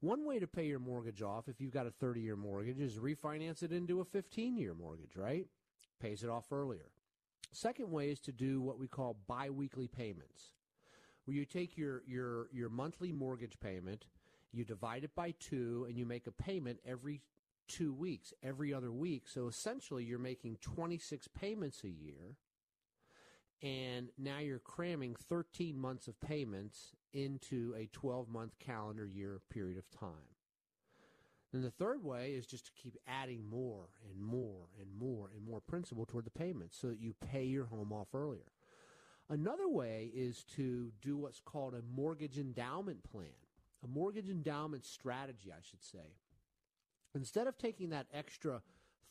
One 0.01 0.25
way 0.25 0.39
to 0.39 0.47
pay 0.47 0.64
your 0.64 0.79
mortgage 0.79 1.21
off 1.21 1.49
if 1.49 1.61
you've 1.61 1.75
got 1.75 1.87
a 1.87 1.91
30 1.91 2.21
year 2.21 2.37
mortgage 2.37 2.81
is 2.81 2.95
refinance 2.97 3.62
it 3.62 3.73
into 3.73 4.01
a 4.01 4.05
15 4.05 4.57
year 4.57 4.75
mortgage, 4.75 5.16
right? 5.16 5.47
Pays 6.01 6.23
it 6.23 6.31
off 6.31 6.51
earlier. 6.51 6.91
Second 7.53 7.91
way 7.91 8.11
is 8.11 8.21
to 8.21 8.33
do 8.33 8.62
what 8.62 8.79
we 8.79 8.89
call 8.89 9.18
biweekly 9.27 9.89
payments, 9.89 10.53
where 11.25 11.37
you 11.37 11.45
take 11.45 11.77
your, 11.77 12.03
your, 12.07 12.47
your 12.53 12.71
monthly 12.71 13.12
mortgage 13.12 13.59
payment, 13.61 14.07
you 14.53 14.64
divide 14.64 15.05
it 15.05 15.14
by 15.14 15.35
two, 15.41 15.85
and 15.89 15.99
you 15.99 16.07
make 16.07 16.27
a 16.27 16.33
payment 16.33 16.79
every 16.87 17.21
two 17.68 17.93
weeks, 17.93 18.33
every 18.43 18.73
other 18.73 18.93
week. 18.93 19.25
So 19.27 19.49
essentially, 19.49 20.05
you're 20.05 20.18
making 20.18 20.59
26 20.62 21.29
payments 21.29 21.83
a 21.85 21.91
year 21.91 22.37
and 23.63 24.09
now 24.19 24.39
you're 24.39 24.59
cramming 24.59 25.15
13 25.15 25.79
months 25.79 26.09
of 26.09 26.21
payments 26.21 26.93
into 27.13 27.75
a 27.77 27.89
12 27.93 28.29
month 28.29 28.59
calendar 28.59 29.07
year 29.07 29.41
period 29.51 29.79
of 29.79 29.91
time. 29.91 30.35
Then 31.53 31.63
the 31.63 31.71
third 31.71 32.05
way 32.05 32.31
is 32.31 32.47
just 32.47 32.67
to 32.67 32.73
keep 32.73 32.97
adding 33.09 33.49
more 33.49 33.89
and 34.09 34.23
more 34.23 34.69
and 34.79 34.89
more 34.97 35.31
and 35.35 35.45
more 35.45 35.61
principal 35.61 36.07
toward 36.07 36.25
the 36.25 36.31
payments 36.31 36.79
so 36.81 36.89
that 36.89 37.01
you 37.01 37.15
pay 37.21 37.45
your 37.45 37.67
home 37.67 37.93
off 37.93 38.15
earlier. 38.15 38.53
Another 39.29 39.69
way 39.69 40.11
is 40.15 40.45
to 40.57 40.93
do 41.03 41.17
what's 41.17 41.41
called 41.41 41.75
a 41.75 41.83
mortgage 41.95 42.39
endowment 42.39 43.03
plan, 43.03 43.27
a 43.85 43.89
mortgage 43.89 44.29
endowment 44.29 44.85
strategy, 44.85 45.53
I 45.53 45.61
should 45.63 45.83
say. 45.83 46.15
Instead 47.15 47.49
of 47.49 47.59
taking 47.59 47.91
that 47.91 48.07
extra 48.15 48.63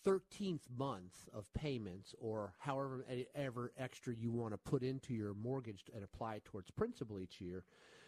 13th 0.05 0.61
month 0.77 1.27
of 1.33 1.51
payments 1.53 2.15
or 2.19 2.53
however 2.59 3.05
ever 3.35 3.71
extra 3.77 4.13
you 4.15 4.31
want 4.31 4.53
to 4.53 4.57
put 4.57 4.83
into 4.83 5.13
your 5.13 5.33
mortgage 5.33 5.83
and 5.93 6.03
apply 6.03 6.41
towards 6.45 6.71
principal 6.71 7.19
each 7.19 7.41
year, 7.41 7.63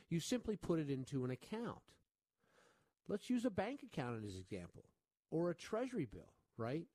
you 0.09 0.19
simply 0.19 0.55
put 0.55 0.79
it 0.79 0.89
into 0.89 1.25
an 1.25 1.31
account. 1.31 1.79
Let's 3.07 3.29
use 3.29 3.45
a 3.45 3.49
bank 3.49 3.81
account 3.83 4.23
as 4.25 4.35
an 4.35 4.39
example, 4.39 4.85
or 5.31 5.49
a 5.49 5.55
treasury 5.55 6.05
bill, 6.05 6.33
right? 6.57 6.85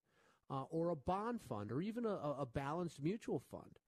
Uh, 0.48 0.62
or 0.70 0.88
a 0.88 0.96
bond 0.96 1.40
fund, 1.42 1.72
or 1.72 1.82
even 1.82 2.06
a, 2.06 2.14
a 2.14 2.46
balanced 2.46 3.02
mutual 3.02 3.42
fund. 3.50 3.78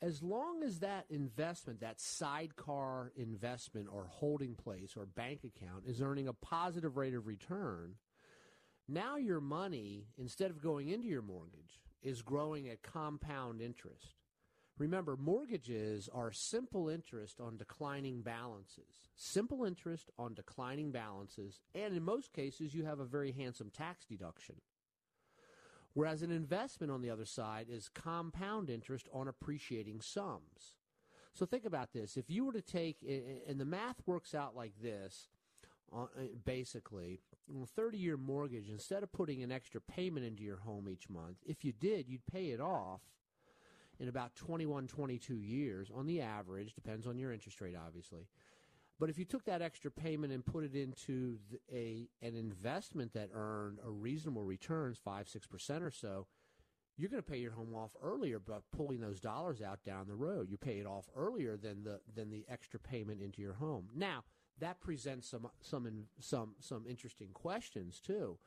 As 0.00 0.22
long 0.22 0.62
as 0.62 0.78
that 0.78 1.06
investment, 1.10 1.80
that 1.80 2.00
sidecar 2.00 3.12
investment 3.16 3.88
or 3.92 4.06
holding 4.08 4.54
place 4.54 4.94
or 4.96 5.06
bank 5.06 5.40
account 5.42 5.84
is 5.86 6.00
earning 6.00 6.28
a 6.28 6.32
positive 6.32 6.96
rate 6.96 7.14
of 7.14 7.26
return, 7.26 7.96
now 8.88 9.16
your 9.16 9.40
money, 9.40 10.06
instead 10.16 10.50
of 10.50 10.62
going 10.62 10.88
into 10.88 11.06
your 11.06 11.22
mortgage, 11.22 11.80
is 12.02 12.22
growing 12.22 12.68
at 12.68 12.82
compound 12.82 13.60
interest. 13.60 14.14
Remember, 14.78 15.16
mortgages 15.16 16.08
are 16.14 16.30
simple 16.30 16.88
interest 16.88 17.40
on 17.40 17.56
declining 17.56 18.22
balances. 18.22 19.08
Simple 19.16 19.64
interest 19.64 20.10
on 20.18 20.34
declining 20.34 20.92
balances, 20.92 21.60
and 21.74 21.96
in 21.96 22.04
most 22.04 22.32
cases, 22.32 22.74
you 22.74 22.84
have 22.84 23.00
a 23.00 23.04
very 23.04 23.32
handsome 23.32 23.70
tax 23.70 24.04
deduction. 24.04 24.54
Whereas 25.94 26.22
an 26.22 26.30
investment 26.30 26.92
on 26.92 27.02
the 27.02 27.10
other 27.10 27.24
side 27.24 27.66
is 27.68 27.88
compound 27.88 28.70
interest 28.70 29.08
on 29.12 29.26
appreciating 29.26 30.00
sums. 30.00 30.76
So 31.34 31.44
think 31.44 31.64
about 31.64 31.92
this. 31.92 32.16
If 32.16 32.30
you 32.30 32.44
were 32.44 32.52
to 32.52 32.62
take, 32.62 32.98
and 33.48 33.60
the 33.60 33.64
math 33.64 33.96
works 34.06 34.34
out 34.34 34.54
like 34.54 34.74
this 34.80 35.28
Uh, 35.94 36.02
uh, 36.02 36.06
basically, 36.44 37.20
a 37.62 37.66
30 37.66 37.98
year 37.98 38.16
mortgage, 38.16 38.68
instead 38.68 39.02
of 39.02 39.12
putting 39.12 39.42
an 39.42 39.50
extra 39.50 39.80
payment 39.80 40.26
into 40.26 40.42
your 40.42 40.58
home 40.58 40.88
each 40.88 41.08
month, 41.08 41.36
if 41.46 41.64
you 41.64 41.72
did, 41.72 42.08
you'd 42.08 42.26
pay 42.26 42.50
it 42.50 42.60
off 42.60 43.00
in 43.98 44.08
about 44.08 44.34
21, 44.36 44.86
22 44.86 45.36
years 45.36 45.90
on 45.94 46.06
the 46.06 46.20
average, 46.20 46.74
depends 46.74 47.06
on 47.06 47.18
your 47.18 47.32
interest 47.32 47.60
rate, 47.60 47.74
obviously. 47.74 48.28
But 49.00 49.10
if 49.10 49.18
you 49.18 49.24
took 49.24 49.44
that 49.44 49.62
extra 49.62 49.90
payment 49.90 50.32
and 50.32 50.44
put 50.44 50.64
it 50.64 50.74
into 50.74 51.38
a 51.72 52.08
an 52.20 52.34
investment 52.34 53.12
that 53.14 53.30
earned 53.32 53.78
a 53.84 53.90
reasonable 53.90 54.42
returns, 54.42 54.98
five 54.98 55.28
six 55.28 55.46
percent 55.46 55.84
or 55.84 55.90
so, 55.90 56.26
you're 56.96 57.08
going 57.08 57.22
to 57.22 57.30
pay 57.30 57.38
your 57.38 57.52
home 57.52 57.74
off 57.76 57.94
earlier 58.02 58.40
by 58.40 58.56
pulling 58.76 59.00
those 59.00 59.20
dollars 59.20 59.62
out 59.62 59.84
down 59.84 60.08
the 60.08 60.16
road. 60.16 60.50
You 60.50 60.56
pay 60.56 60.80
it 60.80 60.86
off 60.86 61.08
earlier 61.16 61.56
than 61.56 61.84
the 61.84 62.00
than 62.12 62.30
the 62.30 62.44
extra 62.48 62.80
payment 62.80 63.22
into 63.22 63.40
your 63.40 63.54
home. 63.54 63.88
Now, 63.94 64.24
that 64.60 64.80
presents 64.80 65.28
some 65.28 65.48
some 65.60 66.06
some 66.20 66.54
some 66.60 66.84
interesting 66.88 67.28
questions 67.32 68.00
too. 68.00 68.38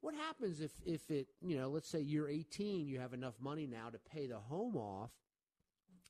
What 0.00 0.14
happens 0.14 0.60
if 0.60 0.72
if 0.84 1.10
it 1.10 1.28
you 1.40 1.56
know 1.56 1.68
let's 1.68 1.88
say 1.88 2.00
you're 2.00 2.28
18, 2.28 2.86
you 2.86 3.00
have 3.00 3.12
enough 3.12 3.34
money 3.40 3.66
now 3.66 3.88
to 3.90 3.98
pay 3.98 4.26
the 4.26 4.38
home 4.38 4.76
off, 4.76 5.10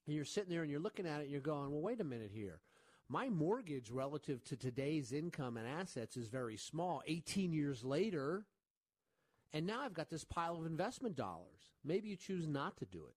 and 0.06 0.14
you're 0.14 0.24
sitting 0.24 0.50
there 0.50 0.62
and 0.62 0.70
you're 0.70 0.80
looking 0.80 1.06
at 1.06 1.20
it 1.20 1.24
and 1.24 1.30
you're 1.30 1.40
going, 1.40 1.70
well, 1.70 1.82
wait 1.82 2.00
a 2.00 2.04
minute 2.04 2.30
here. 2.32 2.60
My 3.08 3.28
mortgage 3.28 3.90
relative 3.90 4.42
to 4.44 4.56
today's 4.56 5.12
income 5.12 5.56
and 5.56 5.66
assets 5.66 6.16
is 6.16 6.28
very 6.28 6.56
small. 6.56 7.02
18 7.06 7.52
years 7.52 7.84
later, 7.84 8.46
and 9.52 9.64
now 9.64 9.82
I've 9.82 9.94
got 9.94 10.10
this 10.10 10.24
pile 10.24 10.56
of 10.56 10.66
investment 10.66 11.14
dollars. 11.14 11.70
Maybe 11.84 12.08
you 12.08 12.16
choose 12.16 12.48
not 12.48 12.76
to 12.78 12.84
do 12.84 13.04
it. 13.08 13.14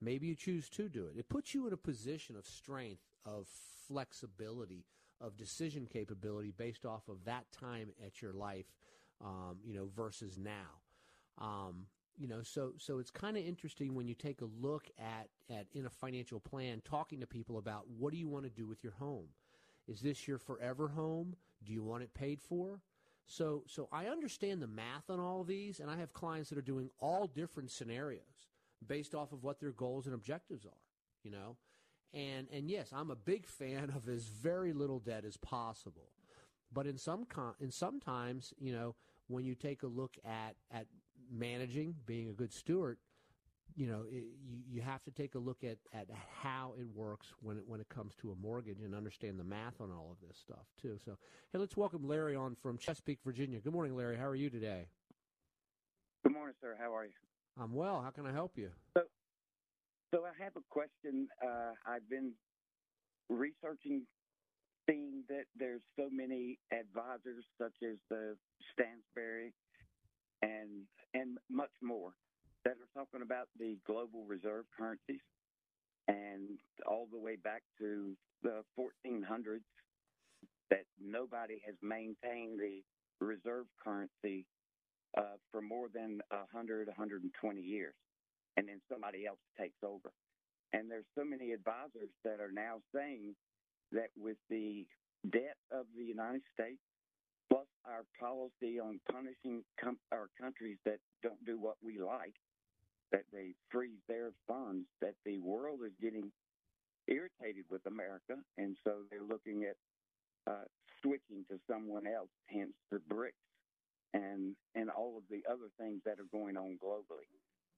Maybe 0.00 0.26
you 0.26 0.34
choose 0.34 0.68
to 0.70 0.88
do 0.88 1.06
it. 1.06 1.16
It 1.16 1.28
puts 1.28 1.54
you 1.54 1.68
in 1.68 1.72
a 1.72 1.76
position 1.76 2.34
of 2.34 2.44
strength, 2.44 3.02
of 3.24 3.46
flexibility, 3.86 4.84
of 5.22 5.36
decision 5.36 5.86
capability 5.90 6.52
based 6.56 6.84
off 6.84 7.08
of 7.08 7.24
that 7.24 7.44
time 7.52 7.90
at 8.04 8.20
your 8.20 8.32
life, 8.32 8.66
um, 9.24 9.58
you 9.64 9.74
know, 9.74 9.88
versus 9.94 10.38
now. 10.38 10.80
Um, 11.38 11.86
you 12.18 12.28
know, 12.28 12.42
so 12.42 12.72
so 12.78 12.98
it's 12.98 13.10
kind 13.10 13.36
of 13.36 13.44
interesting 13.44 13.94
when 13.94 14.06
you 14.06 14.14
take 14.14 14.42
a 14.42 14.48
look 14.60 14.88
at 14.98 15.28
at 15.50 15.66
in 15.72 15.86
a 15.86 15.90
financial 15.90 16.40
plan, 16.40 16.82
talking 16.84 17.20
to 17.20 17.26
people 17.26 17.58
about 17.58 17.86
what 17.98 18.12
do 18.12 18.18
you 18.18 18.28
want 18.28 18.44
to 18.44 18.50
do 18.50 18.66
with 18.66 18.82
your 18.84 18.92
home. 18.92 19.28
Is 19.88 20.00
this 20.00 20.28
your 20.28 20.38
forever 20.38 20.88
home? 20.88 21.34
Do 21.64 21.72
you 21.72 21.82
want 21.82 22.02
it 22.02 22.12
paid 22.14 22.40
for? 22.40 22.80
So 23.26 23.64
so 23.66 23.88
I 23.92 24.06
understand 24.06 24.60
the 24.60 24.66
math 24.66 25.08
on 25.08 25.20
all 25.20 25.40
of 25.40 25.46
these, 25.46 25.80
and 25.80 25.90
I 25.90 25.96
have 25.96 26.12
clients 26.12 26.50
that 26.50 26.58
are 26.58 26.62
doing 26.62 26.90
all 26.98 27.26
different 27.26 27.70
scenarios 27.70 28.48
based 28.86 29.14
off 29.14 29.32
of 29.32 29.42
what 29.42 29.60
their 29.60 29.72
goals 29.72 30.06
and 30.06 30.14
objectives 30.14 30.66
are. 30.66 30.82
You 31.22 31.30
know, 31.30 31.56
and 32.14 32.48
and 32.52 32.70
yes, 32.70 32.92
I'm 32.92 33.10
a 33.10 33.16
big 33.16 33.46
fan 33.46 33.92
of 33.94 34.08
as 34.08 34.24
very 34.28 34.72
little 34.72 34.98
debt 34.98 35.24
as 35.24 35.36
possible. 35.36 36.10
But 36.72 36.86
in 36.86 36.96
some 36.98 37.24
con- 37.24 37.54
in 37.60 37.70
sometimes, 37.70 38.54
you 38.58 38.72
know, 38.72 38.94
when 39.28 39.44
you 39.44 39.54
take 39.54 39.82
a 39.82 39.86
look 39.86 40.16
at 40.24 40.56
at 40.70 40.86
managing, 41.30 41.94
being 42.06 42.28
a 42.28 42.32
good 42.32 42.52
steward, 42.52 42.98
you 43.74 43.86
know, 43.86 44.02
it, 44.10 44.24
you, 44.44 44.58
you 44.68 44.80
have 44.82 45.02
to 45.04 45.10
take 45.10 45.34
a 45.34 45.38
look 45.38 45.64
at, 45.64 45.78
at 45.92 46.08
how 46.42 46.74
it 46.78 46.86
works 46.94 47.28
when 47.40 47.58
it, 47.58 47.64
when 47.66 47.80
it 47.80 47.88
comes 47.88 48.14
to 48.16 48.30
a 48.32 48.34
mortgage 48.34 48.80
and 48.80 48.94
understand 48.94 49.38
the 49.38 49.44
math 49.44 49.80
on 49.80 49.90
all 49.90 50.10
of 50.10 50.26
this 50.26 50.36
stuff 50.36 50.66
too. 50.80 50.98
So, 51.04 51.16
hey, 51.52 51.58
let's 51.58 51.76
welcome 51.76 52.06
Larry 52.06 52.36
on 52.36 52.54
from 52.54 52.78
Chesapeake, 52.78 53.20
Virginia. 53.24 53.60
Good 53.60 53.72
morning, 53.72 53.96
Larry. 53.96 54.16
How 54.16 54.26
are 54.26 54.34
you 54.34 54.50
today? 54.50 54.88
Good 56.24 56.34
morning, 56.34 56.54
sir. 56.60 56.76
How 56.78 56.94
are 56.94 57.04
you? 57.04 57.12
I'm 57.60 57.74
well. 57.74 58.00
How 58.02 58.10
can 58.10 58.26
I 58.26 58.32
help 58.32 58.56
you? 58.56 58.70
So, 58.96 59.02
so 60.12 60.24
I 60.24 60.42
have 60.42 60.52
a 60.56 60.64
question. 60.70 61.28
Uh, 61.42 61.72
I've 61.86 62.08
been 62.08 62.32
researching, 63.28 64.02
seeing 64.88 65.24
that 65.28 65.44
there's 65.56 65.80
so 65.96 66.08
many 66.10 66.58
advisors, 66.70 67.44
such 67.60 67.74
as 67.82 67.96
the 68.10 68.36
Stansberry, 68.72 69.52
and 70.42 70.84
and 71.14 71.38
much 71.50 71.72
more, 71.82 72.12
that 72.64 72.72
are 72.72 72.92
talking 72.94 73.22
about 73.22 73.48
the 73.58 73.78
global 73.86 74.24
reserve 74.26 74.64
currencies, 74.76 75.24
and 76.08 76.58
all 76.86 77.06
the 77.10 77.18
way 77.18 77.36
back 77.36 77.62
to 77.78 78.14
the 78.42 78.62
1400s, 78.78 79.64
that 80.70 80.84
nobody 81.00 81.60
has 81.64 81.74
maintained 81.82 82.58
the 82.58 82.82
reserve 83.20 83.66
currency 83.82 84.44
uh, 85.16 85.36
for 85.50 85.60
more 85.62 85.88
than 85.94 86.20
100, 86.30 86.88
120 86.88 87.60
years 87.60 87.94
and 88.56 88.68
then 88.68 88.80
somebody 88.90 89.26
else 89.26 89.40
takes 89.58 89.78
over. 89.84 90.10
And 90.72 90.90
there's 90.90 91.08
so 91.16 91.24
many 91.24 91.52
advisors 91.52 92.10
that 92.24 92.40
are 92.40 92.52
now 92.52 92.80
saying 92.94 93.34
that 93.92 94.08
with 94.16 94.38
the 94.48 94.86
debt 95.30 95.56
of 95.70 95.86
the 95.96 96.04
United 96.04 96.42
States, 96.54 96.80
plus 97.50 97.66
our 97.84 98.04
policy 98.18 98.80
on 98.80 99.00
punishing 99.10 99.62
com- 99.78 100.00
our 100.10 100.28
countries 100.40 100.78
that 100.84 100.98
don't 101.22 101.44
do 101.44 101.60
what 101.60 101.76
we 101.84 102.00
like, 102.00 102.34
that 103.12 103.24
they 103.32 103.52
freeze 103.70 104.00
their 104.08 104.30
funds, 104.48 104.86
that 105.02 105.14
the 105.26 105.38
world 105.38 105.80
is 105.84 105.92
getting 106.00 106.32
irritated 107.06 107.64
with 107.70 107.84
America, 107.86 108.36
and 108.56 108.76
so 108.84 109.04
they're 109.10 109.20
looking 109.28 109.64
at 109.64 109.76
uh, 110.50 110.64
switching 111.02 111.44
to 111.50 111.58
someone 111.68 112.06
else, 112.06 112.30
hence 112.48 112.72
the 112.90 112.98
BRICS 113.12 113.36
and 114.14 114.54
and 114.74 114.90
all 114.90 115.16
of 115.16 115.24
the 115.30 115.42
other 115.50 115.70
things 115.78 116.00
that 116.04 116.18
are 116.18 116.28
going 116.32 116.56
on 116.56 116.78
globally. 116.82 117.28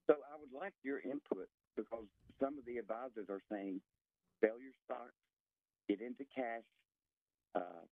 So 0.07 0.15
I 0.31 0.37
would 0.39 0.53
like 0.53 0.73
your 0.83 0.99
input 0.99 1.47
because 1.75 2.05
some 2.39 2.57
of 2.57 2.65
the 2.65 2.77
advisors 2.77 3.27
are 3.29 3.41
saying 3.51 3.81
sell 4.43 4.59
your 4.61 4.73
stocks, 4.85 5.15
get 5.89 6.01
into 6.01 6.25
cash, 6.35 6.63
uh, 7.55 7.85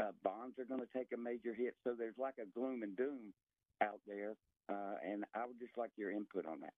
uh, 0.00 0.12
bonds 0.22 0.58
are 0.58 0.64
going 0.64 0.80
to 0.80 0.98
take 0.98 1.08
a 1.14 1.16
major 1.16 1.54
hit. 1.54 1.74
So 1.84 1.94
there's 1.98 2.18
like 2.18 2.34
a 2.40 2.46
gloom 2.58 2.82
and 2.82 2.96
doom 2.96 3.32
out 3.82 4.00
there, 4.06 4.34
uh, 4.68 4.94
and 5.04 5.24
I 5.34 5.46
would 5.46 5.58
just 5.58 5.76
like 5.76 5.90
your 5.96 6.10
input 6.10 6.46
on 6.46 6.60
that. 6.60 6.74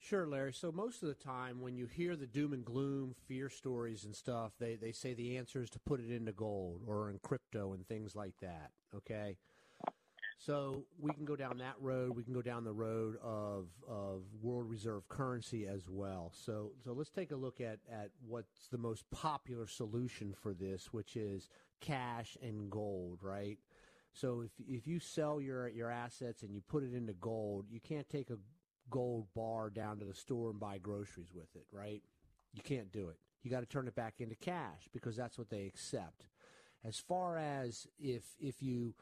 Sure, 0.00 0.26
Larry. 0.26 0.52
So 0.52 0.70
most 0.70 1.02
of 1.02 1.08
the 1.08 1.14
time, 1.14 1.60
when 1.60 1.76
you 1.76 1.86
hear 1.86 2.14
the 2.14 2.26
doom 2.26 2.52
and 2.52 2.64
gloom, 2.64 3.14
fear 3.26 3.48
stories 3.48 4.04
and 4.04 4.14
stuff, 4.14 4.52
they 4.60 4.76
they 4.76 4.92
say 4.92 5.12
the 5.14 5.36
answer 5.36 5.60
is 5.60 5.70
to 5.70 5.80
put 5.80 6.00
it 6.00 6.10
into 6.10 6.32
gold 6.32 6.82
or 6.86 7.10
in 7.10 7.18
crypto 7.18 7.72
and 7.72 7.86
things 7.86 8.14
like 8.14 8.34
that. 8.40 8.70
Okay. 8.94 9.36
So 10.38 10.84
we 11.00 11.12
can 11.12 11.24
go 11.24 11.34
down 11.34 11.58
that 11.58 11.74
road. 11.80 12.16
We 12.16 12.22
can 12.22 12.32
go 12.32 12.42
down 12.42 12.62
the 12.64 12.72
road 12.72 13.16
of 13.22 13.66
of 13.88 14.22
world 14.40 14.70
reserve 14.70 15.08
currency 15.08 15.66
as 15.66 15.88
well. 15.88 16.32
So 16.34 16.72
so 16.84 16.92
let's 16.92 17.10
take 17.10 17.32
a 17.32 17.36
look 17.36 17.60
at 17.60 17.80
at 17.90 18.10
what's 18.26 18.68
the 18.70 18.78
most 18.78 19.04
popular 19.10 19.66
solution 19.66 20.32
for 20.40 20.54
this, 20.54 20.92
which 20.92 21.16
is 21.16 21.48
cash 21.80 22.36
and 22.40 22.70
gold, 22.70 23.18
right? 23.22 23.58
So 24.12 24.42
if 24.42 24.52
if 24.66 24.86
you 24.86 25.00
sell 25.00 25.40
your 25.40 25.68
your 25.68 25.90
assets 25.90 26.42
and 26.44 26.54
you 26.54 26.60
put 26.60 26.84
it 26.84 26.94
into 26.94 27.14
gold, 27.14 27.66
you 27.68 27.80
can't 27.80 28.08
take 28.08 28.30
a 28.30 28.38
gold 28.90 29.26
bar 29.34 29.70
down 29.70 29.98
to 29.98 30.04
the 30.04 30.14
store 30.14 30.50
and 30.50 30.60
buy 30.60 30.78
groceries 30.78 31.34
with 31.34 31.54
it, 31.56 31.66
right? 31.72 32.02
You 32.52 32.62
can't 32.62 32.92
do 32.92 33.08
it. 33.08 33.18
You 33.42 33.50
got 33.50 33.60
to 33.60 33.66
turn 33.66 33.88
it 33.88 33.94
back 33.94 34.20
into 34.20 34.36
cash 34.36 34.88
because 34.92 35.16
that's 35.16 35.36
what 35.36 35.50
they 35.50 35.66
accept. 35.66 36.26
As 36.84 36.96
far 36.98 37.36
as 37.36 37.88
if 37.98 38.36
if 38.40 38.62
you 38.62 38.94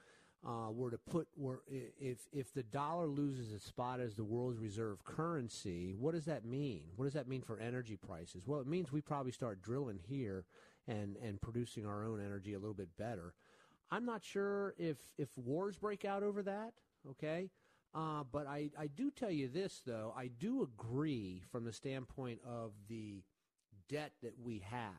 uh, 0.47 0.70
were 0.70 0.91
to 0.91 0.99
put 0.99 1.28
were 1.37 1.62
if 1.68 2.18
if 2.32 2.53
the 2.53 2.62
dollar 2.62 3.07
loses 3.07 3.53
its 3.53 3.64
spot 3.64 4.01
as 4.01 4.14
the 4.14 4.24
world's 4.24 4.59
reserve 4.59 5.05
currency, 5.05 5.95
what 5.99 6.14
does 6.14 6.24
that 6.24 6.45
mean? 6.45 6.84
What 6.97 7.05
does 7.07 7.14
that 7.14 7.28
mean 7.28 7.43
for 7.43 7.59
energy 7.59 7.97
prices? 7.97 8.47
Well, 8.47 8.61
it 8.61 8.66
means 8.66 8.93
we 8.93 9.01
probably 9.01 9.32
start 9.32 9.62
drilling 9.62 10.01
here 10.07 10.45
and 10.87 11.16
and 11.16 11.41
producing 11.41 11.87
our 11.87 12.05
own 12.05 12.24
energy 12.24 12.55
a 12.55 12.59
little 12.59 12.74
bit 12.74 12.97
better. 12.97 13.34
I'm 13.91 14.05
not 14.05 14.24
sure 14.24 14.74
if 14.78 14.99
if 15.18 15.28
wars 15.37 15.76
break 15.76 16.05
out 16.05 16.22
over 16.22 16.43
that. 16.43 16.72
Okay, 17.11 17.51
uh, 17.97 18.24
but 18.30 18.47
I, 18.47 18.70
I 18.78 18.89
do 18.89 19.11
tell 19.11 19.30
you 19.30 19.49
this, 19.49 19.80
though. 19.87 20.12
I 20.14 20.26
do 20.26 20.62
agree 20.62 21.43
from 21.51 21.64
the 21.64 21.72
standpoint 21.72 22.41
of 22.47 22.72
the 22.89 23.22
debt 23.89 24.12
that 24.22 24.34
we 24.43 24.62
have. 24.68 24.91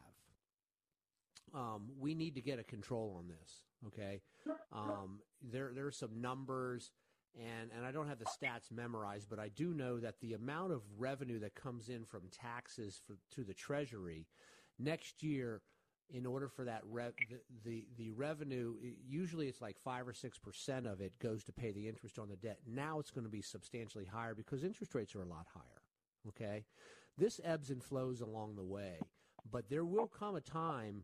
Um, 1.54 1.90
we 2.00 2.16
need 2.16 2.34
to 2.36 2.42
get 2.42 2.58
a 2.58 2.64
control 2.64 3.16
on 3.20 3.28
this. 3.28 3.67
Okay, 3.86 4.22
um, 4.74 5.20
there 5.42 5.72
there 5.74 5.86
are 5.86 5.92
some 5.92 6.20
numbers, 6.20 6.92
and 7.36 7.70
and 7.76 7.86
I 7.86 7.92
don't 7.92 8.08
have 8.08 8.18
the 8.18 8.26
stats 8.26 8.72
memorized, 8.72 9.30
but 9.30 9.38
I 9.38 9.50
do 9.50 9.74
know 9.74 10.00
that 10.00 10.20
the 10.20 10.34
amount 10.34 10.72
of 10.74 10.82
revenue 10.98 11.40
that 11.42 11.54
comes 11.54 11.90
in 11.90 12.04
from 12.04 12.24
taxes 12.32 13.00
for, 13.06 13.18
to 13.36 13.44
the 13.44 13.54
Treasury 13.54 14.26
next 14.80 15.22
year 15.22 15.62
in 16.10 16.26
order 16.26 16.48
for 16.48 16.64
that 16.64 16.82
rev, 16.90 17.14
the, 17.30 17.40
the, 17.66 17.86
the 17.98 18.12
revenue, 18.12 18.76
usually 19.08 19.48
it's 19.48 19.62
like 19.62 19.78
five 19.78 20.08
or 20.08 20.14
six 20.14 20.40
percent 20.40 20.88
of 20.88 21.02
it 21.02 21.12
goes 21.20 21.44
to 21.44 21.52
pay 21.52 21.72
the 21.72 21.88
interest 21.88 22.18
on 22.18 22.30
the 22.30 22.36
debt. 22.38 22.60
Now 22.66 23.00
it's 23.00 23.12
going 23.12 23.26
to 23.26 23.30
be 23.30 23.42
substantially 23.42 24.06
higher 24.06 24.34
because 24.34 24.64
interest 24.64 24.96
rates 24.96 25.16
are 25.16 25.22
a 25.22 25.28
lot 25.28 25.48
higher. 25.54 25.82
Okay, 26.30 26.66
this 27.18 27.40
ebbs 27.44 27.70
and 27.70 27.84
flows 27.84 28.22
along 28.22 28.56
the 28.56 28.64
way, 28.64 29.00
but 29.52 29.70
there 29.70 29.86
will 29.86 30.08
come 30.08 30.36
a 30.36 30.42
time 30.42 31.04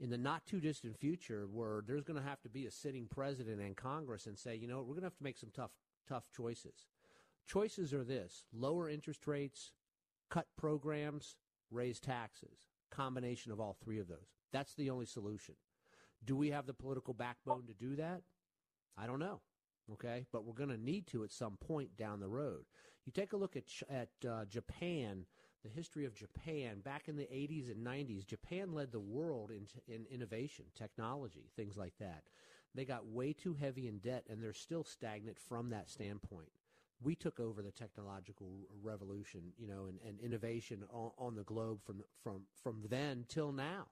in 0.00 0.10
the 0.10 0.18
not 0.18 0.46
too 0.46 0.60
distant 0.60 0.96
future 0.98 1.46
where 1.50 1.82
there's 1.86 2.04
going 2.04 2.20
to 2.20 2.28
have 2.28 2.40
to 2.42 2.48
be 2.48 2.66
a 2.66 2.70
sitting 2.70 3.06
president 3.08 3.60
and 3.60 3.76
Congress 3.76 4.26
and 4.26 4.38
say, 4.38 4.56
you 4.56 4.66
know, 4.66 4.78
we're 4.78 4.94
going 4.94 5.00
to 5.00 5.06
have 5.06 5.16
to 5.16 5.24
make 5.24 5.38
some 5.38 5.50
tough 5.54 5.72
tough 6.08 6.28
choices. 6.34 6.86
Choices 7.46 7.92
are 7.92 8.04
this: 8.04 8.44
lower 8.52 8.88
interest 8.88 9.26
rates, 9.26 9.72
cut 10.30 10.46
programs, 10.56 11.36
raise 11.70 12.00
taxes. 12.00 12.68
Combination 12.90 13.52
of 13.52 13.60
all 13.60 13.76
three 13.82 13.98
of 13.98 14.08
those. 14.08 14.34
That's 14.52 14.74
the 14.74 14.90
only 14.90 15.06
solution. 15.06 15.54
Do 16.24 16.36
we 16.36 16.50
have 16.50 16.66
the 16.66 16.74
political 16.74 17.14
backbone 17.14 17.66
to 17.66 17.74
do 17.74 17.96
that? 17.96 18.22
I 18.98 19.06
don't 19.06 19.18
know. 19.18 19.40
Okay, 19.92 20.26
but 20.32 20.44
we're 20.44 20.52
going 20.54 20.70
to 20.70 20.76
need 20.76 21.06
to 21.08 21.24
at 21.24 21.32
some 21.32 21.56
point 21.56 21.96
down 21.96 22.20
the 22.20 22.28
road. 22.28 22.64
You 23.04 23.12
take 23.12 23.32
a 23.32 23.36
look 23.36 23.56
at 23.56 23.64
at 23.90 24.10
uh, 24.28 24.44
Japan, 24.44 25.26
the 25.62 25.68
history 25.68 26.04
of 26.04 26.14
Japan 26.14 26.80
back 26.80 27.08
in 27.08 27.16
the 27.16 27.24
80s 27.24 27.70
and 27.70 27.86
90s. 27.86 28.26
Japan 28.26 28.72
led 28.72 28.92
the 28.92 29.00
world 29.00 29.50
in, 29.50 29.66
in 29.92 30.06
innovation, 30.10 30.64
technology, 30.74 31.50
things 31.56 31.76
like 31.76 31.94
that. 32.00 32.24
They 32.74 32.84
got 32.84 33.06
way 33.06 33.32
too 33.32 33.54
heavy 33.54 33.86
in 33.86 33.98
debt, 33.98 34.24
and 34.28 34.42
they're 34.42 34.52
still 34.52 34.84
stagnant 34.84 35.38
from 35.38 35.70
that 35.70 35.90
standpoint. 35.90 36.48
We 37.02 37.14
took 37.14 37.38
over 37.38 37.62
the 37.62 37.72
technological 37.72 38.48
revolution, 38.82 39.52
you 39.58 39.66
know, 39.66 39.86
and, 39.86 39.98
and 40.06 40.20
innovation 40.20 40.84
on, 40.90 41.10
on 41.18 41.34
the 41.34 41.42
globe 41.42 41.80
from 41.84 42.02
from 42.22 42.42
from 42.62 42.84
then 42.88 43.24
till 43.28 43.52
now. 43.52 43.86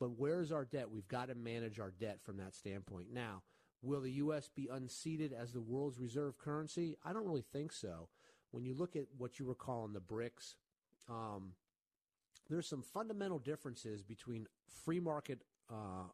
But 0.00 0.18
where's 0.18 0.50
our 0.50 0.64
debt? 0.64 0.90
We've 0.90 1.06
got 1.08 1.28
to 1.28 1.34
manage 1.34 1.78
our 1.78 1.92
debt 1.92 2.20
from 2.20 2.38
that 2.38 2.54
standpoint. 2.54 3.08
Now, 3.12 3.42
will 3.82 4.00
the 4.00 4.12
U.S. 4.12 4.50
be 4.54 4.68
unseated 4.72 5.32
as 5.32 5.52
the 5.52 5.60
world's 5.60 5.98
reserve 5.98 6.38
currency? 6.38 6.96
I 7.04 7.12
don't 7.12 7.26
really 7.26 7.44
think 7.52 7.72
so. 7.72 8.08
When 8.50 8.64
you 8.64 8.74
look 8.74 8.96
at 8.96 9.04
what 9.16 9.38
you 9.38 9.44
were 9.44 9.54
calling 9.54 9.92
the 9.92 10.00
BRICS, 10.00 10.54
um, 11.08 11.52
there's 12.48 12.66
some 12.66 12.82
fundamental 12.82 13.38
differences 13.38 14.02
between 14.02 14.46
free 14.84 15.00
market 15.00 15.42
uh, 15.70 16.08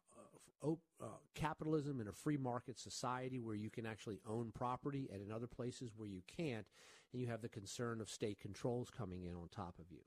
uh, 0.63 0.71
uh, 1.01 1.05
capitalism 1.35 1.99
and 1.99 2.09
a 2.09 2.13
free 2.13 2.37
market 2.37 2.79
society 2.79 3.39
where 3.39 3.55
you 3.55 3.69
can 3.69 3.85
actually 3.85 4.19
own 4.27 4.51
property, 4.53 5.09
and 5.11 5.21
in 5.21 5.31
other 5.31 5.47
places 5.47 5.91
where 5.95 6.07
you 6.07 6.21
can't, 6.27 6.65
and 7.11 7.21
you 7.21 7.27
have 7.27 7.41
the 7.41 7.49
concern 7.49 8.01
of 8.01 8.09
state 8.09 8.39
controls 8.39 8.89
coming 8.89 9.23
in 9.23 9.35
on 9.35 9.47
top 9.49 9.75
of 9.79 9.85
you. 9.91 10.01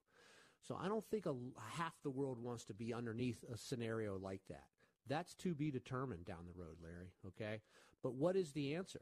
So 0.63 0.79
I 0.81 0.89
don't 0.89 1.05
think 1.11 1.27
a, 1.27 1.35
half 1.77 1.95
the 2.03 2.11
world 2.11 2.39
wants 2.39 2.65
to 2.67 2.75
be 2.75 2.93
underneath 2.93 3.45
a 3.53 3.57
scenario 3.57 4.19
like 4.19 4.43
that. 4.49 4.65
That's 5.09 5.35
to 5.37 5.55
be 5.55 5.71
determined 5.71 6.27
down 6.27 6.47
the 6.47 6.61
road, 6.61 6.77
Larry. 6.83 7.13
Okay. 7.27 7.63
But 8.03 8.15
what 8.15 8.37
is 8.37 8.53
the 8.53 8.75
answer? 8.75 9.01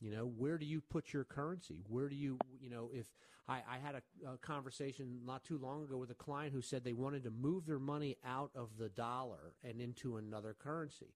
You 0.00 0.10
know, 0.10 0.30
where 0.36 0.58
do 0.58 0.66
you 0.66 0.80
put 0.80 1.12
your 1.12 1.24
currency? 1.24 1.80
Where 1.88 2.08
do 2.08 2.14
you, 2.14 2.38
you 2.60 2.68
know, 2.68 2.90
if 2.92 3.06
I, 3.48 3.62
I 3.68 3.78
had 3.82 3.94
a, 3.94 4.32
a, 4.32 4.36
conversation 4.38 5.20
not 5.24 5.42
too 5.42 5.58
long 5.58 5.84
ago 5.84 5.96
with 5.96 6.10
a 6.10 6.14
client 6.14 6.52
who 6.52 6.60
said 6.60 6.84
they 6.84 6.92
wanted 6.92 7.24
to 7.24 7.30
move 7.30 7.64
their 7.64 7.78
money 7.78 8.16
out 8.24 8.50
of 8.54 8.76
the 8.78 8.90
dollar 8.90 9.54
and 9.64 9.80
into 9.80 10.18
another 10.18 10.54
currency. 10.58 11.14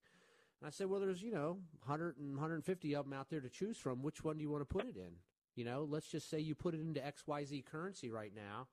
And 0.59 0.67
I 0.67 0.71
said, 0.71 0.89
well, 0.89 0.99
there's, 0.99 1.21
you 1.21 1.31
know, 1.31 1.59
100 1.85 2.17
and 2.17 2.31
150 2.31 2.95
of 2.95 3.05
them 3.05 3.13
out 3.13 3.29
there 3.29 3.41
to 3.41 3.49
choose 3.49 3.77
from. 3.77 4.01
Which 4.01 4.23
one 4.23 4.37
do 4.37 4.41
you 4.41 4.49
want 4.49 4.61
to 4.61 4.73
put 4.73 4.85
it 4.85 4.95
in? 4.95 5.13
You 5.55 5.65
know, 5.65 5.85
let's 5.87 6.07
just 6.07 6.29
say 6.29 6.39
you 6.39 6.55
put 6.55 6.73
it 6.73 6.81
into 6.81 7.01
XYZ 7.01 7.65
currency 7.65 8.09
right 8.09 8.31
now 8.35 8.67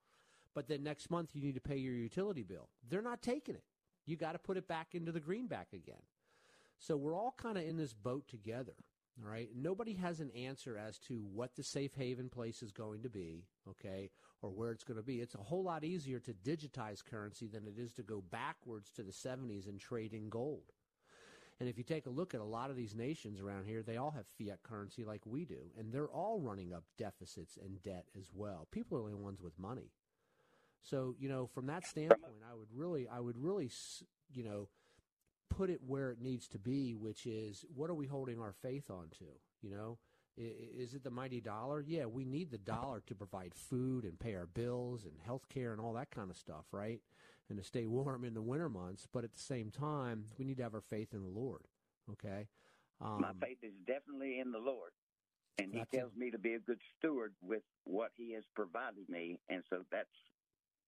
but 0.58 0.66
then 0.66 0.82
next 0.82 1.08
month 1.08 1.30
you 1.34 1.40
need 1.40 1.54
to 1.54 1.60
pay 1.60 1.76
your 1.76 1.94
utility 1.94 2.42
bill. 2.42 2.68
They're 2.90 3.00
not 3.00 3.22
taking 3.22 3.54
it. 3.54 3.62
You 4.06 4.16
got 4.16 4.32
to 4.32 4.40
put 4.40 4.56
it 4.56 4.66
back 4.66 4.88
into 4.92 5.12
the 5.12 5.20
greenback 5.20 5.68
again. 5.72 6.02
So 6.80 6.96
we're 6.96 7.14
all 7.14 7.32
kind 7.36 7.56
of 7.56 7.62
in 7.62 7.76
this 7.76 7.92
boat 7.92 8.26
together. 8.26 8.74
All 9.20 9.30
right. 9.30 9.48
Nobody 9.54 9.94
has 9.94 10.20
an 10.20 10.30
answer 10.30 10.78
as 10.78 10.98
to 11.00 11.24
what 11.32 11.56
the 11.56 11.64
safe 11.64 11.94
haven 11.94 12.28
place 12.28 12.62
is 12.62 12.70
going 12.70 13.02
to 13.02 13.08
be, 13.08 13.44
okay, 13.68 14.10
or 14.42 14.50
where 14.50 14.70
it's 14.70 14.84
going 14.84 14.96
to 14.96 15.02
be. 15.02 15.20
It's 15.20 15.34
a 15.34 15.38
whole 15.38 15.64
lot 15.64 15.82
easier 15.82 16.20
to 16.20 16.32
digitize 16.32 17.04
currency 17.04 17.48
than 17.48 17.66
it 17.66 17.78
is 17.78 17.92
to 17.94 18.02
go 18.02 18.22
backwards 18.30 18.90
to 18.92 19.02
the 19.02 19.12
70s 19.12 19.66
and 19.68 19.80
trade 19.80 20.14
in 20.14 20.28
gold. 20.28 20.72
And 21.60 21.68
if 21.68 21.76
you 21.76 21.82
take 21.82 22.06
a 22.06 22.10
look 22.10 22.34
at 22.34 22.40
a 22.40 22.44
lot 22.44 22.70
of 22.70 22.76
these 22.76 22.94
nations 22.94 23.40
around 23.40 23.66
here, 23.66 23.82
they 23.82 23.96
all 23.96 24.12
have 24.12 24.26
fiat 24.38 24.62
currency 24.62 25.04
like 25.04 25.26
we 25.26 25.44
do, 25.44 25.72
and 25.76 25.92
they're 25.92 26.06
all 26.06 26.38
running 26.38 26.72
up 26.72 26.84
deficits 26.96 27.58
and 27.60 27.82
debt 27.82 28.04
as 28.16 28.30
well. 28.32 28.68
People 28.70 28.98
are 28.98 29.10
the 29.10 29.16
ones 29.16 29.42
with 29.42 29.58
money. 29.58 29.90
So 30.82 31.16
you 31.18 31.28
know, 31.28 31.48
from 31.48 31.66
that 31.66 31.84
standpoint, 31.84 32.44
I 32.48 32.54
would 32.54 32.68
really, 32.72 33.08
I 33.08 33.18
would 33.18 33.36
really, 33.36 33.70
you 34.32 34.44
know, 34.44 34.68
put 35.48 35.70
it 35.70 35.80
where 35.86 36.10
it 36.10 36.20
needs 36.20 36.48
to 36.48 36.58
be, 36.58 36.94
which 36.94 37.26
is 37.26 37.64
what 37.74 37.90
are 37.90 37.94
we 37.94 38.06
holding 38.06 38.40
our 38.40 38.52
faith 38.52 38.90
on 38.90 39.08
to? 39.18 39.24
You 39.62 39.70
know, 39.70 39.98
is 40.36 40.94
it 40.94 41.02
the 41.02 41.10
mighty 41.10 41.40
dollar? 41.40 41.84
Yeah, 41.86 42.06
we 42.06 42.24
need 42.24 42.50
the 42.50 42.58
dollar 42.58 43.02
to 43.06 43.14
provide 43.14 43.54
food 43.54 44.04
and 44.04 44.18
pay 44.18 44.34
our 44.34 44.46
bills 44.46 45.04
and 45.04 45.14
health 45.24 45.48
care 45.48 45.72
and 45.72 45.80
all 45.80 45.92
that 45.94 46.10
kind 46.10 46.30
of 46.30 46.36
stuff, 46.36 46.66
right? 46.72 47.00
And 47.48 47.58
to 47.58 47.64
stay 47.64 47.86
warm 47.86 48.24
in 48.24 48.34
the 48.34 48.42
winter 48.42 48.68
months. 48.68 49.06
But 49.10 49.24
at 49.24 49.34
the 49.34 49.40
same 49.40 49.70
time, 49.70 50.26
we 50.38 50.44
need 50.44 50.58
to 50.58 50.62
have 50.62 50.74
our 50.74 50.80
faith 50.80 51.12
in 51.12 51.22
the 51.22 51.40
Lord. 51.40 51.62
Okay. 52.12 52.46
Um, 53.00 53.20
My 53.20 53.32
faith 53.40 53.58
is 53.62 53.72
definitely 53.86 54.38
in 54.38 54.52
the 54.52 54.58
Lord. 54.58 54.92
And 55.58 55.72
he 55.74 55.82
tells 55.92 56.14
me 56.16 56.30
to 56.30 56.38
be 56.38 56.54
a 56.54 56.60
good 56.60 56.80
steward 56.96 57.34
with 57.42 57.62
what 57.82 58.12
he 58.16 58.32
has 58.34 58.44
provided 58.54 59.08
me. 59.08 59.40
And 59.48 59.64
so 59.68 59.78
that's 59.90 60.06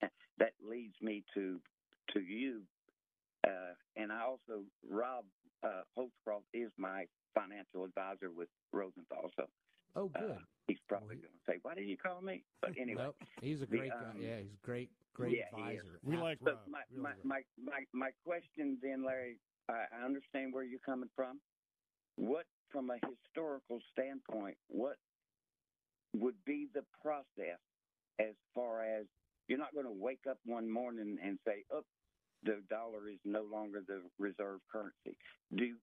that 0.39 0.53
leads 0.63 0.95
me 1.03 1.25
to 1.35 1.61
to 2.15 2.21
you. 2.21 2.63
Uh, 3.47 3.75
and 3.97 4.13
I 4.13 4.23
also, 4.23 4.65
Rob 4.89 5.25
uh, 5.63 5.83
Holtzcroft 5.97 6.49
is 6.53 6.71
my 6.77 7.05
financial 7.35 7.85
advisor 7.85 8.31
with 8.35 8.49
Rosenthal. 8.73 9.31
So, 9.37 9.45
oh, 9.97 10.09
good. 10.09 10.31
Uh, 10.31 10.35
he's 10.67 10.79
probably 10.89 11.17
going 11.17 11.33
to 11.33 11.53
say, 11.53 11.59
"Why 11.63 11.75
did 11.75 11.87
you 11.87 11.97
call 11.97 12.21
me?" 12.21 12.45
But 12.61 12.73
anyway, 12.81 13.05
nope. 13.05 13.17
he's 13.41 13.63
a 13.63 13.67
great 13.67 13.91
the, 13.91 13.97
um, 13.97 14.19
guy. 14.19 14.27
Yeah, 14.27 14.37
he's 14.39 14.59
great, 14.63 14.91
great 15.15 15.39
yeah, 15.39 15.45
advisor. 15.53 16.01
We 16.05 16.17
like 16.17 16.39
so 16.45 16.53
Rob. 16.53 16.59
My, 16.69 16.81
really 16.91 17.15
my, 17.25 17.41
my, 17.63 17.73
my, 17.73 17.81
my 17.93 18.11
question 18.25 18.79
then, 18.83 19.05
Larry. 19.05 19.39
I, 19.69 19.85
I 20.01 20.05
understand 20.05 20.53
where 20.53 20.65
you're 20.65 20.81
coming 20.85 21.11
from. 21.15 21.41
What, 22.17 22.45
from 22.71 22.91
a 22.91 22.99
historical 23.07 23.79
standpoint, 23.93 24.57
what 24.69 24.97
would 26.15 26.35
be 26.45 26.69
the 26.75 26.83
process 27.01 27.61
as 28.19 28.35
far 28.55 28.85
as 28.85 29.07
you're 29.49 29.59
not 29.59 29.73
going 29.73 29.87
to 29.87 29.93
wake 29.93 30.27
up 30.29 30.39
one 30.45 30.71
morning 30.71 31.19
and 31.25 31.39
say, 31.47 31.65
"Oh, 31.73 31.83
the 32.45 32.63
dollar 32.69 33.09
is 33.09 33.19
no 33.25 33.43
longer 33.43 33.83
the 33.87 34.03
reserve 34.19 34.61
currency. 34.71 35.17
Do 35.55 35.75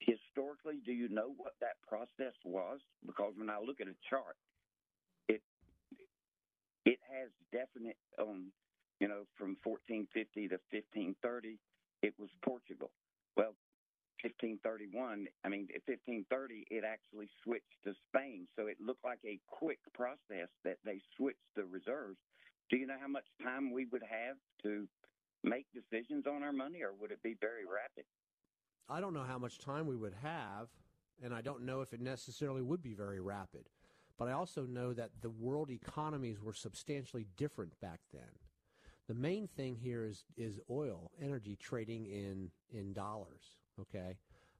historically, 0.00 0.80
do 0.84 0.92
you 0.92 1.08
know 1.08 1.32
what 1.36 1.54
that 1.60 1.78
process 1.86 2.34
was? 2.44 2.80
Because 3.06 3.34
when 3.36 3.50
I 3.50 3.58
look 3.58 3.80
at 3.80 3.86
a 3.86 3.94
chart, 4.10 4.36
it 5.28 5.42
it 6.84 6.98
has 7.06 7.30
definite 7.52 7.96
um, 8.18 8.50
you 9.02 9.10
know, 9.10 9.26
from 9.34 9.58
1450 9.66 10.54
to 10.54 10.62
1530, 10.70 11.58
it 12.06 12.14
was 12.22 12.30
Portugal. 12.46 12.94
Well, 13.34 13.58
1531, 14.22 15.26
I 15.42 15.48
mean, 15.50 15.66
at 15.74 15.82
1530, 15.90 16.70
it 16.70 16.86
actually 16.86 17.26
switched 17.42 17.82
to 17.82 17.98
Spain. 18.06 18.46
So 18.54 18.70
it 18.70 18.78
looked 18.78 19.02
like 19.02 19.18
a 19.26 19.42
quick 19.50 19.82
process 19.90 20.46
that 20.62 20.78
they 20.86 21.02
switched 21.18 21.50
the 21.58 21.66
reserves. 21.66 22.22
Do 22.70 22.78
you 22.78 22.86
know 22.86 23.02
how 23.02 23.10
much 23.10 23.26
time 23.42 23.74
we 23.74 23.90
would 23.90 24.06
have 24.06 24.38
to 24.62 24.86
make 25.44 25.66
decisions 25.72 26.26
on 26.26 26.42
our 26.42 26.52
money, 26.52 26.82
or 26.82 26.92
would 27.00 27.10
it 27.10 27.22
be 27.22 27.36
very 27.40 27.64
rapid? 27.64 28.04
I 28.88 29.00
don't 29.00 29.14
know 29.14 29.24
how 29.24 29.38
much 29.38 29.58
time 29.58 29.86
we 29.86 29.96
would 29.96 30.14
have, 30.22 30.68
and 31.22 31.34
I 31.34 31.40
don't 31.40 31.64
know 31.64 31.80
if 31.80 31.92
it 31.92 32.00
necessarily 32.00 32.62
would 32.62 32.82
be 32.82 32.94
very 32.94 33.20
rapid. 33.20 33.68
But 34.18 34.28
I 34.28 34.32
also 34.32 34.66
know 34.66 34.92
that 34.92 35.10
the 35.20 35.30
world 35.30 35.70
economies 35.70 36.40
were 36.40 36.52
substantially 36.52 37.26
different 37.36 37.80
back 37.80 38.00
then. 38.12 38.28
The 39.08 39.14
main 39.14 39.48
thing 39.48 39.76
here 39.76 40.04
is 40.04 40.24
is 40.36 40.60
oil, 40.70 41.10
energy 41.20 41.56
trading 41.56 42.06
in 42.06 42.50
in 42.70 42.92
dollars. 42.92 43.56
Okay, 43.80 44.18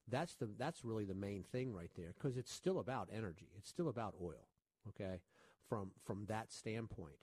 that's 0.09 0.35
the 0.35 0.49
that's 0.59 0.85
really 0.85 1.05
the 1.05 1.15
main 1.15 1.45
thing 1.45 1.73
right 1.73 1.91
there 1.97 2.15
because 2.19 2.37
it's 2.37 2.53
still 2.53 2.79
about 2.79 3.09
energy. 3.15 3.51
It's 3.57 3.69
still 3.69 3.89
about 3.89 4.15
oil. 4.21 4.49
Okay, 4.89 5.21
from 5.69 5.93
from 6.05 6.27
that 6.27 6.51
standpoint, 6.53 7.19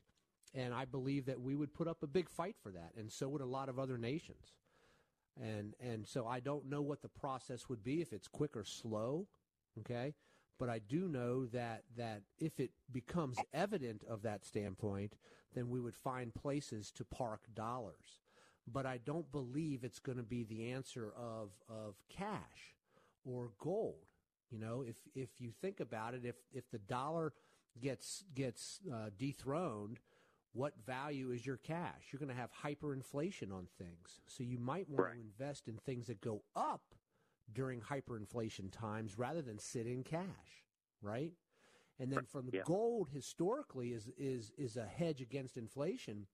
and 0.54 0.74
I 0.74 0.86
believe 0.86 1.26
that 1.28 1.40
we 1.40 1.56
would 1.56 1.74
put 1.74 1.88
up 1.88 2.04
a 2.04 2.08
big 2.08 2.30
fight 2.30 2.56
for 2.62 2.72
that, 2.72 2.92
and 2.98 3.12
so 3.12 3.30
would 3.30 3.42
a 3.42 3.46
lot 3.46 3.70
of 3.70 3.80
other 3.80 3.98
nations. 3.98 4.54
And 5.42 5.76
and 5.80 6.08
so 6.08 6.28
I 6.28 6.40
don't 6.40 6.70
know 6.70 6.82
what 6.82 7.02
the 7.02 7.10
process 7.10 7.70
would 7.70 7.84
be 7.84 8.02
if 8.02 8.12
it's 8.14 8.28
quick 8.28 8.56
or 8.58 8.64
slow. 8.64 9.28
Okay, 9.80 10.14
but 10.58 10.70
I 10.70 10.80
do 10.80 11.08
know 11.08 11.46
that 11.48 11.84
that 11.98 12.24
if 12.38 12.60
it 12.60 12.72
becomes 12.92 13.38
evident 13.54 14.04
of 14.10 14.24
that 14.24 14.46
standpoint, 14.46 15.16
then 15.54 15.70
we 15.70 15.80
would 15.80 15.96
find 15.96 16.34
places 16.34 16.92
to 16.92 17.06
park 17.06 17.42
dollars. 17.54 18.22
But 18.72 18.86
I 18.86 18.98
don't 18.98 19.32
believe 19.32 19.84
it's 19.84 20.00
going 20.00 20.18
to 20.18 20.24
be 20.24 20.44
the 20.44 20.72
answer 20.72 21.14
of 21.16 21.52
of 21.70 21.96
cash 22.10 22.76
or 23.24 23.52
gold. 23.60 24.06
You 24.52 24.60
know, 24.60 24.82
if 24.82 24.96
if 25.16 25.30
you 25.40 25.52
think 25.62 25.80
about 25.80 26.14
it, 26.16 26.26
if 26.26 26.36
if 26.52 26.70
the 26.72 26.80
dollar 26.80 27.34
gets 27.80 28.24
gets 28.36 28.82
uh, 28.92 29.10
dethroned, 29.18 30.00
what 30.54 30.74
value 30.86 31.32
is 31.32 31.46
your 31.46 31.58
cash? 31.58 32.08
You're 32.12 32.20
going 32.20 32.30
to 32.30 32.36
have 32.36 32.50
hyperinflation 32.64 33.52
on 33.52 33.68
things, 33.78 34.20
so 34.28 34.44
you 34.44 34.58
might 34.58 34.90
want 34.90 35.04
right. 35.04 35.14
to 35.14 35.20
invest 35.20 35.68
in 35.68 35.78
things 35.78 36.08
that 36.08 36.22
go 36.22 36.44
up 36.56 36.82
during 37.52 37.82
hyperinflation 37.82 38.72
times 38.72 39.18
rather 39.18 39.42
than 39.42 39.60
sit 39.60 39.88
in 39.88 40.04
cash, 40.04 40.66
right? 41.02 41.34
And 42.00 42.12
then 42.12 42.26
from 42.26 42.50
yeah. 42.52 42.62
gold 42.66 43.10
historically 43.14 43.90
is 43.90 44.10
is 44.18 44.52
is 44.58 44.78
a 44.78 44.86
hedge 44.86 45.22
against 45.22 45.58
inflation, 45.58 46.28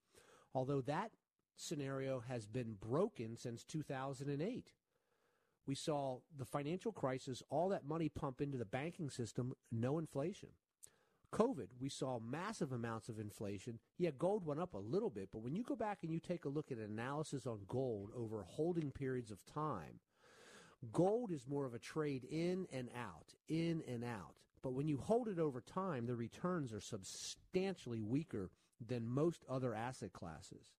although 0.54 0.82
that 0.82 1.12
scenario 1.58 2.20
has 2.20 2.46
been 2.46 2.76
broken 2.80 3.36
since 3.36 3.64
2008. 3.64 4.72
We 5.68 5.76
saw 5.76 6.20
the 6.38 6.46
financial 6.46 6.92
crisis, 6.92 7.42
all 7.50 7.70
that 7.70 7.86
money 7.86 8.10
pump 8.10 8.40
into 8.40 8.58
the 8.58 8.66
banking 8.66 9.10
system, 9.10 9.54
no 9.72 9.98
inflation. 9.98 10.50
COVID, 11.36 11.68
we 11.80 11.90
saw 11.90 12.20
massive 12.20 12.72
amounts 12.72 13.10
of 13.10 13.20
inflation. 13.20 13.80
Yeah, 13.98 14.12
gold 14.18 14.46
went 14.46 14.60
up 14.60 14.74
a 14.74 14.80
little 14.80 15.10
bit, 15.10 15.30
but 15.32 15.42
when 15.44 15.56
you 15.56 15.64
go 15.64 15.76
back 15.76 16.00
and 16.04 16.12
you 16.12 16.20
take 16.20 16.46
a 16.46 16.50
look 16.50 16.72
at 16.72 16.78
analysis 16.78 17.46
on 17.46 17.60
gold 17.68 18.10
over 18.16 18.44
holding 18.48 18.92
periods 18.92 19.32
of 19.32 19.46
time, 19.46 20.00
Gold 20.92 21.32
is 21.32 21.48
more 21.48 21.66
of 21.66 21.74
a 21.74 21.80
trade 21.80 22.26
in 22.26 22.68
and 22.72 22.90
out, 22.96 23.34
in 23.48 23.82
and 23.88 24.04
out. 24.04 24.36
But 24.62 24.74
when 24.74 24.88
you 24.88 24.98
hold 24.98 25.28
it 25.28 25.40
over 25.40 25.62
time, 25.62 26.06
the 26.06 26.16
returns 26.16 26.74
are 26.74 26.80
substantially 26.80 28.02
weaker 28.02 28.50
than 28.86 29.08
most 29.08 29.44
other 29.50 29.74
asset 29.74 30.14
classes. 30.14 30.74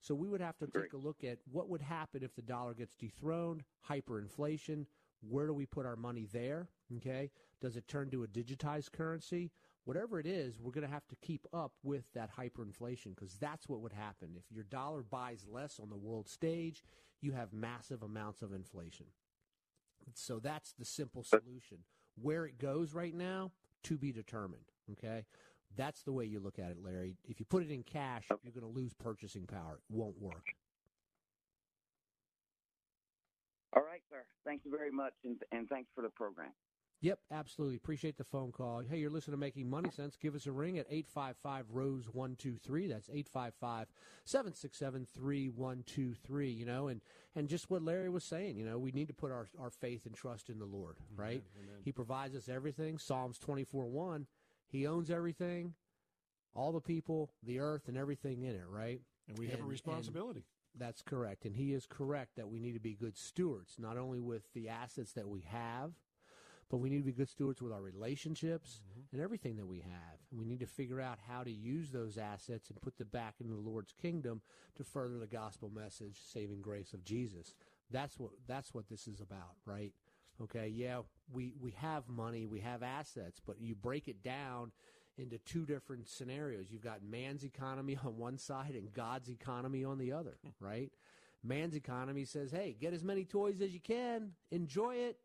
So 0.00 0.14
we 0.14 0.28
would 0.28 0.40
have 0.40 0.58
to 0.58 0.66
take 0.66 0.92
a 0.92 0.98
look 0.98 1.24
at 1.24 1.38
what 1.50 1.68
would 1.68 1.82
happen 1.82 2.22
if 2.22 2.34
the 2.34 2.42
dollar 2.42 2.74
gets 2.74 2.94
dethroned, 2.94 3.64
hyperinflation. 3.88 4.86
Where 5.28 5.46
do 5.46 5.52
we 5.52 5.66
put 5.66 5.86
our 5.86 5.96
money 5.96 6.26
there? 6.32 6.68
Okay. 6.96 7.30
Does 7.60 7.76
it 7.76 7.88
turn 7.88 8.10
to 8.10 8.22
a 8.22 8.28
digitized 8.28 8.92
currency? 8.92 9.50
Whatever 9.88 10.20
it 10.20 10.26
is, 10.26 10.60
we're 10.60 10.70
going 10.70 10.86
to 10.86 10.92
have 10.92 11.08
to 11.08 11.16
keep 11.16 11.46
up 11.50 11.72
with 11.82 12.12
that 12.12 12.28
hyperinflation 12.36 13.14
because 13.14 13.38
that's 13.40 13.70
what 13.70 13.80
would 13.80 13.94
happen. 13.94 14.34
If 14.36 14.54
your 14.54 14.64
dollar 14.64 15.02
buys 15.02 15.46
less 15.50 15.80
on 15.80 15.88
the 15.88 15.96
world 15.96 16.28
stage, 16.28 16.84
you 17.22 17.32
have 17.32 17.54
massive 17.54 18.02
amounts 18.02 18.42
of 18.42 18.52
inflation. 18.52 19.06
So 20.12 20.40
that's 20.40 20.74
the 20.78 20.84
simple 20.84 21.24
solution. 21.24 21.78
Where 22.20 22.44
it 22.44 22.58
goes 22.58 22.92
right 22.92 23.14
now, 23.14 23.52
to 23.84 23.96
be 23.96 24.12
determined. 24.12 24.66
Okay? 24.92 25.24
That's 25.74 26.02
the 26.02 26.12
way 26.12 26.26
you 26.26 26.38
look 26.38 26.58
at 26.58 26.70
it, 26.70 26.84
Larry. 26.84 27.16
If 27.24 27.40
you 27.40 27.46
put 27.46 27.62
it 27.62 27.70
in 27.70 27.82
cash, 27.82 28.24
you're 28.42 28.52
going 28.52 28.70
to 28.70 28.78
lose 28.78 28.92
purchasing 28.92 29.46
power. 29.46 29.80
It 29.88 29.96
won't 29.96 30.20
work. 30.20 30.48
All 33.74 33.82
right, 33.82 34.02
sir. 34.10 34.22
Thank 34.44 34.66
you 34.66 34.70
very 34.70 34.90
much, 34.90 35.14
and, 35.24 35.38
and 35.50 35.66
thanks 35.66 35.88
for 35.94 36.02
the 36.02 36.10
program. 36.10 36.52
Yep, 37.00 37.20
absolutely. 37.30 37.76
Appreciate 37.76 38.18
the 38.18 38.24
phone 38.24 38.50
call. 38.50 38.82
Hey, 38.88 38.98
you're 38.98 39.10
listening 39.10 39.34
to 39.34 39.40
Making 39.40 39.70
Money 39.70 39.90
Sense. 39.90 40.16
Give 40.16 40.34
us 40.34 40.46
a 40.46 40.52
ring 40.52 40.78
at 40.78 40.86
855 40.90 41.66
Rose 41.70 42.06
123. 42.12 42.88
That's 42.88 43.08
855 43.08 43.86
767 44.24 45.06
3123. 45.14 46.50
You 46.50 46.66
know, 46.66 46.88
and, 46.88 47.00
and 47.36 47.48
just 47.48 47.70
what 47.70 47.82
Larry 47.82 48.08
was 48.08 48.24
saying, 48.24 48.56
you 48.56 48.64
know, 48.64 48.78
we 48.78 48.90
need 48.90 49.08
to 49.08 49.14
put 49.14 49.30
our, 49.30 49.46
our 49.60 49.70
faith 49.70 50.06
and 50.06 50.14
trust 50.14 50.50
in 50.50 50.58
the 50.58 50.64
Lord, 50.64 50.96
right? 51.14 51.42
Amen, 51.56 51.68
amen. 51.70 51.82
He 51.84 51.92
provides 51.92 52.34
us 52.34 52.48
everything. 52.48 52.98
Psalms 52.98 53.38
24 53.38 53.86
1. 53.86 54.26
He 54.66 54.86
owns 54.86 55.08
everything, 55.10 55.74
all 56.54 56.72
the 56.72 56.80
people, 56.80 57.30
the 57.44 57.60
earth, 57.60 57.86
and 57.86 57.96
everything 57.96 58.42
in 58.42 58.56
it, 58.56 58.66
right? 58.68 59.00
And 59.28 59.38
we 59.38 59.46
have 59.46 59.60
and, 59.60 59.68
a 59.68 59.70
responsibility. 59.70 60.44
That's 60.76 61.00
correct. 61.00 61.44
And 61.44 61.54
he 61.54 61.72
is 61.72 61.86
correct 61.86 62.36
that 62.36 62.48
we 62.48 62.58
need 62.58 62.74
to 62.74 62.80
be 62.80 62.94
good 62.94 63.16
stewards, 63.16 63.76
not 63.78 63.96
only 63.96 64.20
with 64.20 64.52
the 64.52 64.68
assets 64.68 65.12
that 65.12 65.28
we 65.28 65.42
have 65.48 65.92
but 66.70 66.78
we 66.78 66.90
need 66.90 66.98
to 66.98 67.04
be 67.04 67.12
good 67.12 67.28
stewards 67.28 67.62
with 67.62 67.72
our 67.72 67.80
relationships 67.80 68.80
mm-hmm. 68.80 69.00
and 69.12 69.22
everything 69.22 69.56
that 69.56 69.66
we 69.66 69.78
have. 69.78 70.18
We 70.30 70.44
need 70.44 70.60
to 70.60 70.66
figure 70.66 71.00
out 71.00 71.18
how 71.26 71.42
to 71.42 71.50
use 71.50 71.90
those 71.90 72.18
assets 72.18 72.68
and 72.68 72.80
put 72.80 72.98
them 72.98 73.08
back 73.10 73.36
into 73.40 73.54
the 73.54 73.60
Lord's 73.60 73.92
kingdom 73.92 74.42
to 74.76 74.84
further 74.84 75.18
the 75.18 75.26
gospel 75.26 75.70
message, 75.74 76.18
saving 76.32 76.60
grace 76.60 76.92
of 76.92 77.04
Jesus. 77.04 77.54
That's 77.90 78.18
what 78.18 78.32
that's 78.46 78.74
what 78.74 78.88
this 78.88 79.08
is 79.08 79.20
about, 79.20 79.56
right? 79.64 79.92
Okay, 80.42 80.68
yeah, 80.68 81.00
we 81.32 81.54
we 81.60 81.72
have 81.72 82.08
money, 82.08 82.46
we 82.46 82.60
have 82.60 82.82
assets, 82.82 83.40
but 83.44 83.60
you 83.60 83.74
break 83.74 84.08
it 84.08 84.22
down 84.22 84.72
into 85.16 85.38
two 85.38 85.66
different 85.66 86.08
scenarios. 86.08 86.66
You've 86.70 86.84
got 86.84 87.02
man's 87.02 87.44
economy 87.44 87.98
on 88.04 88.18
one 88.18 88.38
side 88.38 88.74
and 88.74 88.92
God's 88.92 89.30
economy 89.30 89.84
on 89.84 89.98
the 89.98 90.12
other, 90.12 90.36
right? 90.60 90.92
Man's 91.42 91.76
economy 91.76 92.24
says, 92.24 92.50
"Hey, 92.50 92.76
get 92.78 92.92
as 92.92 93.04
many 93.04 93.24
toys 93.24 93.60
as 93.62 93.72
you 93.72 93.80
can, 93.80 94.32
enjoy 94.50 94.96
it, 94.96 95.18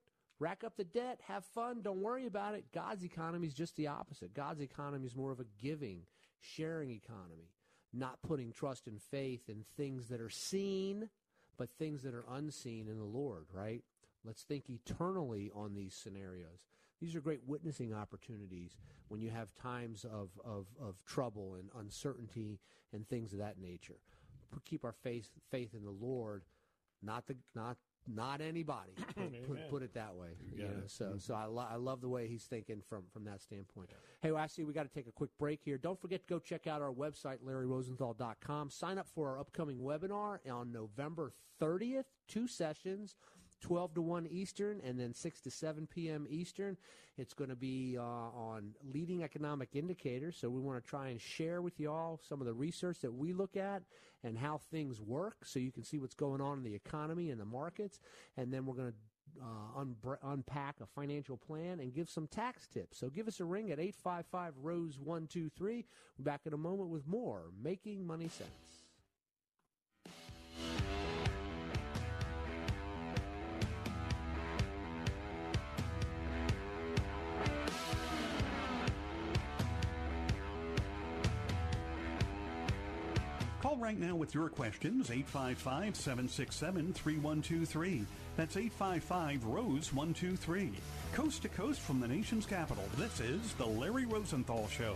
rack 0.44 0.64
up 0.66 0.76
the 0.76 0.84
debt, 0.84 1.22
have 1.28 1.46
fun, 1.46 1.82
don't 1.82 2.02
worry 2.02 2.28
about 2.28 2.54
it. 2.54 2.66
God's 2.74 3.06
economy 3.06 3.48
is 3.48 3.54
just 3.54 3.78
the 3.78 3.88
opposite. 3.88 4.34
God's 4.34 4.62
economy 4.62 5.08
is 5.08 5.16
more 5.16 5.32
of 5.32 5.40
a 5.40 5.46
giving, 5.58 6.02
sharing 6.42 6.92
economy, 6.92 7.54
not 7.94 8.22
putting 8.22 8.52
trust 8.52 8.88
and 8.88 9.02
faith 9.02 9.48
in 9.48 9.64
things 9.78 10.10
that 10.10 10.20
are 10.20 10.30
seen, 10.30 11.10
but 11.58 11.70
things 11.70 12.02
that 12.04 12.14
are 12.14 12.26
unseen 12.30 12.90
in 12.90 12.98
the 12.98 13.06
Lord, 13.06 13.46
right? 13.54 13.82
Let's 14.26 14.44
think 14.44 14.70
eternally 14.70 15.50
on 15.56 15.76
these 15.76 15.94
scenarios. 15.96 16.68
These 17.00 17.16
are 17.16 17.22
great 17.22 17.42
witnessing 17.48 17.94
opportunities 17.94 18.76
when 19.08 19.22
you 19.22 19.30
have 19.30 19.54
times 19.56 20.06
of, 20.06 20.30
of, 20.44 20.68
of 20.82 20.96
trouble 21.06 21.56
and 21.56 21.70
uncertainty 21.80 22.60
and 22.92 23.08
things 23.08 23.32
of 23.32 23.40
that 23.40 23.60
nature. 23.60 24.00
Keep 24.66 24.84
our 24.84 24.94
faith 25.04 25.30
faith 25.50 25.74
in 25.74 25.84
the 25.84 25.90
Lord, 25.90 26.44
not 27.02 27.28
the 27.28 27.36
not 27.56 27.78
not 28.08 28.42
anybody. 28.42 28.92
Put, 29.16 29.48
put, 29.48 29.70
put, 29.70 29.84
it 29.84 29.94
that 29.94 30.16
way. 30.16 30.30
You 30.56 30.64
know? 30.64 30.70
So 30.88 31.06
mm-hmm. 31.06 31.18
so 31.20 31.34
I, 31.34 31.46
lo- 31.46 31.68
I 31.70 31.76
love 31.76 32.02
the 32.02 32.10
way 32.10 32.28
he's 32.28 32.44
thinking 32.44 32.82
from 32.88 33.04
from 33.12 33.26
that 33.26 33.42
standpoint. 33.42 33.90
Yeah. 33.92 33.98
Hey, 34.22 34.32
well, 34.32 34.42
I 34.42 34.48
see 34.48 34.64
we 34.64 34.74
got 34.74 34.84
to 34.84 34.94
take 34.94 35.08
a 35.08 35.12
quick 35.12 35.30
break 35.40 35.62
here. 35.64 35.78
Don't 35.78 36.00
forget 36.00 36.22
to 36.22 36.28
go 36.28 36.40
check 36.40 36.68
out 36.68 36.82
our 36.82 36.92
website 36.92 37.38
larryrosenthal.com. 37.46 38.70
Sign 38.70 38.98
up 38.98 39.08
for 39.14 39.30
our 39.30 39.40
upcoming 39.40 39.80
webinar 39.80 40.40
on 40.52 40.72
November 40.72 41.34
30th. 41.62 42.06
Two 42.28 42.48
sessions 42.48 43.16
12 43.64 43.96
to 43.96 44.02
1 44.02 44.28
Eastern 44.28 44.82
and 44.84 45.00
then 45.00 45.14
6 45.14 45.42
to 45.42 45.50
7 45.50 45.88
p.m. 45.88 46.28
Eastern. 46.30 46.78
It's 47.18 47.34
going 47.34 47.50
to 47.50 47.56
be 47.56 47.98
uh, 47.98 48.02
on 48.02 48.74
leading 48.94 49.24
economic 49.24 49.70
indicators. 49.74 50.38
So 50.38 50.50
we 50.50 50.60
want 50.60 50.84
to 50.84 50.90
try 50.90 51.08
and 51.08 51.20
share 51.20 51.62
with 51.62 51.80
you 51.80 51.90
all 51.90 52.20
some 52.28 52.42
of 52.42 52.48
the 52.48 52.54
research 52.54 53.00
that 53.00 53.14
we 53.14 53.32
look 53.32 53.56
at 53.56 53.84
and 54.24 54.38
how 54.38 54.60
things 54.72 55.00
work 55.00 55.38
so 55.46 55.60
you 55.60 55.72
can 55.72 55.84
see 55.84 55.98
what's 55.98 56.14
going 56.14 56.42
on 56.42 56.58
in 56.58 56.64
the 56.64 56.76
economy 56.76 57.30
and 57.30 57.40
the 57.40 57.46
markets. 57.46 58.00
And 58.36 58.54
then 58.54 58.66
we're 58.66 58.76
going 58.76 58.92
to 58.92 58.98
uh, 59.42 59.80
un- 59.80 59.96
unpack 60.24 60.76
a 60.82 60.86
financial 60.86 61.38
plan 61.38 61.80
and 61.80 61.94
give 61.94 62.10
some 62.10 62.28
tax 62.28 62.68
tips. 62.68 62.98
So 62.98 63.10
give 63.10 63.28
us 63.30 63.40
a 63.40 63.46
ring 63.46 63.72
at 63.72 63.80
855 63.80 64.54
Rose 64.62 65.00
123. 65.00 65.86
We're 66.18 66.24
back 66.24 66.42
in 66.46 66.54
a 66.54 66.58
moment 66.58 66.90
with 66.90 67.08
more 67.08 67.44
Making 67.62 68.06
Money 68.06 68.28
Sense. 68.28 68.83
Right 83.94 84.08
now 84.08 84.16
with 84.16 84.34
your 84.34 84.50
questions, 84.50 85.12
855 85.12 85.96
767 85.96 86.94
3123. 86.94 88.06
That's 88.36 88.58
855 88.58 89.46
Rose 89.46 89.94
123. 89.94 90.72
Coast 91.14 91.44
to 91.44 91.50
coast 91.50 91.80
from 91.80 92.00
the 92.00 92.08
nation's 92.08 92.48
capital, 92.48 92.84
this 92.98 93.20
is 93.20 93.54
The 93.54 93.66
Larry 93.66 94.06
Rosenthal 94.06 94.68
Show. 94.68 94.96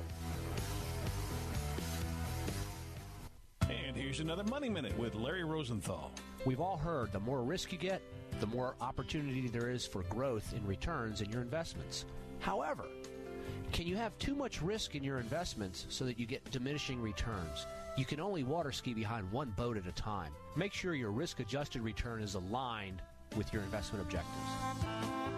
And 3.70 3.96
here's 3.96 4.20
another 4.20 4.44
Money 4.46 4.70
Minute 4.70 4.98
with 4.98 5.14
Larry 5.14 5.44
Rosenthal. 5.44 6.12
We've 6.46 6.62
all 6.62 6.78
heard 6.78 7.12
the 7.12 7.20
more 7.20 7.44
risk 7.44 7.72
you 7.72 7.78
get, 7.78 8.02
the 8.40 8.48
more 8.48 8.76
opportunity 8.82 9.48
there 9.48 9.70
is 9.70 9.86
for 9.86 10.02
growth 10.04 10.54
in 10.56 10.66
returns 10.66 11.22
in 11.22 11.30
your 11.30 11.44
investments. 11.44 12.06
However, 12.40 12.86
can 13.74 13.86
you 13.86 13.96
have 13.96 14.18
too 14.18 14.34
much 14.34 14.62
risk 14.64 14.96
in 14.96 15.04
your 15.04 15.20
investments 15.20 15.86
so 15.90 16.04
that 16.06 16.18
you 16.18 16.26
get 16.26 16.50
diminishing 16.50 17.00
returns? 17.00 17.68
You 17.98 18.06
can 18.06 18.20
only 18.20 18.44
water 18.44 18.72
ski 18.72 18.94
behind 18.94 19.30
one 19.32 19.50
boat 19.58 19.76
at 19.76 19.88
a 19.88 19.92
time. 19.92 20.32
Make 20.56 20.72
sure 20.72 20.94
your 20.94 21.10
risk 21.10 21.40
adjusted 21.40 21.82
return 21.82 22.22
is 22.22 22.36
aligned 22.36 23.02
with 23.36 23.52
your 23.52 23.64
investment 23.64 24.04
objectives. 24.06 25.37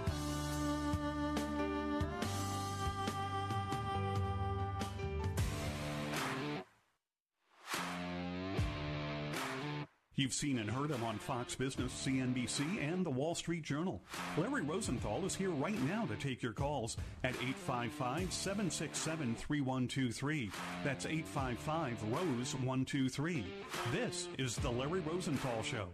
You've 10.19 10.33
seen 10.33 10.59
and 10.59 10.69
heard 10.69 10.91
him 10.91 11.01
on 11.05 11.17
Fox 11.17 11.55
Business, 11.55 11.93
CNBC, 11.93 12.83
and 12.83 13.05
the 13.05 13.09
Wall 13.09 13.33
Street 13.33 13.63
Journal. 13.63 14.01
Larry 14.37 14.63
Rosenthal 14.63 15.25
is 15.25 15.33
here 15.33 15.51
right 15.51 15.81
now 15.83 16.05
to 16.07 16.15
take 16.17 16.43
your 16.43 16.51
calls 16.51 16.97
at 17.23 17.35
855 17.35 18.33
767 18.33 19.35
3123. 19.35 20.51
That's 20.83 21.05
855 21.05 22.03
Rose 22.11 22.53
123. 22.55 23.45
This 23.93 24.27
is 24.37 24.57
The 24.57 24.69
Larry 24.69 24.99
Rosenthal 24.99 25.63
Show. 25.63 25.87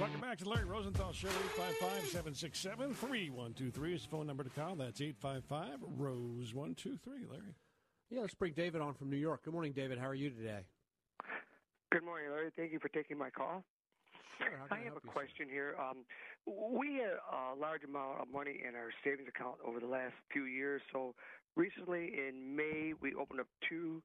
Welcome 0.00 0.20
back 0.22 0.38
to 0.38 0.44
the 0.44 0.50
Larry 0.50 0.64
Rosenthal 0.64 1.12
Show. 1.12 1.28
855 1.28 2.08
767 2.12 2.94
3123 2.94 3.94
is 3.94 4.02
the 4.04 4.08
phone 4.08 4.26
number 4.26 4.42
to 4.42 4.48
call. 4.48 4.74
That's 4.74 5.02
855 5.02 5.80
Rose 5.98 6.54
123. 6.54 7.26
Larry. 7.30 7.56
Yeah, 8.08 8.22
let's 8.22 8.34
bring 8.34 8.54
David 8.54 8.80
on 8.80 8.94
from 8.94 9.10
New 9.10 9.18
York. 9.18 9.44
Good 9.44 9.52
morning, 9.52 9.72
David. 9.72 9.98
How 9.98 10.06
are 10.06 10.14
you 10.14 10.30
today? 10.30 10.64
Good 11.96 12.04
morning, 12.04 12.28
Larry. 12.28 12.52
Thank 12.54 12.76
you 12.76 12.78
for 12.78 12.92
taking 12.92 13.16
my 13.16 13.30
call. 13.30 13.64
Sure, 14.36 14.68
I 14.68 14.76
I 14.76 14.84
have 14.84 15.00
a 15.00 15.00
you, 15.02 15.08
question 15.08 15.48
here. 15.48 15.72
Um, 15.80 16.04
we 16.44 17.00
had 17.00 17.16
a 17.16 17.56
large 17.56 17.84
amount 17.88 18.20
of 18.20 18.28
money 18.28 18.60
in 18.60 18.76
our 18.76 18.92
savings 19.02 19.32
account 19.32 19.56
over 19.64 19.80
the 19.80 19.88
last 19.88 20.12
few 20.30 20.44
years. 20.44 20.82
So 20.92 21.14
recently 21.56 22.12
in 22.12 22.54
May, 22.54 22.92
we 23.00 23.14
opened 23.14 23.40
up 23.40 23.48
two 23.66 24.02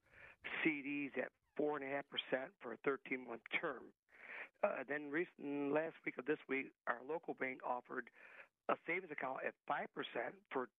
CDs 0.63 1.11
at 1.19 1.35
four 1.57 1.75
and 1.75 1.83
a 1.83 1.91
half 1.91 2.05
percent 2.07 2.55
for 2.63 2.71
a 2.71 2.77
13 2.87 3.27
month 3.27 3.43
term. 3.59 3.91
Uh, 4.63 4.87
then 4.87 5.11
recent 5.11 5.75
last 5.75 5.99
week 6.05 6.15
of 6.17 6.23
this 6.23 6.39
week, 6.47 6.71
our 6.87 7.03
local 7.03 7.33
bank 7.43 7.59
offered 7.67 8.07
a 8.69 8.75
savings 8.87 9.11
account 9.11 9.43
at 9.45 9.51
five 9.67 9.91
percent 9.91 10.31
for 10.47 10.71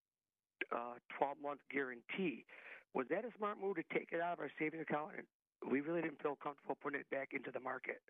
uh, 0.72 0.96
12 1.18 1.36
month 1.44 1.60
guarantee. 1.68 2.46
Was 2.94 3.04
that 3.10 3.28
a 3.28 3.32
smart 3.36 3.60
move 3.60 3.76
to 3.76 3.84
take 3.92 4.16
it 4.16 4.20
out 4.24 4.32
of 4.32 4.40
our 4.40 4.52
savings 4.58 4.86
account? 4.88 5.12
And 5.20 5.26
we 5.70 5.80
really 5.80 6.02
didn't 6.02 6.20
feel 6.22 6.36
comfortable 6.42 6.76
putting 6.82 7.00
it 7.00 7.10
back 7.10 7.30
into 7.32 7.50
the 7.50 7.60
market. 7.60 8.00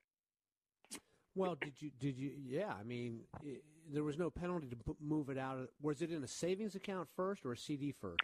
Well, 1.35 1.57
did 1.61 1.81
you 1.81 1.91
did 1.99 2.19
you? 2.19 2.33
Yeah, 2.47 2.73
I 2.79 2.83
mean, 2.83 3.21
i 3.37 3.57
there 3.93 4.05
was 4.05 4.17
no 4.17 4.31
penalty 4.31 4.69
to 4.69 4.77
p- 4.77 4.93
move 5.01 5.29
it 5.29 5.39
out. 5.39 5.59
Of, 5.59 5.69
was 5.81 6.03
it 6.03 6.13
in 6.13 6.23
a 6.23 6.29
savings 6.29 6.75
account 6.75 7.09
first 7.17 7.45
or 7.45 7.53
a 7.53 7.57
CD 7.57 7.93
first? 7.93 8.21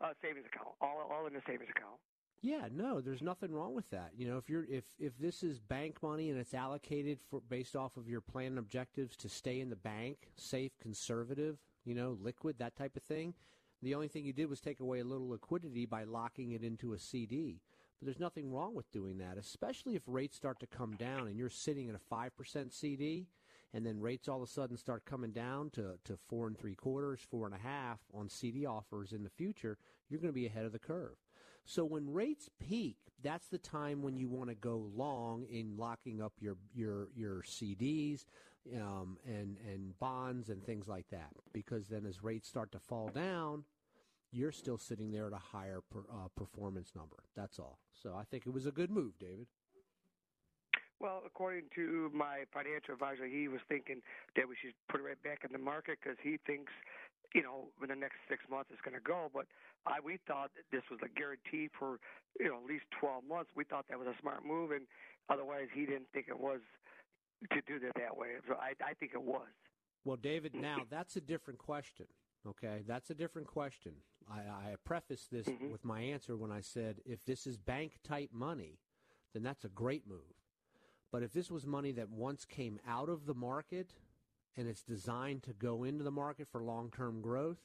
Uh, 0.00 0.08
savings 0.20 0.46
account, 0.52 0.74
all 0.80 1.08
all 1.10 1.26
in 1.26 1.32
the 1.32 1.40
savings 1.46 1.70
account. 1.74 1.96
Yeah, 2.42 2.68
no, 2.72 3.00
there's 3.00 3.22
nothing 3.22 3.52
wrong 3.52 3.74
with 3.74 3.88
that. 3.90 4.12
You 4.16 4.26
know, 4.26 4.38
if 4.38 4.48
you're 4.48 4.64
if 4.64 4.84
if 4.98 5.16
this 5.18 5.42
is 5.42 5.58
bank 5.58 6.02
money 6.02 6.30
and 6.30 6.38
it's 6.38 6.54
allocated 6.54 7.18
for 7.30 7.40
based 7.48 7.76
off 7.76 7.96
of 7.96 8.08
your 8.08 8.20
plan 8.20 8.46
and 8.46 8.58
objectives 8.58 9.16
to 9.18 9.28
stay 9.28 9.60
in 9.60 9.70
the 9.70 9.76
bank, 9.76 10.30
safe, 10.36 10.72
conservative, 10.80 11.58
you 11.84 11.94
know, 11.94 12.16
liquid, 12.20 12.56
that 12.58 12.76
type 12.76 12.96
of 12.96 13.02
thing. 13.02 13.34
The 13.82 13.94
only 13.94 14.08
thing 14.08 14.24
you 14.24 14.32
did 14.32 14.50
was 14.50 14.60
take 14.60 14.80
away 14.80 15.00
a 15.00 15.04
little 15.04 15.28
liquidity 15.28 15.86
by 15.86 16.04
locking 16.04 16.52
it 16.52 16.62
into 16.62 16.92
a 16.92 16.98
CD. 16.98 17.60
But 18.00 18.06
there's 18.06 18.20
nothing 18.20 18.50
wrong 18.50 18.74
with 18.74 18.90
doing 18.90 19.18
that, 19.18 19.36
especially 19.36 19.94
if 19.94 20.02
rates 20.06 20.36
start 20.36 20.58
to 20.60 20.66
come 20.66 20.92
down 20.96 21.28
and 21.28 21.36
you're 21.36 21.50
sitting 21.50 21.90
at 21.90 21.94
a 21.94 22.14
5% 22.14 22.72
CD 22.72 23.26
and 23.74 23.86
then 23.86 24.00
rates 24.00 24.26
all 24.26 24.42
of 24.42 24.48
a 24.48 24.50
sudden 24.50 24.76
start 24.76 25.04
coming 25.04 25.32
down 25.32 25.70
to, 25.70 25.98
to 26.04 26.16
four 26.28 26.46
and 26.46 26.58
three 26.58 26.74
quarters, 26.74 27.20
four 27.30 27.46
and 27.46 27.54
a 27.54 27.58
half 27.58 28.00
on 28.14 28.28
CD 28.28 28.64
offers 28.64 29.12
in 29.12 29.22
the 29.22 29.30
future, 29.30 29.76
you're 30.08 30.20
going 30.20 30.32
to 30.32 30.40
be 30.40 30.46
ahead 30.46 30.64
of 30.64 30.72
the 30.72 30.78
curve. 30.78 31.16
So 31.66 31.84
when 31.84 32.12
rates 32.12 32.48
peak, 32.58 32.96
that's 33.22 33.48
the 33.48 33.58
time 33.58 34.02
when 34.02 34.16
you 34.16 34.28
want 34.28 34.48
to 34.48 34.56
go 34.56 34.90
long 34.94 35.44
in 35.44 35.76
locking 35.76 36.22
up 36.22 36.32
your 36.40 36.56
your 36.74 37.08
your 37.14 37.42
CDs 37.42 38.24
um, 38.74 39.18
and 39.26 39.58
and 39.70 39.96
bonds 39.98 40.48
and 40.48 40.64
things 40.64 40.88
like 40.88 41.06
that. 41.10 41.30
Because 41.52 41.86
then 41.88 42.06
as 42.06 42.24
rates 42.24 42.48
start 42.48 42.72
to 42.72 42.78
fall 42.78 43.08
down, 43.08 43.64
you're 44.32 44.52
still 44.52 44.78
sitting 44.78 45.10
there 45.10 45.26
at 45.26 45.32
a 45.32 45.42
higher 45.52 45.80
per, 45.90 46.00
uh, 46.00 46.28
performance 46.36 46.92
number. 46.94 47.16
That's 47.36 47.58
all. 47.58 47.78
So 47.92 48.14
I 48.16 48.24
think 48.24 48.46
it 48.46 48.52
was 48.52 48.66
a 48.66 48.70
good 48.70 48.90
move, 48.90 49.18
David. 49.18 49.46
Well, 51.00 51.22
according 51.24 51.64
to 51.76 52.10
my 52.12 52.44
financial 52.52 52.92
advisor, 52.92 53.26
he 53.26 53.48
was 53.48 53.60
thinking 53.68 54.02
that 54.36 54.46
we 54.46 54.54
should 54.60 54.74
put 54.90 55.00
it 55.00 55.04
right 55.04 55.22
back 55.22 55.40
in 55.44 55.52
the 55.52 55.58
market 55.58 55.98
because 56.02 56.18
he 56.22 56.36
thinks, 56.46 56.72
you 57.34 57.42
know, 57.42 57.72
in 57.82 57.88
the 57.88 57.96
next 57.96 58.20
six 58.28 58.44
months 58.50 58.68
it's 58.70 58.84
going 58.84 58.94
to 58.94 59.00
go. 59.00 59.30
But 59.32 59.46
I, 59.86 59.96
we 60.04 60.18
thought 60.28 60.50
that 60.60 60.68
this 60.70 60.84
was 60.90 61.00
a 61.00 61.08
guarantee 61.08 61.72
for, 61.72 61.96
you 62.38 62.48
know, 62.48 62.60
at 62.60 62.68
least 62.68 62.84
12 63.00 63.24
months. 63.24 63.50
We 63.56 63.64
thought 63.64 63.86
that 63.88 63.98
was 63.98 64.08
a 64.08 64.18
smart 64.20 64.44
move, 64.44 64.72
and 64.72 64.84
otherwise 65.32 65.72
he 65.72 65.86
didn't 65.86 66.12
think 66.12 66.28
it 66.28 66.38
was 66.38 66.60
to 67.48 67.60
do 67.64 67.80
it 67.80 67.96
that 67.96 68.16
way. 68.16 68.36
So 68.46 68.60
I, 68.60 68.76
I 68.84 68.92
think 68.92 69.12
it 69.14 69.22
was. 69.22 69.48
Well, 70.04 70.16
David, 70.16 70.54
now 70.54 70.84
that's 70.90 71.16
a 71.16 71.20
different 71.20 71.58
question. 71.58 72.06
Okay, 72.46 72.84
that's 72.86 73.08
a 73.10 73.14
different 73.14 73.48
question. 73.48 73.92
I, 74.30 74.38
I 74.38 74.74
prefaced 74.84 75.30
this 75.30 75.48
with 75.70 75.84
my 75.84 76.00
answer 76.00 76.36
when 76.36 76.52
I 76.52 76.60
said 76.60 77.00
if 77.04 77.24
this 77.24 77.46
is 77.46 77.56
bank 77.56 77.98
type 78.04 78.30
money, 78.32 78.78
then 79.32 79.42
that's 79.42 79.64
a 79.64 79.68
great 79.68 80.06
move. 80.06 80.18
But 81.12 81.22
if 81.22 81.32
this 81.32 81.50
was 81.50 81.66
money 81.66 81.92
that 81.92 82.08
once 82.10 82.44
came 82.44 82.78
out 82.86 83.08
of 83.08 83.26
the 83.26 83.34
market 83.34 83.94
and 84.56 84.68
it's 84.68 84.82
designed 84.82 85.42
to 85.44 85.52
go 85.52 85.84
into 85.84 86.04
the 86.04 86.10
market 86.10 86.46
for 86.50 86.62
long 86.62 86.90
term 86.90 87.20
growth, 87.20 87.58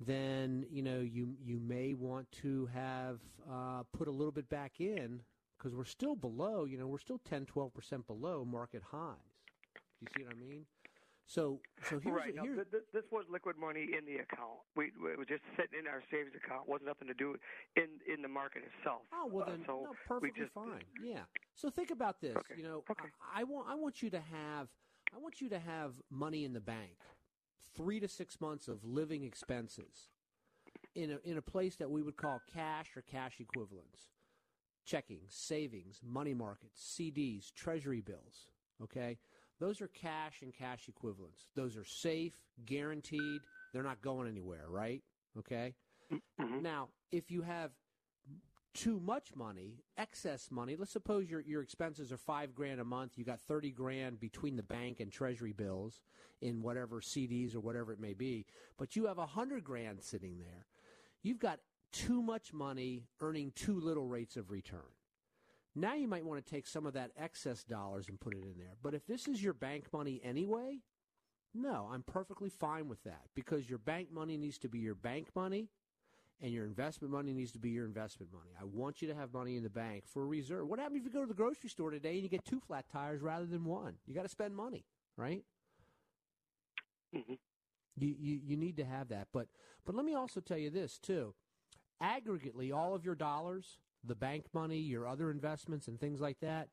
then 0.00 0.64
you 0.70 0.82
know 0.82 1.00
you 1.00 1.36
you 1.42 1.58
may 1.58 1.94
want 1.94 2.30
to 2.30 2.66
have 2.66 3.18
uh, 3.50 3.82
put 3.92 4.06
a 4.06 4.12
little 4.12 4.30
bit 4.32 4.48
back 4.48 4.80
in 4.80 5.22
because 5.56 5.74
we're 5.74 5.84
still 5.84 6.14
below. 6.14 6.64
You 6.64 6.78
know, 6.78 6.86
we're 6.86 6.98
still 6.98 7.20
10, 7.28 7.46
12 7.46 7.74
percent 7.74 8.06
below 8.06 8.44
market 8.44 8.82
highs. 8.92 9.16
Do 10.00 10.06
you 10.06 10.08
see 10.16 10.24
what 10.24 10.34
I 10.34 10.38
mean? 10.38 10.64
So, 11.28 11.60
so 11.90 12.00
here's 12.00 12.16
right. 12.16 12.34
Now, 12.34 12.42
here's, 12.42 12.56
th- 12.56 12.70
th- 12.70 12.88
this 12.94 13.04
was 13.12 13.26
liquid 13.30 13.56
money 13.60 13.84
in 13.92 14.06
the 14.06 14.16
account. 14.24 14.64
We, 14.74 14.92
we 14.96 15.12
it 15.12 15.18
was 15.18 15.28
just 15.28 15.42
sitting 15.60 15.78
in 15.78 15.86
our 15.86 16.02
savings 16.10 16.32
account. 16.34 16.62
It 16.66 16.70
wasn't 16.70 16.88
nothing 16.88 17.06
to 17.08 17.14
do 17.14 17.36
in 17.76 18.00
in 18.10 18.22
the 18.22 18.28
market 18.28 18.62
itself. 18.64 19.02
Oh 19.12 19.28
well, 19.30 19.44
Uh, 19.46 19.50
then 19.50 19.62
so 19.66 19.82
no, 19.84 19.92
perfectly 20.06 20.40
just, 20.40 20.54
fine. 20.54 20.84
Yeah. 21.04 21.28
So 21.54 21.68
think 21.68 21.90
about 21.90 22.22
this. 22.22 22.34
Okay, 22.34 22.54
You 22.56 22.64
know, 22.64 22.82
okay. 22.90 23.12
I, 23.20 23.40
I 23.40 23.44
want 23.44 23.68
I 23.68 23.74
want 23.74 24.00
you 24.02 24.08
to 24.08 24.20
have 24.20 24.68
I 25.14 25.18
want 25.18 25.42
you 25.42 25.50
to 25.50 25.58
have 25.58 25.92
money 26.10 26.44
in 26.44 26.54
the 26.54 26.60
bank, 26.60 26.96
three 27.76 28.00
to 28.00 28.08
six 28.08 28.40
months 28.40 28.66
of 28.66 28.82
living 28.82 29.22
expenses, 29.22 30.08
in 30.94 31.10
a 31.12 31.18
in 31.28 31.36
a 31.36 31.42
place 31.42 31.76
that 31.76 31.90
we 31.90 32.00
would 32.00 32.16
call 32.16 32.40
cash 32.50 32.96
or 32.96 33.02
cash 33.02 33.38
equivalents, 33.38 34.08
checking, 34.86 35.20
savings, 35.28 36.00
money 36.02 36.32
markets, 36.32 36.80
CDs, 36.98 37.52
treasury 37.52 38.00
bills. 38.00 38.48
Okay, 38.82 39.18
those 39.60 39.80
are 39.80 39.88
cash 39.88 40.42
and 40.42 40.52
cash 40.54 40.88
equivalents. 40.88 41.48
Those 41.54 41.76
are 41.76 41.84
safe, 41.84 42.34
guaranteed. 42.64 43.40
They're 43.72 43.82
not 43.82 44.00
going 44.00 44.28
anywhere, 44.28 44.66
right? 44.68 45.02
Okay. 45.38 45.74
Mm-hmm. 46.12 46.62
Now, 46.62 46.88
if 47.12 47.30
you 47.30 47.42
have 47.42 47.72
too 48.74 49.00
much 49.00 49.34
money, 49.34 49.82
excess 49.96 50.50
money. 50.50 50.76
Let's 50.76 50.92
suppose 50.92 51.28
your 51.28 51.40
your 51.40 51.62
expenses 51.62 52.12
are 52.12 52.16
five 52.16 52.54
grand 52.54 52.80
a 52.80 52.84
month. 52.84 53.12
You 53.16 53.24
got 53.24 53.40
thirty 53.40 53.70
grand 53.70 54.20
between 54.20 54.56
the 54.56 54.62
bank 54.62 55.00
and 55.00 55.10
treasury 55.10 55.52
bills 55.52 56.00
in 56.40 56.62
whatever 56.62 57.00
CDs 57.00 57.56
or 57.56 57.60
whatever 57.60 57.92
it 57.92 57.98
may 57.98 58.14
be, 58.14 58.46
but 58.78 58.94
you 58.94 59.06
have 59.06 59.18
a 59.18 59.26
hundred 59.26 59.64
grand 59.64 60.02
sitting 60.02 60.38
there. 60.38 60.66
You've 61.22 61.40
got 61.40 61.58
too 61.90 62.22
much 62.22 62.52
money 62.52 63.08
earning 63.20 63.52
too 63.56 63.80
little 63.80 64.06
rates 64.06 64.36
of 64.36 64.50
return. 64.50 64.80
Now 65.80 65.94
you 65.94 66.08
might 66.08 66.24
want 66.26 66.44
to 66.44 66.50
take 66.50 66.66
some 66.66 66.86
of 66.86 66.94
that 66.94 67.12
excess 67.18 67.64
dollars 67.64 68.08
and 68.08 68.20
put 68.20 68.34
it 68.34 68.44
in 68.44 68.58
there. 68.58 68.76
But 68.82 68.94
if 68.94 69.06
this 69.06 69.28
is 69.28 69.42
your 69.42 69.54
bank 69.54 69.86
money 69.92 70.20
anyway, 70.24 70.80
no, 71.54 71.88
I'm 71.92 72.02
perfectly 72.04 72.50
fine 72.50 72.88
with 72.88 73.02
that 73.04 73.22
because 73.34 73.68
your 73.70 73.78
bank 73.78 74.12
money 74.12 74.36
needs 74.38 74.58
to 74.60 74.68
be 74.68 74.80
your 74.80 74.94
bank 74.96 75.28
money 75.36 75.70
and 76.40 76.52
your 76.52 76.66
investment 76.66 77.12
money 77.12 77.32
needs 77.34 77.52
to 77.52 77.58
be 77.60 77.70
your 77.70 77.86
investment 77.86 78.32
money. 78.32 78.50
I 78.60 78.64
want 78.64 79.02
you 79.02 79.08
to 79.08 79.14
have 79.16 79.32
money 79.34 79.56
in 79.56 79.64
the 79.64 79.70
bank 79.70 80.04
for 80.06 80.22
a 80.24 80.26
reserve. 80.26 80.68
What 80.68 80.80
happens 80.80 80.98
if 81.00 81.04
you 81.06 81.10
go 81.12 81.22
to 81.22 81.28
the 81.28 81.34
grocery 81.34 81.70
store 81.70 81.90
today 81.90 82.14
and 82.14 82.22
you 82.24 82.28
get 82.30 82.44
two 82.44 82.60
flat 82.60 82.86
tires 82.92 83.22
rather 83.22 83.46
than 83.46 83.64
one? 83.64 83.96
You 84.06 84.14
got 84.14 84.24
to 84.24 84.28
spend 84.28 84.56
money, 84.56 84.86
right? 85.16 85.44
Mm-hmm. 87.14 87.34
You, 87.96 88.16
you 88.18 88.40
you 88.44 88.56
need 88.56 88.76
to 88.78 88.84
have 88.84 89.08
that. 89.08 89.28
But 89.32 89.48
but 89.84 89.94
let 89.96 90.04
me 90.04 90.14
also 90.14 90.40
tell 90.40 90.58
you 90.58 90.70
this 90.70 90.98
too. 90.98 91.34
aggregately 92.02 92.74
all 92.74 92.94
of 92.94 93.04
your 93.04 93.14
dollars, 93.14 93.78
the 94.04 94.14
bank 94.14 94.46
money, 94.52 94.78
your 94.78 95.06
other 95.06 95.30
investments, 95.30 95.88
and 95.88 96.00
things 96.00 96.20
like 96.20 96.40
that, 96.40 96.68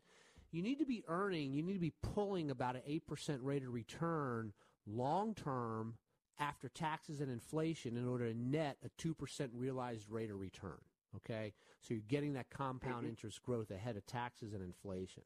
you 0.51 0.61
need 0.61 0.79
to 0.79 0.85
be 0.85 1.03
earning, 1.07 1.53
you 1.53 1.63
need 1.63 1.73
to 1.73 1.79
be 1.79 1.93
pulling 2.01 2.49
about 2.49 2.75
an 2.75 2.81
8% 2.87 3.39
rate 3.41 3.63
of 3.63 3.73
return 3.73 4.53
long 4.87 5.33
term 5.33 5.95
after 6.39 6.69
taxes 6.69 7.21
and 7.21 7.31
inflation 7.31 7.97
in 7.97 8.07
order 8.07 8.31
to 8.31 8.37
net 8.37 8.77
a 8.83 8.89
2% 9.01 9.49
realized 9.53 10.09
rate 10.09 10.29
of 10.29 10.39
return. 10.39 10.79
Okay? 11.15 11.53
So 11.81 11.93
you're 11.93 12.03
getting 12.07 12.33
that 12.33 12.49
compound 12.49 13.01
mm-hmm. 13.01 13.09
interest 13.09 13.43
growth 13.43 13.71
ahead 13.71 13.97
of 13.97 14.05
taxes 14.05 14.53
and 14.53 14.63
inflation. 14.63 15.23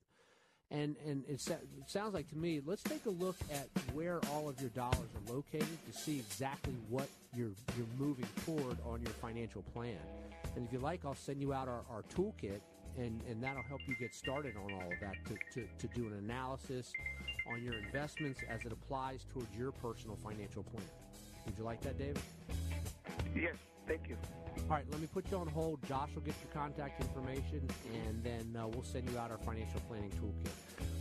And 0.72 0.96
and 1.04 1.24
it, 1.28 1.42
it, 1.50 1.90
sounds 1.90 2.14
like 2.14 2.30
to 2.30 2.38
me, 2.38 2.62
let's 2.64 2.84
take 2.84 3.08
a 3.08 3.10
look 3.10 3.38
at 3.52 3.68
where 3.92 4.20
all 4.32 4.48
of 4.48 4.62
your 4.62 4.70
dollars 4.70 5.10
are 5.16 5.34
located 5.34 5.68
to 5.92 5.98
see 5.98 6.20
exactly 6.20 6.76
what 6.90 7.08
you're 7.36 7.50
you're 7.76 7.88
moving 7.98 8.28
toward 8.46 8.78
on 8.86 9.02
your 9.02 9.12
financial 9.14 9.64
plan. 9.74 9.98
And 10.60 10.68
if 10.68 10.74
you 10.74 10.80
like, 10.80 11.06
I'll 11.06 11.16
send 11.16 11.40
you 11.40 11.54
out 11.54 11.70
our, 11.70 11.86
our 11.90 12.04
toolkit, 12.14 12.60
and, 12.98 13.22
and 13.30 13.42
that'll 13.42 13.64
help 13.64 13.80
you 13.88 13.96
get 13.96 14.14
started 14.14 14.58
on 14.58 14.74
all 14.74 14.92
of 14.92 15.00
that 15.00 15.16
to, 15.28 15.38
to, 15.54 15.66
to 15.78 15.88
do 15.96 16.06
an 16.08 16.16
analysis 16.16 16.92
on 17.50 17.64
your 17.64 17.76
investments 17.76 18.42
as 18.50 18.66
it 18.66 18.74
applies 18.74 19.26
towards 19.32 19.48
your 19.56 19.72
personal 19.72 20.18
financial 20.18 20.64
plan. 20.64 20.84
Would 21.46 21.58
you 21.58 21.64
like 21.64 21.80
that, 21.80 21.98
David? 21.98 22.20
Yes, 23.34 23.56
thank 23.88 24.10
you. 24.10 24.18
All 24.70 24.76
right, 24.76 24.84
let 24.92 25.00
me 25.00 25.08
put 25.08 25.32
you 25.32 25.38
on 25.38 25.48
hold. 25.48 25.82
Josh 25.88 26.10
will 26.14 26.24
get 26.24 26.36
your 26.44 26.52
contact 26.54 27.02
information, 27.02 27.66
and 28.06 28.22
then 28.22 28.62
uh, 28.62 28.68
we'll 28.68 28.84
send 28.84 29.10
you 29.10 29.18
out 29.18 29.32
our 29.32 29.38
financial 29.38 29.80
planning 29.88 30.12
toolkit. 30.12 30.52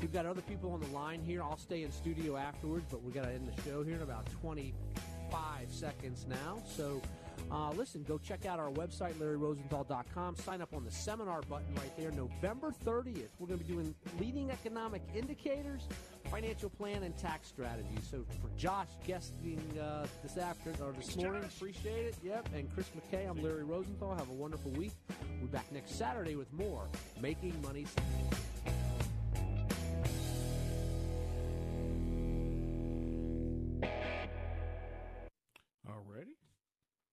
We've 0.01 0.13
got 0.13 0.25
other 0.25 0.43
people 0.43 0.71
on 0.71 0.79
the 0.79 0.87
line 0.97 1.21
here. 1.21 1.43
I'll 1.43 1.59
stay 1.59 1.83
in 1.83 1.91
studio 1.91 2.37
afterwards, 2.37 2.85
but 2.89 3.03
we 3.03 3.11
got 3.11 3.25
to 3.25 3.33
end 3.33 3.51
the 3.53 3.63
show 3.69 3.83
here 3.83 3.97
in 3.97 4.03
about 4.03 4.25
25 4.41 5.67
seconds 5.69 6.27
now. 6.29 6.63
So 6.65 7.03
uh, 7.51 7.71
listen, 7.73 8.05
go 8.07 8.19
check 8.19 8.47
out 8.47 8.59
our 8.59 8.71
website, 8.71 9.15
LarryRosenthal.com. 9.15 10.37
Sign 10.37 10.61
up 10.61 10.75
on 10.75 10.85
the 10.85 10.91
seminar 10.91 11.41
button 11.43 11.75
right 11.77 11.97
there. 11.97 12.11
November 12.11 12.73
30th, 12.85 13.29
we're 13.39 13.47
going 13.47 13.59
to 13.59 13.65
be 13.65 13.73
doing 13.73 13.95
leading 14.21 14.51
economic 14.51 15.03
indicators, 15.15 15.83
financial 16.31 16.71
plan, 16.71 17.03
and 17.03 17.17
tax 17.17 17.49
strategies. 17.49 18.07
So 18.11 18.25
for 18.43 18.51
Josh 18.59 18.89
guesting 19.07 19.61
uh, 19.81 20.07
this 20.23 20.37
afternoon 20.37 20.83
or 20.83 20.93
this 20.93 21.17
morning, 21.17 21.43
appreciate 21.45 22.07
it. 22.07 22.17
Yep. 22.23 22.49
And 22.55 22.73
Chris 22.75 22.91
McKay, 22.91 23.29
I'm 23.29 23.43
Larry 23.43 23.65
Rosenthal. 23.65 24.15
Have 24.15 24.29
a 24.29 24.35
wonderful 24.35 24.71
week. 24.73 24.93
We'll 25.39 25.47
be 25.47 25.47
back 25.47 25.71
next 25.73 25.97
Saturday 25.99 26.37
with 26.37 26.53
more 26.53 26.87
Making 27.21 27.61
Money. 27.63 27.87